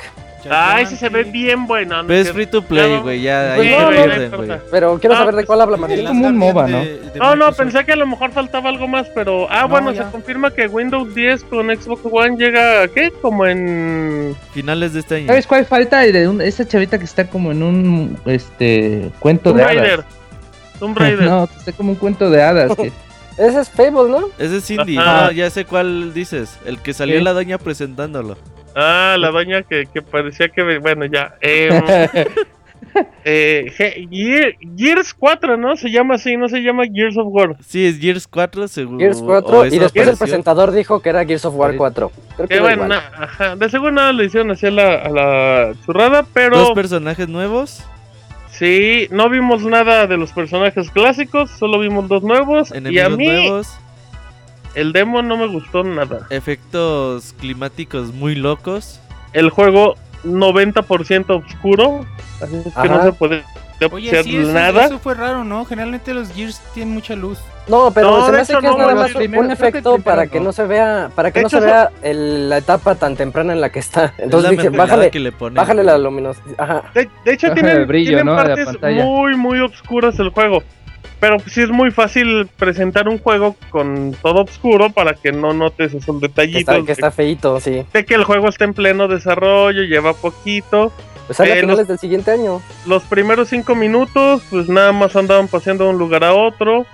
Ay, 0.49 0.86
sí 0.86 0.97
se 0.97 1.09
ve 1.09 1.24
bien 1.24 1.66
bueno. 1.66 2.03
Pero 2.07 2.20
es 2.20 2.32
free 2.32 2.47
to 2.47 2.62
play, 2.62 2.95
no- 2.95 3.03
güey. 3.03 3.20
Ya 3.22 3.55
Pues 3.57 3.68
ahí 3.68 3.72
no, 3.74 3.78
se 3.78 3.84
no, 3.84 3.91
pierden, 3.91 4.30
no 4.30 4.36
güey. 4.38 4.51
Pero 4.70 4.99
quiero 4.99 5.14
Ah, 5.14 5.18
saber 5.18 5.34
de 5.34 5.38
pues, 5.38 5.47
cuál 5.47 5.61
habla 5.61 5.76
Martín. 5.76 5.99
Es 6.01 6.07
como 6.07 6.26
un 6.28 6.36
MOBA, 6.38 6.66
¿no? 6.68 6.78
de- 6.78 6.99
de 7.01 7.18
No, 7.18 7.36
no, 7.36 7.53
pensé 7.53 7.84
que 7.84 7.93
a 7.93 7.97
lo 7.97 8.07
mejor 8.07 8.30
faltaba 8.32 8.68
algo 8.70 8.88
más, 8.88 9.07
pero... 9.14 9.47
Ah, 9.51 9.62
No, 9.62 9.68
bueno, 9.68 9.93
ya. 9.93 10.05
se 10.07 10.11
confirma 10.11 10.51
que 10.53 10.66
Windows 10.66 11.14
10 11.14 11.45
con 11.45 11.66
Xbox 11.68 12.03
One 12.11 12.36
llega, 12.36 12.88
¿qué? 12.88 13.11
Como 13.20 13.45
en... 13.47 14.34
Finales 14.53 14.95
de 14.95 15.01
este 15.01 15.16
año. 15.16 15.26
¿Sabes 15.26 15.47
cuál 15.47 15.66
falta? 15.66 16.05
El 16.05 16.12
de 16.12 16.28
un- 16.28 16.41
esa 16.41 16.66
chavita 16.66 16.99
que 16.99 17.05
está 17.05 17.26
como 17.28 17.53
en 17.53 17.62
un 17.62 18.18
este 18.26 19.11
cuento 19.18 19.51
Tomb 19.51 19.57
de 19.59 19.64
hadas. 19.64 20.05
Tomb 20.78 20.97
Raider. 20.97 21.22
No, 21.28 21.47
que 21.47 21.55
está 21.59 21.72
como 21.72 21.91
un 21.93 21.97
cuento 21.97 22.30
de 22.30 22.43
hadas. 22.43 22.74
que- 22.76 22.93
Ese 23.38 23.61
es 23.61 23.70
Fable, 23.70 24.11
¿no? 24.11 24.28
Ese 24.38 24.59
es 24.59 24.70
indie. 24.70 24.99
Ajá. 24.99 25.26
No, 25.26 25.32
ya 25.32 25.49
sé 25.49 25.64
cuál 25.64 26.12
dices. 26.12 26.59
El 26.66 26.78
que 26.78 26.93
salió 26.93 27.16
Sí. 27.18 27.24
la 27.24 27.32
doña 27.32 27.57
presentándolo. 27.59 28.36
Ah, 28.75 29.16
la 29.18 29.31
doña 29.33 29.62
que, 29.62 29.87
que 29.93 30.03
parecía 30.03 30.49
que... 30.49 30.79
Bueno, 30.79 31.05
ya. 31.07 31.35
Eh, 33.25 33.71
eh, 33.79 34.07
Gear- 34.11 34.57
Gears 34.77 35.14
4, 35.14 35.57
¿no? 35.57 35.77
Se 35.77 35.91
llama 35.91 36.14
así, 36.16 36.37
no 36.37 36.49
se 36.49 36.61
llama 36.61 36.85
Gears 36.93 37.16
of 37.18 37.27
War. 37.29 37.57
Sí, 37.64 37.87
es 37.87 38.01
Gears 38.01 38.27
4 38.27 38.66
seguro. 38.66 38.99
Gears 38.99 39.21
o 39.21 39.27
4 39.27 39.66
y 39.66 39.79
después 39.79 40.09
el 40.09 40.16
presentador 40.16 40.73
dijo 40.73 41.01
que 41.01 41.11
era 41.11 41.25
Gears 41.25 41.45
of 41.45 41.55
War 41.55 41.77
4. 41.77 42.11
Creo 42.37 42.49
que 42.49 42.59
bueno, 42.61 42.85
igual. 42.85 42.89
na- 42.89 43.11
ajá, 43.25 43.55
de 43.57 43.68
seguro 43.71 43.93
nada 43.93 44.12
le 44.12 44.25
hicieron 44.25 44.51
así 44.51 44.66
a 44.66 44.71
la, 44.73 44.95
a 44.97 45.09
la 45.09 45.73
churrada, 45.87 46.27
pero... 46.33 46.59
Dos 46.59 46.73
personajes 46.73 47.29
nuevos, 47.29 47.85
Sí, 48.51 49.07
no 49.11 49.31
vimos 49.31 49.62
nada 49.62 50.07
de 50.07 50.16
los 50.18 50.33
personajes 50.33 50.91
clásicos, 50.91 51.51
solo 51.53 51.79
vimos 51.79 52.09
dos 52.09 52.23
nuevos. 52.23 52.71
y 52.73 52.75
a 52.75 53.07
enemigos 53.07 53.16
mí 53.16 53.27
nuevos, 53.27 53.79
el 54.75 54.93
demo 54.93 55.23
no 55.23 55.37
me 55.37 55.47
gustó 55.47 55.83
nada. 55.85 56.27
efectos 56.31 57.35
climáticos 57.39 58.12
muy 58.14 58.35
locos. 58.35 59.01
El 59.33 59.51
juego 59.51 59.95
90% 60.25 61.45
oscuro, 61.47 62.05
así 62.43 62.57
es 62.57 62.64
que 62.64 62.71
Ajá. 62.75 62.89
no 62.89 63.03
se 63.05 63.12
puede 63.12 63.45
Oye, 63.93 64.09
apreciar 64.09 64.25
sí, 64.25 64.37
eso, 64.37 64.53
nada. 64.53 64.85
eso 64.87 64.99
fue 64.99 65.14
raro, 65.14 65.43
¿no? 65.45 65.64
Generalmente 65.64 66.12
los 66.12 66.31
Gears 66.33 66.61
tienen 66.75 66.93
mucha 66.93 67.14
luz. 67.16 67.39
No, 67.66 67.91
pero 67.93 68.11
No, 68.11 68.27
se 68.27 68.33
me 68.33 68.39
hace 68.39 68.53
hecho 68.53 68.61
que 68.61 68.66
es 68.66 68.73
no, 68.73 68.79
nada 68.79 68.93
bueno, 68.93 69.09
más 69.09 69.12
primero- 69.16 69.41
un 69.43 69.47
que 69.49 69.53
efecto 69.55 69.93
primero 69.95 70.03
para 70.05 70.27
que 70.27 70.41
no 70.41 70.53
se 70.53 70.66
vea, 70.66 71.11
para 71.14 71.31
que 71.31 71.39
De 71.39 71.43
no 71.45 71.49
hecho, 71.49 71.61
se 71.61 71.64
vea 71.66 71.91
el- 72.03 72.49
la 72.51 72.59
etapa 72.59 72.95
tan 72.97 73.16
temprana 73.16 73.53
en 73.55 73.61
la 73.61 73.71
que 73.71 73.79
está. 73.79 74.07
Es 74.07 74.25
Entonces 74.25 74.51
la 74.57 74.62
dije, 74.62 74.77
bájale, 74.77 75.11
que 75.11 75.21
le 75.21 75.33
ponen, 75.33 75.55
bájale 75.55 75.85
la 75.85 75.97
luminosidad. 75.97 76.55
Ajá. 76.59 76.83
De, 76.95 77.09
de 77.25 77.33
hecho, 77.33 77.53
tienen, 77.55 77.77
el 77.79 77.87
brillo, 77.87 78.09
tienen 78.09 78.27
¿no? 78.27 78.37
partes 78.37 78.68
muy, 78.83 79.37
muy 79.37 79.61
oscuras 79.61 80.18
el 80.18 80.29
juego. 80.31 80.62
Pero 81.21 81.37
pues, 81.39 81.53
sí 81.53 81.61
es 81.61 81.68
muy 81.71 81.91
fácil 81.91 82.49
presentar 82.57 83.07
un 83.09 83.18
juego 83.18 83.55
con 83.71 84.16
todo 84.23 84.43
oscuro 84.43 84.91
para 84.91 85.12
que 85.14 85.33
no 85.33 85.53
notes 85.53 85.93
esos 85.93 86.16
Que 86.21 86.29
detallitos. 86.29 86.61
está, 86.61 86.83
que 86.87 86.93
está 86.93 87.11
feito, 87.11 87.61
sí. 87.61 87.85
de 87.93 88.05
que 88.07 88.14
el 88.14 88.25
juego 88.25 88.49
está 88.49 88.64
en 88.64 88.73
pleno 88.75 89.07
desarrollo, 89.07 89.83
lleva 89.83 90.14
poquito. 90.14 90.93
Pues 91.27 91.37
sale 91.37 91.51
Eh, 91.51 91.53
a 91.53 91.61
finales 91.61 91.79
los- 91.81 91.89
del 91.89 91.99
siguiente 91.99 92.31
año. 92.31 92.61
los 92.87 93.03
primeros 93.05 93.49
cinco 93.49 93.75
minutos, 93.75 94.43
pues 94.51 94.68
nada 94.68 94.93
más 94.93 95.14
andaban 95.14 95.47
paseando 95.49 95.85
de 95.85 95.91
un 95.91 95.99
lugar 95.99 96.25
a 96.25 96.33
otro. 96.35 96.87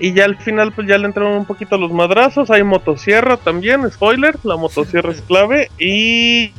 Y 0.00 0.12
ya 0.12 0.24
al 0.24 0.36
final, 0.36 0.72
pues 0.72 0.88
ya 0.88 0.98
le 0.98 1.06
entraron 1.06 1.32
un 1.36 1.44
poquito 1.44 1.76
los 1.78 1.92
madrazos. 1.92 2.50
Hay 2.50 2.64
motosierra 2.64 3.36
también, 3.36 3.88
spoiler, 3.90 4.36
la 4.44 4.56
motosierra 4.56 5.12
es 5.12 5.20
clave. 5.28 5.68
Y. 5.78 6.52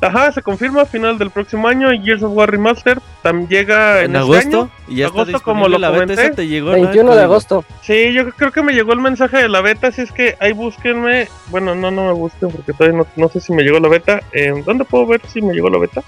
Ajá, 0.00 0.30
se 0.30 0.42
confirma 0.42 0.84
final 0.86 1.18
del 1.18 1.30
próximo 1.30 1.66
año. 1.66 1.92
Y 1.92 2.00
Gears 2.00 2.22
of 2.22 2.32
War 2.32 2.50
Remaster 2.50 3.00
también 3.22 3.48
llega 3.48 3.98
en, 4.04 4.14
En 4.14 4.16
este 4.16 4.18
agosto. 4.18 4.60
año. 4.62 4.70
Y 4.86 4.96
ya 4.96 5.06
Agosto, 5.06 5.36
está 5.36 5.40
como 5.42 5.66
lo 5.68 5.76
la 5.78 5.90
beta. 5.90 6.02
comenté. 6.04 6.22
Esa 6.26 6.34
te 6.36 6.46
llegó, 6.46 6.70
¿no? 6.70 6.76
El 6.76 6.82
21 6.84 7.16
de 7.16 7.22
agosto. 7.22 7.64
Sí, 7.82 8.12
yo 8.12 8.30
creo 8.30 8.52
que 8.52 8.62
me 8.62 8.72
llegó 8.74 8.92
el 8.92 9.00
mensaje 9.00 9.38
de 9.38 9.48
la 9.48 9.60
beta. 9.60 9.88
Así 9.88 10.02
es 10.02 10.12
que 10.12 10.36
ahí 10.40 10.52
búsquenme. 10.52 11.26
Bueno, 11.48 11.74
no, 11.74 11.90
no 11.90 12.06
me 12.06 12.12
busquen 12.12 12.50
porque 12.50 12.72
todavía 12.72 12.98
no, 12.98 13.06
no 13.16 13.28
sé 13.28 13.40
si 13.40 13.52
me 13.52 13.62
llegó 13.64 13.80
la 13.80 13.88
beta. 13.88 14.20
Eh, 14.32 14.62
¿Dónde 14.64 14.84
puedo 14.84 15.04
ver 15.06 15.20
si 15.26 15.42
me 15.42 15.52
llegó 15.52 15.68
la 15.68 15.78
beta? 15.78 16.02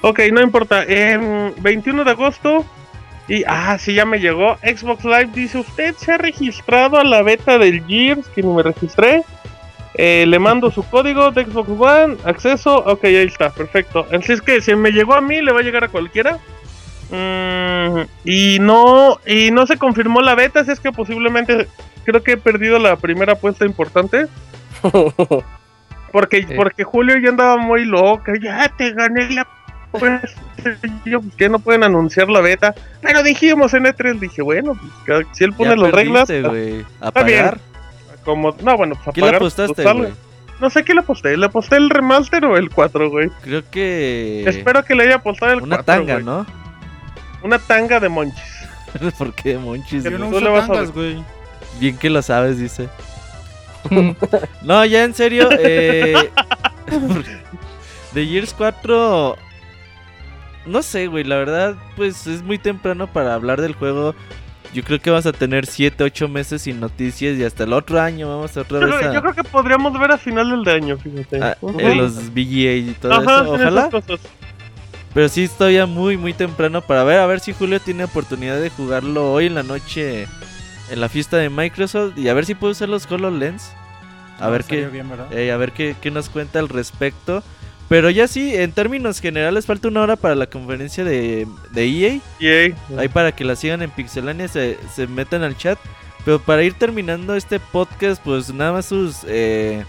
Ok, 0.00 0.18
no 0.32 0.40
importa. 0.40 0.82
Em, 0.82 1.52
21 1.60 2.02
de 2.04 2.10
agosto. 2.10 2.64
Y, 3.28 3.44
ah, 3.46 3.78
sí, 3.78 3.94
ya 3.94 4.04
me 4.04 4.18
llegó. 4.18 4.56
Xbox 4.56 5.04
Live 5.04 5.30
dice: 5.32 5.58
Usted 5.58 5.94
se 5.94 6.10
ha 6.10 6.18
registrado 6.18 6.98
a 6.98 7.04
la 7.04 7.22
beta 7.22 7.56
del 7.56 7.84
Gears, 7.86 8.26
que 8.34 8.42
ni 8.42 8.52
me 8.52 8.64
registré. 8.64 9.22
Eh, 9.94 10.24
le 10.26 10.38
mando 10.38 10.70
su 10.70 10.82
código 10.88 11.30
de 11.32 11.44
Xbox 11.44 11.68
One, 11.78 12.16
acceso. 12.24 12.78
Ok, 12.78 13.04
ahí 13.04 13.16
está, 13.26 13.50
perfecto. 13.50 14.06
Así 14.12 14.32
es 14.32 14.40
que 14.40 14.60
si 14.60 14.74
me 14.74 14.90
llegó 14.90 15.14
a 15.14 15.20
mí, 15.20 15.42
le 15.42 15.52
va 15.52 15.60
a 15.60 15.62
llegar 15.62 15.84
a 15.84 15.88
cualquiera. 15.88 16.38
Mm, 17.10 18.00
y 18.24 18.58
no 18.60 19.18
y 19.26 19.50
no 19.50 19.66
se 19.66 19.76
confirmó 19.76 20.22
la 20.22 20.34
beta, 20.34 20.60
así 20.60 20.70
es 20.70 20.80
que 20.80 20.92
posiblemente 20.92 21.68
creo 22.04 22.22
que 22.22 22.32
he 22.32 22.36
perdido 22.38 22.78
la 22.78 22.96
primera 22.96 23.34
apuesta 23.34 23.66
importante. 23.66 24.28
Porque, 26.10 26.42
Sí. 26.46 26.54
porque 26.56 26.84
Julio 26.84 27.16
ya 27.18 27.30
andaba 27.30 27.56
muy 27.56 27.86
loca, 27.86 28.34
ya 28.38 28.68
te 28.76 28.92
gané 28.92 29.30
la 29.30 29.46
pues, 29.92 30.20
que 31.38 31.48
no 31.48 31.58
pueden 31.58 31.84
anunciar 31.84 32.28
la 32.28 32.40
beta. 32.42 32.74
Pero 33.00 33.22
dijimos 33.22 33.72
en 33.74 33.84
E3, 33.84 34.18
dije, 34.18 34.42
bueno, 34.42 34.78
pues, 35.06 35.26
si 35.32 35.44
él 35.44 35.52
pone 35.54 35.70
Ya 35.70 35.76
las 35.76 35.92
reglas, 35.92 36.28
Está 36.30 37.22
bien. 37.22 37.52
Como, 38.24 38.54
no, 38.62 38.76
bueno, 38.76 38.94
pues 39.02 39.14
¿Qué 39.14 39.20
le 39.20 39.36
apostaste, 39.36 39.82
pues? 39.82 40.14
No 40.60 40.70
sé 40.70 40.84
qué 40.84 40.94
le 40.94 41.00
aposté, 41.00 41.36
le 41.36 41.46
aposté 41.46 41.76
el 41.76 41.90
remaster 41.90 42.44
o 42.44 42.56
el 42.56 42.70
4, 42.70 43.10
güey. 43.10 43.30
Creo 43.42 43.68
que. 43.68 44.44
Espero 44.46 44.84
que 44.84 44.94
le 44.94 45.04
haya 45.04 45.16
apostado 45.16 45.52
el 45.52 45.62
Una 45.62 45.78
4, 45.78 45.84
tanga, 45.84 46.14
güey. 46.14 46.24
¿no? 46.24 46.46
Una 47.42 47.58
tanga 47.58 47.98
de 47.98 48.08
monchis. 48.08 48.68
¿Por 49.18 49.34
qué, 49.34 49.58
Monchis? 49.58 50.04
Yo 50.04 50.10
güey? 50.10 50.20
no 50.20 50.30
tú 50.30 50.40
le 50.40 50.50
uso 50.50 50.68
vas 50.68 50.88
a 50.88 50.92
güey. 50.92 51.24
Bien 51.80 51.96
que 51.96 52.10
lo 52.10 52.22
sabes, 52.22 52.58
dice. 52.58 52.88
No, 54.62 54.84
ya 54.84 55.02
en 55.02 55.14
serio, 55.14 55.48
eh, 55.58 56.30
de 58.12 58.26
Gears 58.26 58.54
4 58.54 59.36
no 60.66 60.82
sé, 60.82 61.08
güey, 61.08 61.24
la 61.24 61.36
verdad, 61.36 61.74
pues 61.96 62.26
es 62.26 62.42
muy 62.42 62.58
temprano 62.58 63.12
para 63.12 63.34
hablar 63.34 63.60
del 63.60 63.74
juego. 63.74 64.14
Yo 64.72 64.82
creo 64.82 64.98
que 65.00 65.10
vamos 65.10 65.26
a 65.26 65.32
tener 65.32 65.66
7, 65.66 66.02
8 66.02 66.28
meses 66.28 66.62
sin 66.62 66.80
noticias 66.80 67.36
y 67.36 67.44
hasta 67.44 67.64
el 67.64 67.74
otro 67.74 68.00
año 68.00 68.28
vamos 68.28 68.56
a 68.56 68.62
otra 68.62 68.80
Yo, 68.80 68.86
vez 68.86 68.96
creo- 68.96 69.10
a, 69.10 69.14
yo 69.14 69.20
creo 69.22 69.34
que 69.34 69.44
podríamos 69.44 69.98
ver 69.98 70.12
a 70.12 70.18
final 70.18 70.48
del 70.64 70.74
año, 70.74 70.96
fíjate. 70.96 71.42
a- 71.42 71.58
Ujú. 71.60 71.78
en 71.78 71.98
los 71.98 72.30
VGA 72.32 72.74
y 72.76 72.96
todo 73.00 73.12
Ajá, 73.12 73.42
eso. 73.42 73.52
Ojalá. 73.52 73.90
Pero 75.14 75.28
sí 75.28 75.44
es 75.44 75.50
todavía 75.50 75.84
muy, 75.84 76.16
muy 76.16 76.32
temprano 76.32 76.80
para 76.80 77.04
ver. 77.04 77.18
A 77.18 77.26
ver 77.26 77.40
si 77.40 77.52
Julio 77.52 77.80
tiene 77.80 78.04
oportunidad 78.04 78.58
de 78.58 78.70
jugarlo 78.70 79.30
hoy 79.30 79.46
en 79.46 79.54
la 79.54 79.62
noche 79.62 80.26
en 80.90 81.00
la 81.00 81.10
fiesta 81.10 81.36
de 81.36 81.50
Microsoft. 81.50 82.16
Y 82.16 82.28
a 82.30 82.34
ver 82.34 82.46
si 82.46 82.54
puede 82.54 82.72
usar 82.72 82.88
los 82.88 83.10
HoloLens. 83.10 83.72
A 84.40 84.48
ver 84.48 84.62
Estaría 84.62 84.90
qué, 84.90 85.02
eh, 85.48 85.52
a 85.52 85.56
ver 85.58 85.72
qué, 85.72 85.94
qué 86.00 86.10
nos 86.10 86.30
cuenta 86.30 86.58
al 86.60 86.70
respecto. 86.70 87.42
Pero 87.92 88.08
ya 88.08 88.26
sí, 88.26 88.56
en 88.56 88.72
términos 88.72 89.20
generales, 89.20 89.66
falta 89.66 89.88
una 89.88 90.00
hora 90.00 90.16
para 90.16 90.34
la 90.34 90.46
conferencia 90.46 91.04
de, 91.04 91.46
de 91.72 91.84
EA. 91.84 92.20
Yay. 92.40 92.74
Ahí 92.96 93.08
para 93.08 93.32
que 93.32 93.44
la 93.44 93.54
sigan 93.54 93.82
en 93.82 93.90
Pixelania, 93.90 94.48
se, 94.48 94.78
se 94.94 95.06
metan 95.06 95.42
al 95.42 95.58
chat. 95.58 95.78
Pero 96.24 96.38
para 96.40 96.62
ir 96.62 96.72
terminando 96.72 97.36
este 97.36 97.60
podcast, 97.60 98.22
pues 98.24 98.50
nada 98.54 98.72
más 98.72 98.86
sus 98.86 99.26
eh, 99.28 99.84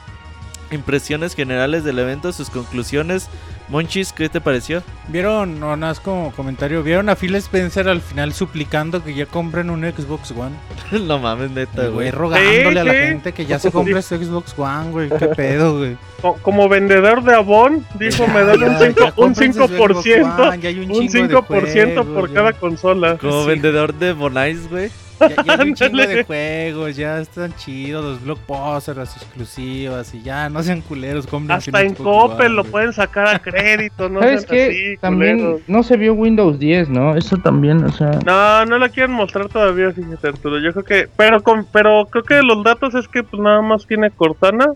impresiones 0.69 1.33
generales 1.33 1.85
del 1.85 1.97
evento, 1.97 2.33
sus 2.33 2.49
conclusiones. 2.49 3.29
Monchis, 3.69 4.11
¿qué 4.13 4.27
te 4.29 4.41
pareció? 4.41 4.83
¿Vieron, 5.07 5.59
no, 5.59 5.75
nada 5.77 5.91
más 5.93 5.99
como 5.99 6.31
comentario, 6.33 6.83
¿vieron 6.83 7.09
a 7.09 7.15
Phil 7.15 7.33
Spencer 7.35 7.87
al 7.87 8.01
final 8.01 8.33
suplicando 8.33 9.03
que 9.03 9.13
ya 9.15 9.25
compren 9.25 9.69
un 9.69 9.81
Xbox 9.83 10.31
One? 10.31 10.51
no 11.07 11.17
mames, 11.17 11.49
neta, 11.51 11.87
güey 11.87 12.11
rogándole 12.11 12.79
a 12.79 12.83
la 12.83 12.93
gente 12.93 13.31
que 13.31 13.45
ya 13.45 13.57
se 13.59 13.71
compre 13.71 13.97
este 13.99 14.17
Xbox 14.23 14.53
One, 14.57 14.91
güey. 14.91 15.09
¿Qué 15.09 15.27
pedo, 15.35 15.77
güey? 15.79 15.97
Co- 16.21 16.37
Como 16.41 16.67
vendedor 16.69 17.23
de 17.23 17.33
Avon, 17.35 17.85
dijo, 17.95 18.27
me 18.27 18.43
dan 18.43 18.61
un 18.63 18.71
Ya, 18.79 18.79
5%, 18.89 18.95
ya 18.95 19.05
un 19.05 19.11
cómprense 19.11 19.59
su 19.59 19.67
Xbox 19.67 20.05
5%, 20.05 20.47
One, 20.49 20.59
ya 20.61 20.69
hay 20.69 20.79
un 20.79 20.91
un 20.91 21.07
chingo 21.07 21.27
de 21.27 21.35
5% 21.35 22.13
por 22.13 22.33
cada 22.33 22.53
consola. 22.53 23.17
Como 23.17 23.41
Sí. 23.43 23.47
vendedor 23.47 23.93
de 23.93 24.13
Bonais, 24.13 24.69
güey. 24.69 24.91
Ya, 25.29 25.43
ya 25.43 25.53
hay 25.61 25.69
un 25.69 25.75
chingo 25.75 25.91
Ándale. 25.91 26.15
de 26.15 26.23
juegos, 26.23 26.95
ya 26.95 27.19
están 27.19 27.55
chidos 27.55 28.03
los 28.03 28.23
blockbusters, 28.23 28.97
las 28.97 29.15
exclusivas 29.17 30.13
y 30.13 30.21
ya, 30.21 30.49
no 30.49 30.61
sean 30.63 30.81
culeros, 30.81 31.27
compren 31.27 31.57
Hasta 31.57 31.81
en 31.81 31.95
Coppel 31.95 32.55
lo 32.55 32.63
pueden 32.63 32.93
sacar 32.93 33.27
a 33.27 33.39
crédito, 33.39 34.09
no 34.09 34.19
¿Sabes 34.19 34.45
qué? 34.45 34.63
así, 34.67 34.97
también 35.01 35.37
culeros. 35.39 35.61
no 35.67 35.83
se 35.83 35.97
vio 35.97 36.13
Windows 36.13 36.59
10, 36.59 36.89
¿no? 36.89 37.15
Eso 37.15 37.37
también, 37.37 37.83
o 37.83 37.91
sea... 37.91 38.19
No, 38.25 38.65
no 38.65 38.77
la 38.77 38.89
quieren 38.89 39.11
mostrar 39.11 39.47
todavía, 39.49 39.91
fíjate 39.91 40.27
Arturo. 40.27 40.59
Yo 40.59 40.71
creo 40.73 40.83
que, 40.85 41.09
pero 41.15 41.41
con, 41.43 41.65
pero 41.71 42.07
creo 42.09 42.23
que 42.23 42.41
los 42.41 42.63
datos 42.63 42.95
es 42.95 43.07
que 43.07 43.23
pues 43.23 43.41
nada 43.41 43.61
más 43.61 43.85
tiene 43.87 44.11
Cortana, 44.11 44.67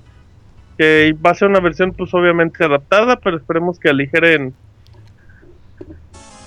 que 0.78 1.16
va 1.26 1.32
a 1.32 1.36
ser 1.36 1.48
una 1.48 1.60
versión 1.60 1.91
pues 1.91 2.14
obviamente 2.14 2.64
adaptada, 2.64 3.16
pero 3.18 3.38
esperemos 3.38 3.80
que 3.80 3.89
aligeren, 3.89 4.54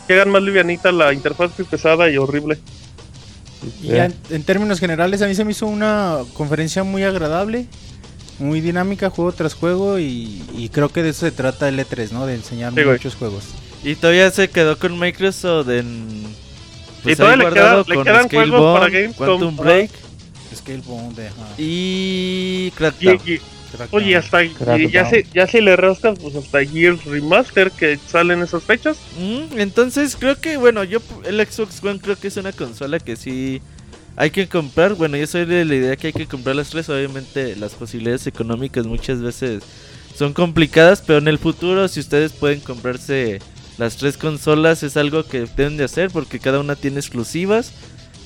que 0.06 0.14
hagan 0.14 0.30
más 0.30 0.42
livianita 0.42 0.92
la 0.92 1.12
interfaz 1.12 1.54
que 1.54 1.62
es 1.62 1.68
pesada 1.68 2.08
y 2.10 2.16
horrible. 2.16 2.58
Y 3.82 3.88
ya 3.88 4.06
en, 4.06 4.14
en 4.30 4.42
términos 4.42 4.80
generales, 4.80 5.20
a 5.22 5.26
mí 5.26 5.34
se 5.34 5.44
me 5.44 5.50
hizo 5.52 5.66
una 5.66 6.18
conferencia 6.34 6.82
muy 6.82 7.02
agradable, 7.02 7.66
muy 8.38 8.60
dinámica, 8.60 9.10
juego 9.10 9.32
tras 9.32 9.54
juego, 9.54 9.98
y, 9.98 10.42
y 10.56 10.70
creo 10.70 10.88
que 10.88 11.02
de 11.02 11.10
eso 11.10 11.20
se 11.26 11.32
trata 11.32 11.68
el 11.68 11.78
E3, 11.78 12.10
¿no? 12.12 12.26
De 12.26 12.34
enseñar 12.36 12.72
Sí, 12.74 12.82
güey. 12.82 12.96
muchos 12.96 13.14
juegos. 13.16 13.44
Y 13.84 13.94
todavía 13.96 14.30
se 14.30 14.48
quedó 14.48 14.78
con 14.78 14.98
Microsoft 14.98 15.68
en. 15.70 16.22
pues, 17.02 17.14
Y 17.14 17.16
todavía 17.16 17.44
le 17.48 17.54
queda- 17.54 17.84
le 17.86 17.94
con 17.94 18.04
quedan 18.04 18.28
juegos 18.28 18.78
para. 18.80 19.12
Quantum. 19.14 19.56
Break 19.56 19.90
Scalebound, 20.54 21.16
de, 21.16 21.28
ajá, 21.28 21.46
y 21.58 22.66
Y, 22.66 22.70
Crackdown. 22.72 23.20
y- 23.26 23.40
Crackdown. 23.70 24.02
oye, 24.02 24.16
hasta 24.16 24.44
y 24.44 24.50
Crackdown. 24.50 24.90
ya 24.90 25.10
si, 25.10 25.24
ya 25.32 25.46
si 25.46 25.60
le 25.60 25.76
rascas, 25.76 26.18
pues 26.18 26.34
hasta 26.36 26.64
Gears 26.64 27.04
Remaster 27.04 27.70
que 27.70 27.98
salen 27.98 28.42
esas 28.42 28.62
fechas. 28.62 28.98
Mm, 29.18 29.58
entonces 29.58 30.16
creo 30.18 30.40
que, 30.40 30.56
bueno, 30.56 30.84
yo 30.84 31.00
el 31.24 31.44
Xbox 31.46 31.82
One 31.82 32.00
creo 32.00 32.16
que 32.16 32.28
es 32.28 32.36
una 32.36 32.52
consola 32.52 32.98
que 32.98 33.16
sí 33.16 33.60
hay 34.16 34.30
que 34.30 34.48
comprar. 34.48 34.94
Bueno, 34.94 35.16
yo 35.16 35.26
soy 35.26 35.44
de 35.44 35.64
la 35.64 35.74
idea 35.74 35.96
que 35.96 36.08
hay 36.08 36.12
que 36.12 36.26
comprar 36.26 36.56
las 36.56 36.70
tres. 36.70 36.88
Obviamente 36.88 37.56
las 37.56 37.72
posibilidades 37.74 38.26
económicas 38.26 38.86
muchas 38.86 39.20
veces 39.22 39.62
son 40.14 40.32
complicadas, 40.32 41.02
pero 41.06 41.18
en 41.18 41.28
el 41.28 41.38
futuro 41.38 41.88
si 41.88 42.00
ustedes 42.00 42.32
pueden 42.32 42.60
comprarse 42.60 43.38
las 43.78 43.96
tres 43.96 44.18
consolas 44.18 44.82
es 44.82 44.98
algo 44.98 45.24
que 45.24 45.46
deben 45.56 45.78
de 45.78 45.84
hacer 45.84 46.10
porque 46.10 46.38
cada 46.38 46.60
una 46.60 46.76
tiene 46.76 47.00
exclusivas 47.00 47.72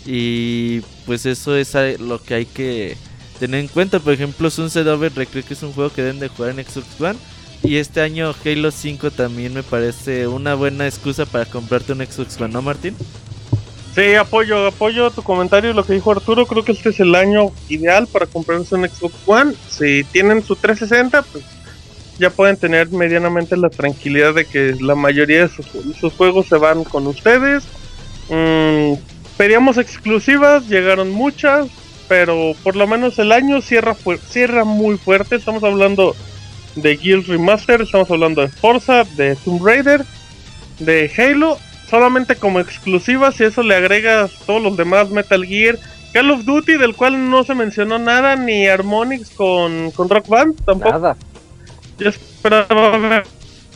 y 0.04 0.80
pues 1.06 1.26
eso 1.26 1.54
es 1.54 1.72
lo 2.00 2.20
que 2.20 2.34
hay 2.34 2.46
que 2.46 2.96
tener 3.44 3.60
en 3.60 3.68
cuenta. 3.68 4.00
Por 4.00 4.14
ejemplo, 4.14 4.48
Sunset 4.48 4.86
Overdrive 4.86 5.30
creo 5.30 5.44
que 5.44 5.52
es 5.52 5.62
un 5.62 5.72
juego 5.74 5.92
que 5.92 6.02
deben 6.02 6.18
de 6.18 6.28
jugar 6.28 6.58
en 6.58 6.64
Xbox 6.64 6.98
One. 6.98 7.18
Y 7.62 7.76
este 7.76 8.00
año 8.00 8.34
Halo 8.44 8.70
5 8.70 9.10
también 9.10 9.52
me 9.52 9.62
parece 9.62 10.26
una 10.26 10.54
buena 10.54 10.86
excusa 10.86 11.26
para 11.26 11.44
comprarte 11.44 11.92
un 11.92 12.04
Xbox 12.04 12.40
One, 12.40 12.52
¿no, 12.52 12.62
Martín? 12.62 12.94
Sí, 13.94 14.14
apoyo, 14.14 14.66
apoyo 14.66 15.10
tu 15.10 15.22
comentario 15.22 15.70
y 15.70 15.74
lo 15.74 15.84
que 15.84 15.92
dijo 15.92 16.10
Arturo. 16.10 16.46
Creo 16.46 16.64
que 16.64 16.72
este 16.72 16.88
es 16.88 17.00
el 17.00 17.14
año 17.14 17.52
ideal 17.68 18.06
para 18.06 18.26
comprarse 18.26 18.74
un 18.74 18.88
Xbox 18.88 19.14
One. 19.26 19.54
Si 19.68 20.04
tienen 20.04 20.42
su 20.42 20.56
360, 20.56 21.22
pues 21.22 21.44
ya 22.18 22.30
pueden 22.30 22.56
tener 22.56 22.90
medianamente 22.90 23.56
la 23.56 23.68
tranquilidad 23.68 24.34
de 24.34 24.46
que 24.46 24.74
la 24.80 24.94
mayoría 24.94 25.46
de 25.46 25.50
sus, 26.00 26.12
juegos 26.14 26.46
se 26.46 26.56
van 26.56 26.84
con 26.84 27.06
ustedes. 27.06 27.64
Mm, 28.30 28.94
pedíamos 29.36 29.78
exclusivas, 29.78 30.66
llegaron 30.68 31.10
muchas, 31.10 31.68
pero 32.14 32.54
por 32.62 32.76
lo 32.76 32.86
menos 32.86 33.18
el 33.18 33.32
año 33.32 33.60
cierra, 33.60 33.96
cierra 34.28 34.62
muy 34.62 34.96
fuerte. 34.96 35.34
Estamos 35.34 35.64
hablando 35.64 36.14
de 36.76 36.96
Guild 36.96 37.26
Remaster, 37.26 37.80
estamos 37.80 38.08
hablando 38.08 38.40
de 38.40 38.46
Forza, 38.46 39.02
de 39.16 39.34
Tomb 39.34 39.66
Raider, 39.66 40.04
de 40.78 41.10
Halo, 41.18 41.58
solamente 41.90 42.36
como 42.36 42.60
exclusivas 42.60 43.40
y 43.40 43.44
eso 43.44 43.64
le 43.64 43.74
agregas 43.74 44.30
todos 44.46 44.62
los 44.62 44.76
demás 44.76 45.10
Metal 45.10 45.44
Gear, 45.44 45.76
Call 46.12 46.30
of 46.30 46.44
Duty 46.44 46.76
del 46.76 46.94
cual 46.94 47.30
no 47.30 47.42
se 47.42 47.56
mencionó 47.56 47.98
nada, 47.98 48.36
ni 48.36 48.68
Harmonix 48.68 49.30
con, 49.30 49.90
con 49.90 50.08
Rock 50.08 50.28
Band 50.28 50.64
tampoco. 50.64 50.92
Nada. 50.92 51.16
Yo 51.98 52.10
esperaba 52.10 52.96
ver, 52.96 53.24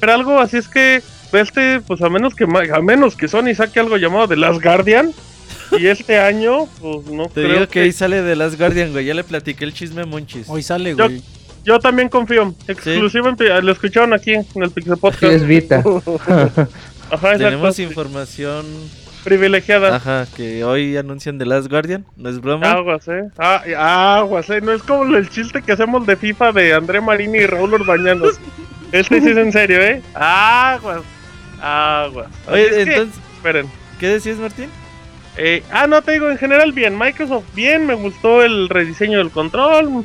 ver 0.00 0.10
algo, 0.10 0.38
así 0.38 0.58
es 0.58 0.68
que 0.68 1.02
este, 1.32 1.80
pues 1.80 2.00
a 2.02 2.08
menos 2.08 2.36
que 2.36 2.44
a 2.44 2.80
menos 2.82 3.16
que 3.16 3.26
Sony 3.26 3.52
saque 3.56 3.80
algo 3.80 3.96
llamado 3.96 4.28
The 4.28 4.36
Last 4.36 4.62
Guardian. 4.62 5.12
Y 5.72 5.86
este 5.86 6.18
año, 6.18 6.66
pues 6.80 7.06
no 7.06 7.26
Te 7.26 7.42
creo 7.42 7.52
digo 7.52 7.68
que 7.68 7.80
ahí 7.80 7.92
sale 7.92 8.22
de 8.22 8.36
Last 8.36 8.58
Guardian, 8.58 8.92
güey. 8.92 9.04
Ya 9.06 9.14
le 9.14 9.24
platiqué 9.24 9.64
el 9.64 9.72
chisme 9.74 10.02
a 10.02 10.06
Monchis. 10.06 10.48
Hoy 10.48 10.62
sale, 10.62 10.94
Yo- 10.96 11.04
güey. 11.06 11.22
Yo 11.64 11.78
también 11.80 12.08
confío. 12.08 12.54
Exclusivo, 12.66 13.28
en 13.28 13.36
pi- 13.36 13.44
lo 13.62 13.72
escucharon 13.72 14.14
aquí 14.14 14.32
en 14.32 14.46
el 14.62 14.70
Pixel 14.70 14.94
Sí, 14.94 15.00
Podcast. 15.00 15.24
es 15.24 15.46
Vita. 15.46 15.82
Ajá, 16.26 16.62
exacto. 17.10 17.38
Tenemos 17.38 17.78
información, 17.78 18.64
Privilegiada. 19.24 19.96
ajá, 19.96 20.26
que 20.36 20.64
hoy 20.64 20.96
anuncian 20.96 21.36
de 21.36 21.44
Last 21.44 21.68
Guardian. 21.68 22.06
No 22.16 22.30
es 22.30 22.40
broma. 22.40 22.70
Aguas, 22.70 23.06
eh. 23.08 23.24
Ah, 23.38 24.16
aguas, 24.18 24.48
eh. 24.50 24.60
No 24.62 24.72
es 24.72 24.82
como 24.82 25.14
el 25.16 25.28
chiste 25.28 25.60
que 25.60 25.72
hacemos 25.72 26.06
de 26.06 26.16
FIFA 26.16 26.52
de 26.52 26.72
André 26.72 27.00
Marini 27.02 27.38
y 27.38 27.46
Raúl 27.46 27.74
Orbañanos. 27.74 28.38
Este 28.92 29.20
sí 29.20 29.28
es 29.28 29.36
en 29.36 29.52
serio, 29.52 29.82
eh. 29.82 30.00
Aguas. 30.14 31.02
Aguas. 31.60 32.28
Así 32.46 32.52
Oye, 32.54 32.62
es 32.66 32.72
que, 32.86 32.92
entonces, 32.94 33.20
esperen. 33.36 33.66
¿qué 34.00 34.06
decías, 34.08 34.38
Martín? 34.38 34.70
Eh, 35.38 35.62
ah, 35.70 35.86
no, 35.86 36.02
te 36.02 36.12
digo, 36.12 36.28
en 36.28 36.36
general 36.36 36.72
bien. 36.72 36.98
Microsoft 36.98 37.44
bien. 37.54 37.86
Me 37.86 37.94
gustó 37.94 38.42
el 38.42 38.68
rediseño 38.68 39.18
del 39.18 39.30
control. 39.30 39.90
Me 39.90 40.04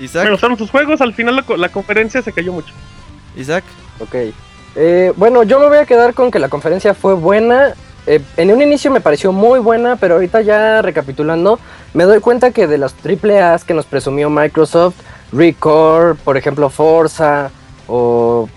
Isaac, 0.00 0.30
gustaron 0.30 0.58
sus 0.58 0.70
juegos. 0.70 1.00
Al 1.00 1.14
final 1.14 1.36
la, 1.36 1.56
la 1.56 1.68
conferencia 1.68 2.22
se 2.22 2.32
cayó 2.32 2.52
mucho. 2.52 2.72
Isaac. 3.36 3.64
Ok. 4.00 4.16
Eh, 4.74 5.12
bueno, 5.16 5.42
yo 5.42 5.60
me 5.60 5.68
voy 5.68 5.78
a 5.78 5.86
quedar 5.86 6.14
con 6.14 6.30
que 6.30 6.38
la 6.38 6.48
conferencia 6.48 6.94
fue 6.94 7.14
buena. 7.14 7.74
Eh, 8.06 8.20
en 8.36 8.50
un 8.50 8.60
inicio 8.62 8.90
me 8.90 9.00
pareció 9.00 9.32
muy 9.32 9.60
buena, 9.60 9.96
pero 9.96 10.14
ahorita 10.14 10.40
ya 10.40 10.82
recapitulando, 10.82 11.60
me 11.94 12.04
doy 12.04 12.20
cuenta 12.20 12.50
que 12.50 12.66
de 12.66 12.78
las 12.78 12.94
triple 12.94 13.40
A's 13.40 13.64
que 13.64 13.74
nos 13.74 13.86
presumió 13.86 14.28
Microsoft, 14.28 14.96
Record, 15.32 16.16
por 16.18 16.36
ejemplo, 16.36 16.68
Forza, 16.68 17.50
o... 17.86 18.48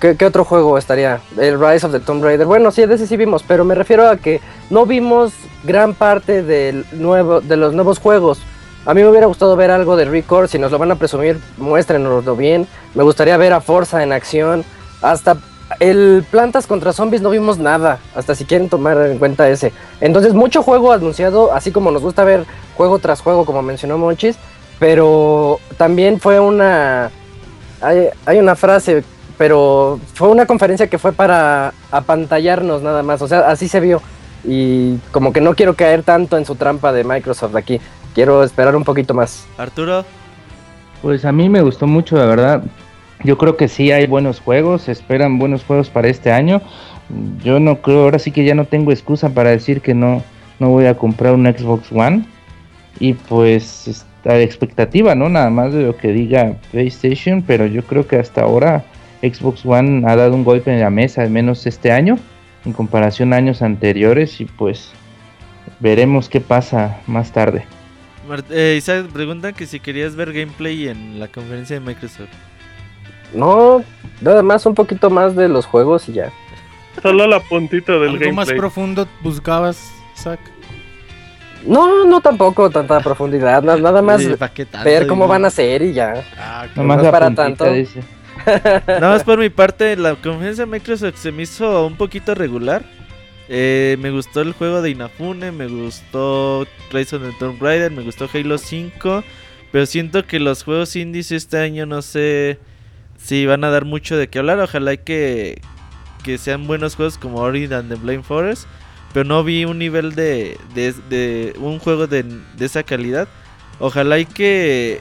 ¿qué, 0.00 0.24
otro 0.24 0.44
juego 0.44 0.78
estaría? 0.78 1.20
El 1.38 1.60
Rise 1.60 1.86
of 1.86 1.92
the 1.92 2.00
Tomb 2.00 2.22
Raider. 2.22 2.46
Bueno, 2.46 2.70
sí, 2.70 2.84
de 2.86 2.94
ese 2.94 3.06
sí 3.06 3.16
vimos, 3.16 3.42
pero 3.42 3.64
me 3.64 3.74
refiero 3.74 4.08
a 4.08 4.16
que 4.16 4.40
no 4.70 4.86
vimos 4.86 5.32
gran 5.64 5.94
parte 5.94 6.42
del 6.42 6.86
nuevo, 6.92 7.40
de 7.40 7.56
los 7.56 7.74
nuevos 7.74 7.98
juegos. 7.98 8.40
A 8.84 8.94
mí 8.94 9.02
me 9.02 9.08
hubiera 9.08 9.26
gustado 9.26 9.56
ver 9.56 9.70
algo 9.70 9.96
de 9.96 10.04
Record, 10.04 10.48
si 10.48 10.58
nos 10.58 10.70
lo 10.70 10.78
van 10.78 10.92
a 10.92 10.96
presumir, 10.96 11.40
muéstrenoslo 11.56 12.36
bien. 12.36 12.68
Me 12.94 13.02
gustaría 13.02 13.36
ver 13.36 13.52
a 13.52 13.60
Forza 13.60 14.02
en 14.02 14.12
acción. 14.12 14.64
Hasta 15.02 15.36
el 15.80 16.24
Plantas 16.30 16.66
contra 16.66 16.92
Zombies 16.92 17.22
no 17.22 17.30
vimos 17.30 17.58
nada, 17.58 17.98
hasta 18.14 18.34
si 18.34 18.44
quieren 18.44 18.68
tomar 18.68 18.96
en 18.98 19.18
cuenta 19.18 19.48
ese. 19.48 19.72
Entonces, 20.00 20.34
mucho 20.34 20.62
juego 20.62 20.92
anunciado, 20.92 21.52
así 21.52 21.72
como 21.72 21.90
nos 21.90 22.02
gusta 22.02 22.24
ver 22.24 22.44
juego 22.76 22.98
tras 22.98 23.20
juego, 23.20 23.44
como 23.44 23.62
mencionó 23.62 23.98
Monchis, 23.98 24.36
pero 24.78 25.58
también 25.76 26.20
fue 26.20 26.38
una... 26.38 27.10
Hay, 27.80 28.08
hay 28.24 28.38
una 28.38 28.54
frase, 28.56 29.04
pero 29.38 30.00
fue 30.14 30.28
una 30.28 30.46
conferencia 30.46 30.88
que 30.88 30.98
fue 30.98 31.12
para 31.12 31.72
apantallarnos 31.90 32.82
nada 32.82 33.02
más, 33.02 33.22
o 33.22 33.28
sea, 33.28 33.40
así 33.40 33.68
se 33.68 33.80
vio. 33.80 34.00
Y 34.44 34.98
como 35.10 35.32
que 35.32 35.40
no 35.40 35.54
quiero 35.54 35.74
caer 35.74 36.02
tanto 36.02 36.36
en 36.38 36.44
su 36.44 36.54
trampa 36.54 36.92
de 36.92 37.04
Microsoft 37.04 37.56
aquí, 37.56 37.80
quiero 38.14 38.42
esperar 38.42 38.76
un 38.76 38.84
poquito 38.84 39.12
más. 39.14 39.46
Arturo. 39.58 40.04
Pues 41.02 41.24
a 41.24 41.32
mí 41.32 41.48
me 41.48 41.62
gustó 41.62 41.86
mucho, 41.86 42.16
la 42.16 42.26
verdad. 42.26 42.62
yo 43.24 43.38
creo 43.38 43.56
que 43.56 43.68
sí 43.68 43.92
hay 43.92 44.06
buenos 44.06 44.40
juegos, 44.40 44.82
se 44.82 44.92
esperan 44.92 45.38
buenos 45.38 45.64
juegos 45.64 45.90
para 45.90 46.08
este 46.08 46.32
año. 46.32 46.62
Yo 47.42 47.60
no 47.60 47.80
creo, 47.82 48.04
ahora 48.04 48.18
sí 48.18 48.30
que 48.32 48.44
ya 48.44 48.54
no 48.54 48.64
tengo 48.64 48.90
excusa 48.92 49.30
para 49.30 49.50
decir 49.50 49.80
que 49.80 49.94
no, 49.94 50.22
no 50.58 50.70
voy 50.70 50.86
a 50.86 50.96
comprar 50.96 51.34
un 51.34 51.46
Xbox 51.46 51.92
One. 51.92 52.26
Y 52.98 53.12
pues 53.12 53.86
está 53.88 54.40
expectativa, 54.40 55.14
¿no? 55.14 55.28
Nada 55.28 55.50
más 55.50 55.72
de 55.72 55.82
lo 55.82 55.96
que 55.96 56.12
diga 56.12 56.56
PlayStation, 56.72 57.42
pero 57.42 57.66
yo 57.66 57.82
creo 57.82 58.06
que 58.06 58.16
hasta 58.16 58.42
ahora 58.42 58.84
Xbox 59.22 59.64
One 59.64 60.02
ha 60.10 60.16
dado 60.16 60.34
un 60.34 60.44
golpe 60.44 60.72
en 60.72 60.80
la 60.80 60.90
mesa, 60.90 61.22
al 61.22 61.30
menos 61.30 61.66
este 61.66 61.90
año, 61.92 62.18
en 62.64 62.72
comparación 62.72 63.32
a 63.32 63.36
años 63.36 63.62
anteriores, 63.62 64.40
y 64.40 64.44
pues 64.44 64.90
veremos 65.80 66.28
qué 66.28 66.40
pasa 66.40 66.98
más 67.06 67.32
tarde. 67.32 67.64
Eh, 68.50 68.74
Isaac 68.76 69.06
pregunta 69.12 69.52
que 69.52 69.66
si 69.66 69.78
querías 69.80 70.16
ver 70.16 70.32
gameplay 70.32 70.88
en 70.88 71.20
la 71.20 71.28
conferencia 71.28 71.78
de 71.78 71.86
Microsoft. 71.86 72.28
No, 73.34 73.82
nada 74.20 74.42
más 74.42 74.66
un 74.66 74.74
poquito 74.74 75.10
más 75.10 75.36
de 75.36 75.48
los 75.48 75.66
juegos 75.66 76.08
y 76.08 76.14
ya. 76.14 76.32
Solo 77.02 77.26
la 77.26 77.40
puntita 77.40 77.92
del 77.92 78.02
¿Algo 78.02 78.12
gameplay. 78.14 78.32
más 78.32 78.52
profundo 78.52 79.06
buscabas, 79.22 79.92
Isaac? 80.16 80.40
No, 81.66 82.04
no 82.04 82.20
tampoco 82.20 82.70
tanta 82.70 83.00
profundidad, 83.00 83.62
na- 83.62 83.76
nada 83.76 84.00
más 84.00 84.22
Sí, 84.22 84.34
¿pa' 84.38 84.48
qué 84.50 84.64
tanto, 84.64 84.84
ver 84.88 85.06
cómo 85.06 85.24
digo? 85.24 85.32
van 85.32 85.44
a 85.44 85.50
ser 85.50 85.82
y 85.82 85.92
ya. 85.92 86.22
Ah, 86.38 86.66
no 86.76 86.84
la 86.84 87.10
para 87.10 87.26
puntita, 87.26 87.42
tanto. 87.44 87.72
dice. 87.72 88.00
Nada 88.46 89.10
más 89.10 89.24
por 89.24 89.38
mi 89.38 89.50
parte, 89.50 89.96
la 89.96 90.14
conferencia 90.14 90.64
de 90.64 90.70
Microsoft 90.70 91.16
se 91.16 91.32
me 91.32 91.42
hizo 91.42 91.86
un 91.86 91.96
poquito 91.96 92.34
regular. 92.34 92.84
Eh, 93.48 93.96
me 94.00 94.10
gustó 94.10 94.40
el 94.40 94.52
juego 94.52 94.82
de 94.82 94.90
Inafune, 94.90 95.52
me 95.52 95.68
gustó 95.68 96.66
Rise 96.92 97.16
of 97.16 97.22
the 97.22 97.32
Tomb 97.38 97.60
Raider, 97.60 97.90
me 97.90 98.02
gustó 98.02 98.28
Halo 98.32 98.58
5. 98.58 99.24
Pero 99.72 99.86
siento 99.86 100.26
que 100.26 100.40
los 100.40 100.62
juegos 100.62 100.96
indies 100.96 101.32
este 101.32 101.58
año 101.58 101.86
no 101.86 102.02
sé 102.02 102.58
si 103.18 103.46
van 103.46 103.64
a 103.64 103.70
dar 103.70 103.84
mucho 103.84 104.16
de 104.16 104.28
qué 104.28 104.38
hablar. 104.38 104.60
Ojalá 104.60 104.96
que, 104.96 105.60
que 106.22 106.38
sean 106.38 106.66
buenos 106.66 106.94
juegos 106.96 107.18
como 107.18 107.38
Ori 107.38 107.64
and 107.72 107.88
the 107.88 107.96
Blind 107.96 108.24
Forest. 108.24 108.66
Pero 109.12 109.24
no 109.24 109.42
vi 109.44 109.64
un 109.64 109.78
nivel 109.78 110.14
de, 110.14 110.58
de, 110.74 110.94
de 111.08 111.54
un 111.58 111.78
juego 111.78 112.06
de, 112.06 112.22
de 112.22 112.64
esa 112.64 112.82
calidad. 112.82 113.28
Ojalá 113.78 114.18
y 114.18 114.26
que 114.26 115.00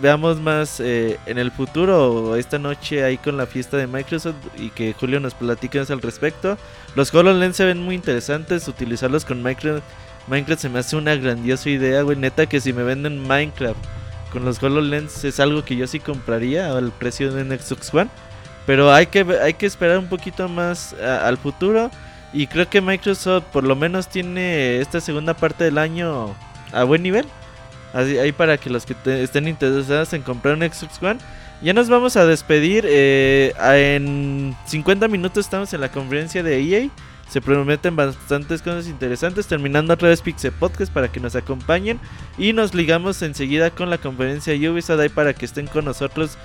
veamos 0.00 0.40
más 0.40 0.80
eh, 0.80 1.18
en 1.26 1.38
el 1.38 1.50
futuro 1.50 2.36
esta 2.36 2.58
noche 2.58 3.04
ahí 3.04 3.18
con 3.18 3.36
la 3.36 3.46
fiesta 3.46 3.76
de 3.76 3.86
Microsoft 3.86 4.36
y 4.56 4.70
que 4.70 4.94
Julio 4.98 5.20
nos 5.20 5.34
platique 5.34 5.78
al 5.78 6.02
respecto. 6.02 6.56
Los 6.94 7.14
HoloLens 7.14 7.56
se 7.56 7.64
ven 7.64 7.82
muy 7.82 7.94
interesantes, 7.94 8.68
utilizarlos 8.68 9.24
con 9.24 9.42
Minecraft, 9.42 9.82
Minecraft 10.28 10.62
se 10.62 10.68
me 10.68 10.78
hace 10.78 10.96
una 10.96 11.14
grandiosa 11.16 11.68
idea, 11.68 12.02
güey, 12.02 12.16
neta 12.16 12.46
que 12.46 12.60
si 12.60 12.72
me 12.72 12.82
venden 12.82 13.26
Minecraft 13.26 13.78
con 14.32 14.44
los 14.44 14.62
HoloLens 14.62 15.24
es 15.24 15.40
algo 15.40 15.64
que 15.64 15.76
yo 15.76 15.86
sí 15.86 16.00
compraría 16.00 16.72
al 16.72 16.90
precio 16.92 17.32
de 17.32 17.42
un 17.42 17.50
Xbox 17.50 17.92
One, 17.92 18.10
pero 18.66 18.92
hay 18.92 19.06
que 19.06 19.26
hay 19.42 19.54
que 19.54 19.66
esperar 19.66 19.98
un 19.98 20.08
poquito 20.08 20.48
más 20.48 20.94
al 20.94 21.36
futuro 21.36 21.90
y 22.32 22.46
creo 22.46 22.68
que 22.68 22.80
Microsoft 22.80 23.44
por 23.52 23.64
lo 23.64 23.76
menos 23.76 24.08
tiene 24.08 24.80
esta 24.80 25.00
segunda 25.00 25.34
parte 25.34 25.64
del 25.64 25.76
año 25.76 26.34
a 26.72 26.84
buen 26.84 27.02
nivel. 27.02 27.26
Así, 27.92 28.18
ahí 28.18 28.32
para 28.32 28.56
que 28.56 28.70
los 28.70 28.86
que 28.86 28.94
te- 28.94 29.22
estén 29.22 29.48
interesados 29.48 30.12
en 30.12 30.22
comprar 30.22 30.54
un 30.54 30.62
Xbox 30.62 31.02
One. 31.02 31.18
Ya 31.62 31.72
nos 31.72 31.88
vamos 31.88 32.16
a 32.16 32.24
despedir. 32.26 32.84
eh, 32.88 33.52
en 33.96 34.56
50 34.66 35.08
minutos 35.08 35.44
estamos 35.46 35.72
en 35.74 35.80
la 35.80 35.90
conferencia 35.90 36.42
de 36.42 36.60
EA. 36.60 36.88
Se 37.28 37.40
prometen 37.40 37.94
bastantes 37.96 38.60
cosas 38.62 38.86
interesantes. 38.88 39.46
Terminando 39.46 39.94
otra 39.94 40.08
vez 40.08 40.20
Pixel 40.20 40.52
Podcast 40.52 40.92
para 40.92 41.10
que 41.10 41.20
nos 41.20 41.36
acompañen. 41.36 42.00
Y 42.38 42.52
nos 42.52 42.74
ligamos 42.74 43.22
enseguida 43.22 43.70
con 43.70 43.90
la 43.90 43.98
conferencia 43.98 44.52
de 44.58 44.70
Ubisoft 44.70 45.00
ahí 45.00 45.08
para 45.08 45.32
que 45.34 45.44
estén 45.46 45.66
con 45.66 45.84
nosotros 45.84 46.36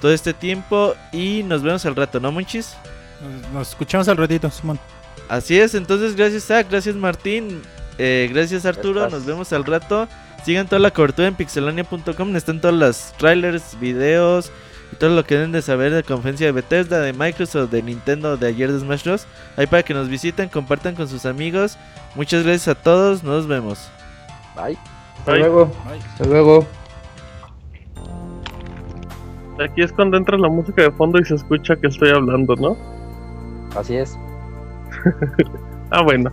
todo 0.00 0.12
este 0.12 0.34
tiempo. 0.34 0.94
Y 1.12 1.42
nos 1.44 1.62
vemos 1.62 1.86
al 1.86 1.96
rato, 1.96 2.20
¿no, 2.20 2.30
Monchis? 2.32 2.74
Nos, 3.52 3.70
escuchamos 3.70 4.08
al 4.08 4.16
ratito, 4.18 4.50
Simón. 4.50 4.78
Así 5.28 5.58
es, 5.58 5.74
entonces 5.74 6.14
gracias 6.14 6.44
Zach, 6.44 6.68
gracias 6.70 6.94
Martín, 6.94 7.60
eh, 7.98 8.30
gracias 8.32 8.64
Arturo, 8.64 9.08
nos 9.10 9.24
vemos 9.26 9.52
al 9.52 9.64
rato. 9.64 10.06
Sigan 10.44 10.66
toda 10.66 10.78
la 10.78 10.90
cobertura 10.90 11.28
en 11.28 11.34
pixelania.com, 11.34 12.36
están 12.36 12.60
todos 12.60 12.74
los 12.74 13.12
trailers, 13.18 13.78
videos 13.80 14.52
y 14.92 14.96
todo 14.96 15.10
lo 15.10 15.24
que 15.24 15.34
deben 15.34 15.52
de 15.52 15.62
saber 15.62 15.90
de 15.90 15.98
la 15.98 16.02
conferencia 16.02 16.46
de 16.46 16.52
Bethesda, 16.52 17.00
de 17.00 17.12
Microsoft, 17.12 17.70
de 17.70 17.82
Nintendo, 17.82 18.36
de 18.36 18.46
ayer 18.46 18.70
de 18.70 18.78
Smash 18.78 19.04
Bros. 19.04 19.26
Ahí 19.56 19.66
para 19.66 19.82
que 19.82 19.94
nos 19.94 20.08
visiten, 20.08 20.48
compartan 20.48 20.94
con 20.94 21.08
sus 21.08 21.26
amigos. 21.26 21.76
Muchas 22.14 22.44
gracias 22.44 22.68
a 22.68 22.74
todos, 22.80 23.24
nos 23.24 23.46
vemos. 23.48 23.90
Bye. 24.54 24.78
Hasta 25.18 25.36
luego. 25.36 25.72
Hasta 26.12 26.24
luego. 26.24 26.66
Aquí 29.58 29.82
es 29.82 29.92
cuando 29.92 30.16
entra 30.16 30.36
la 30.38 30.48
música 30.48 30.82
de 30.82 30.90
fondo 30.92 31.18
y 31.18 31.24
se 31.24 31.34
escucha 31.34 31.76
que 31.76 31.88
estoy 31.88 32.10
hablando, 32.10 32.54
¿no? 32.56 32.76
Así 33.76 33.96
es. 33.96 34.18
Ah, 35.92 36.02
bueno. 36.02 36.32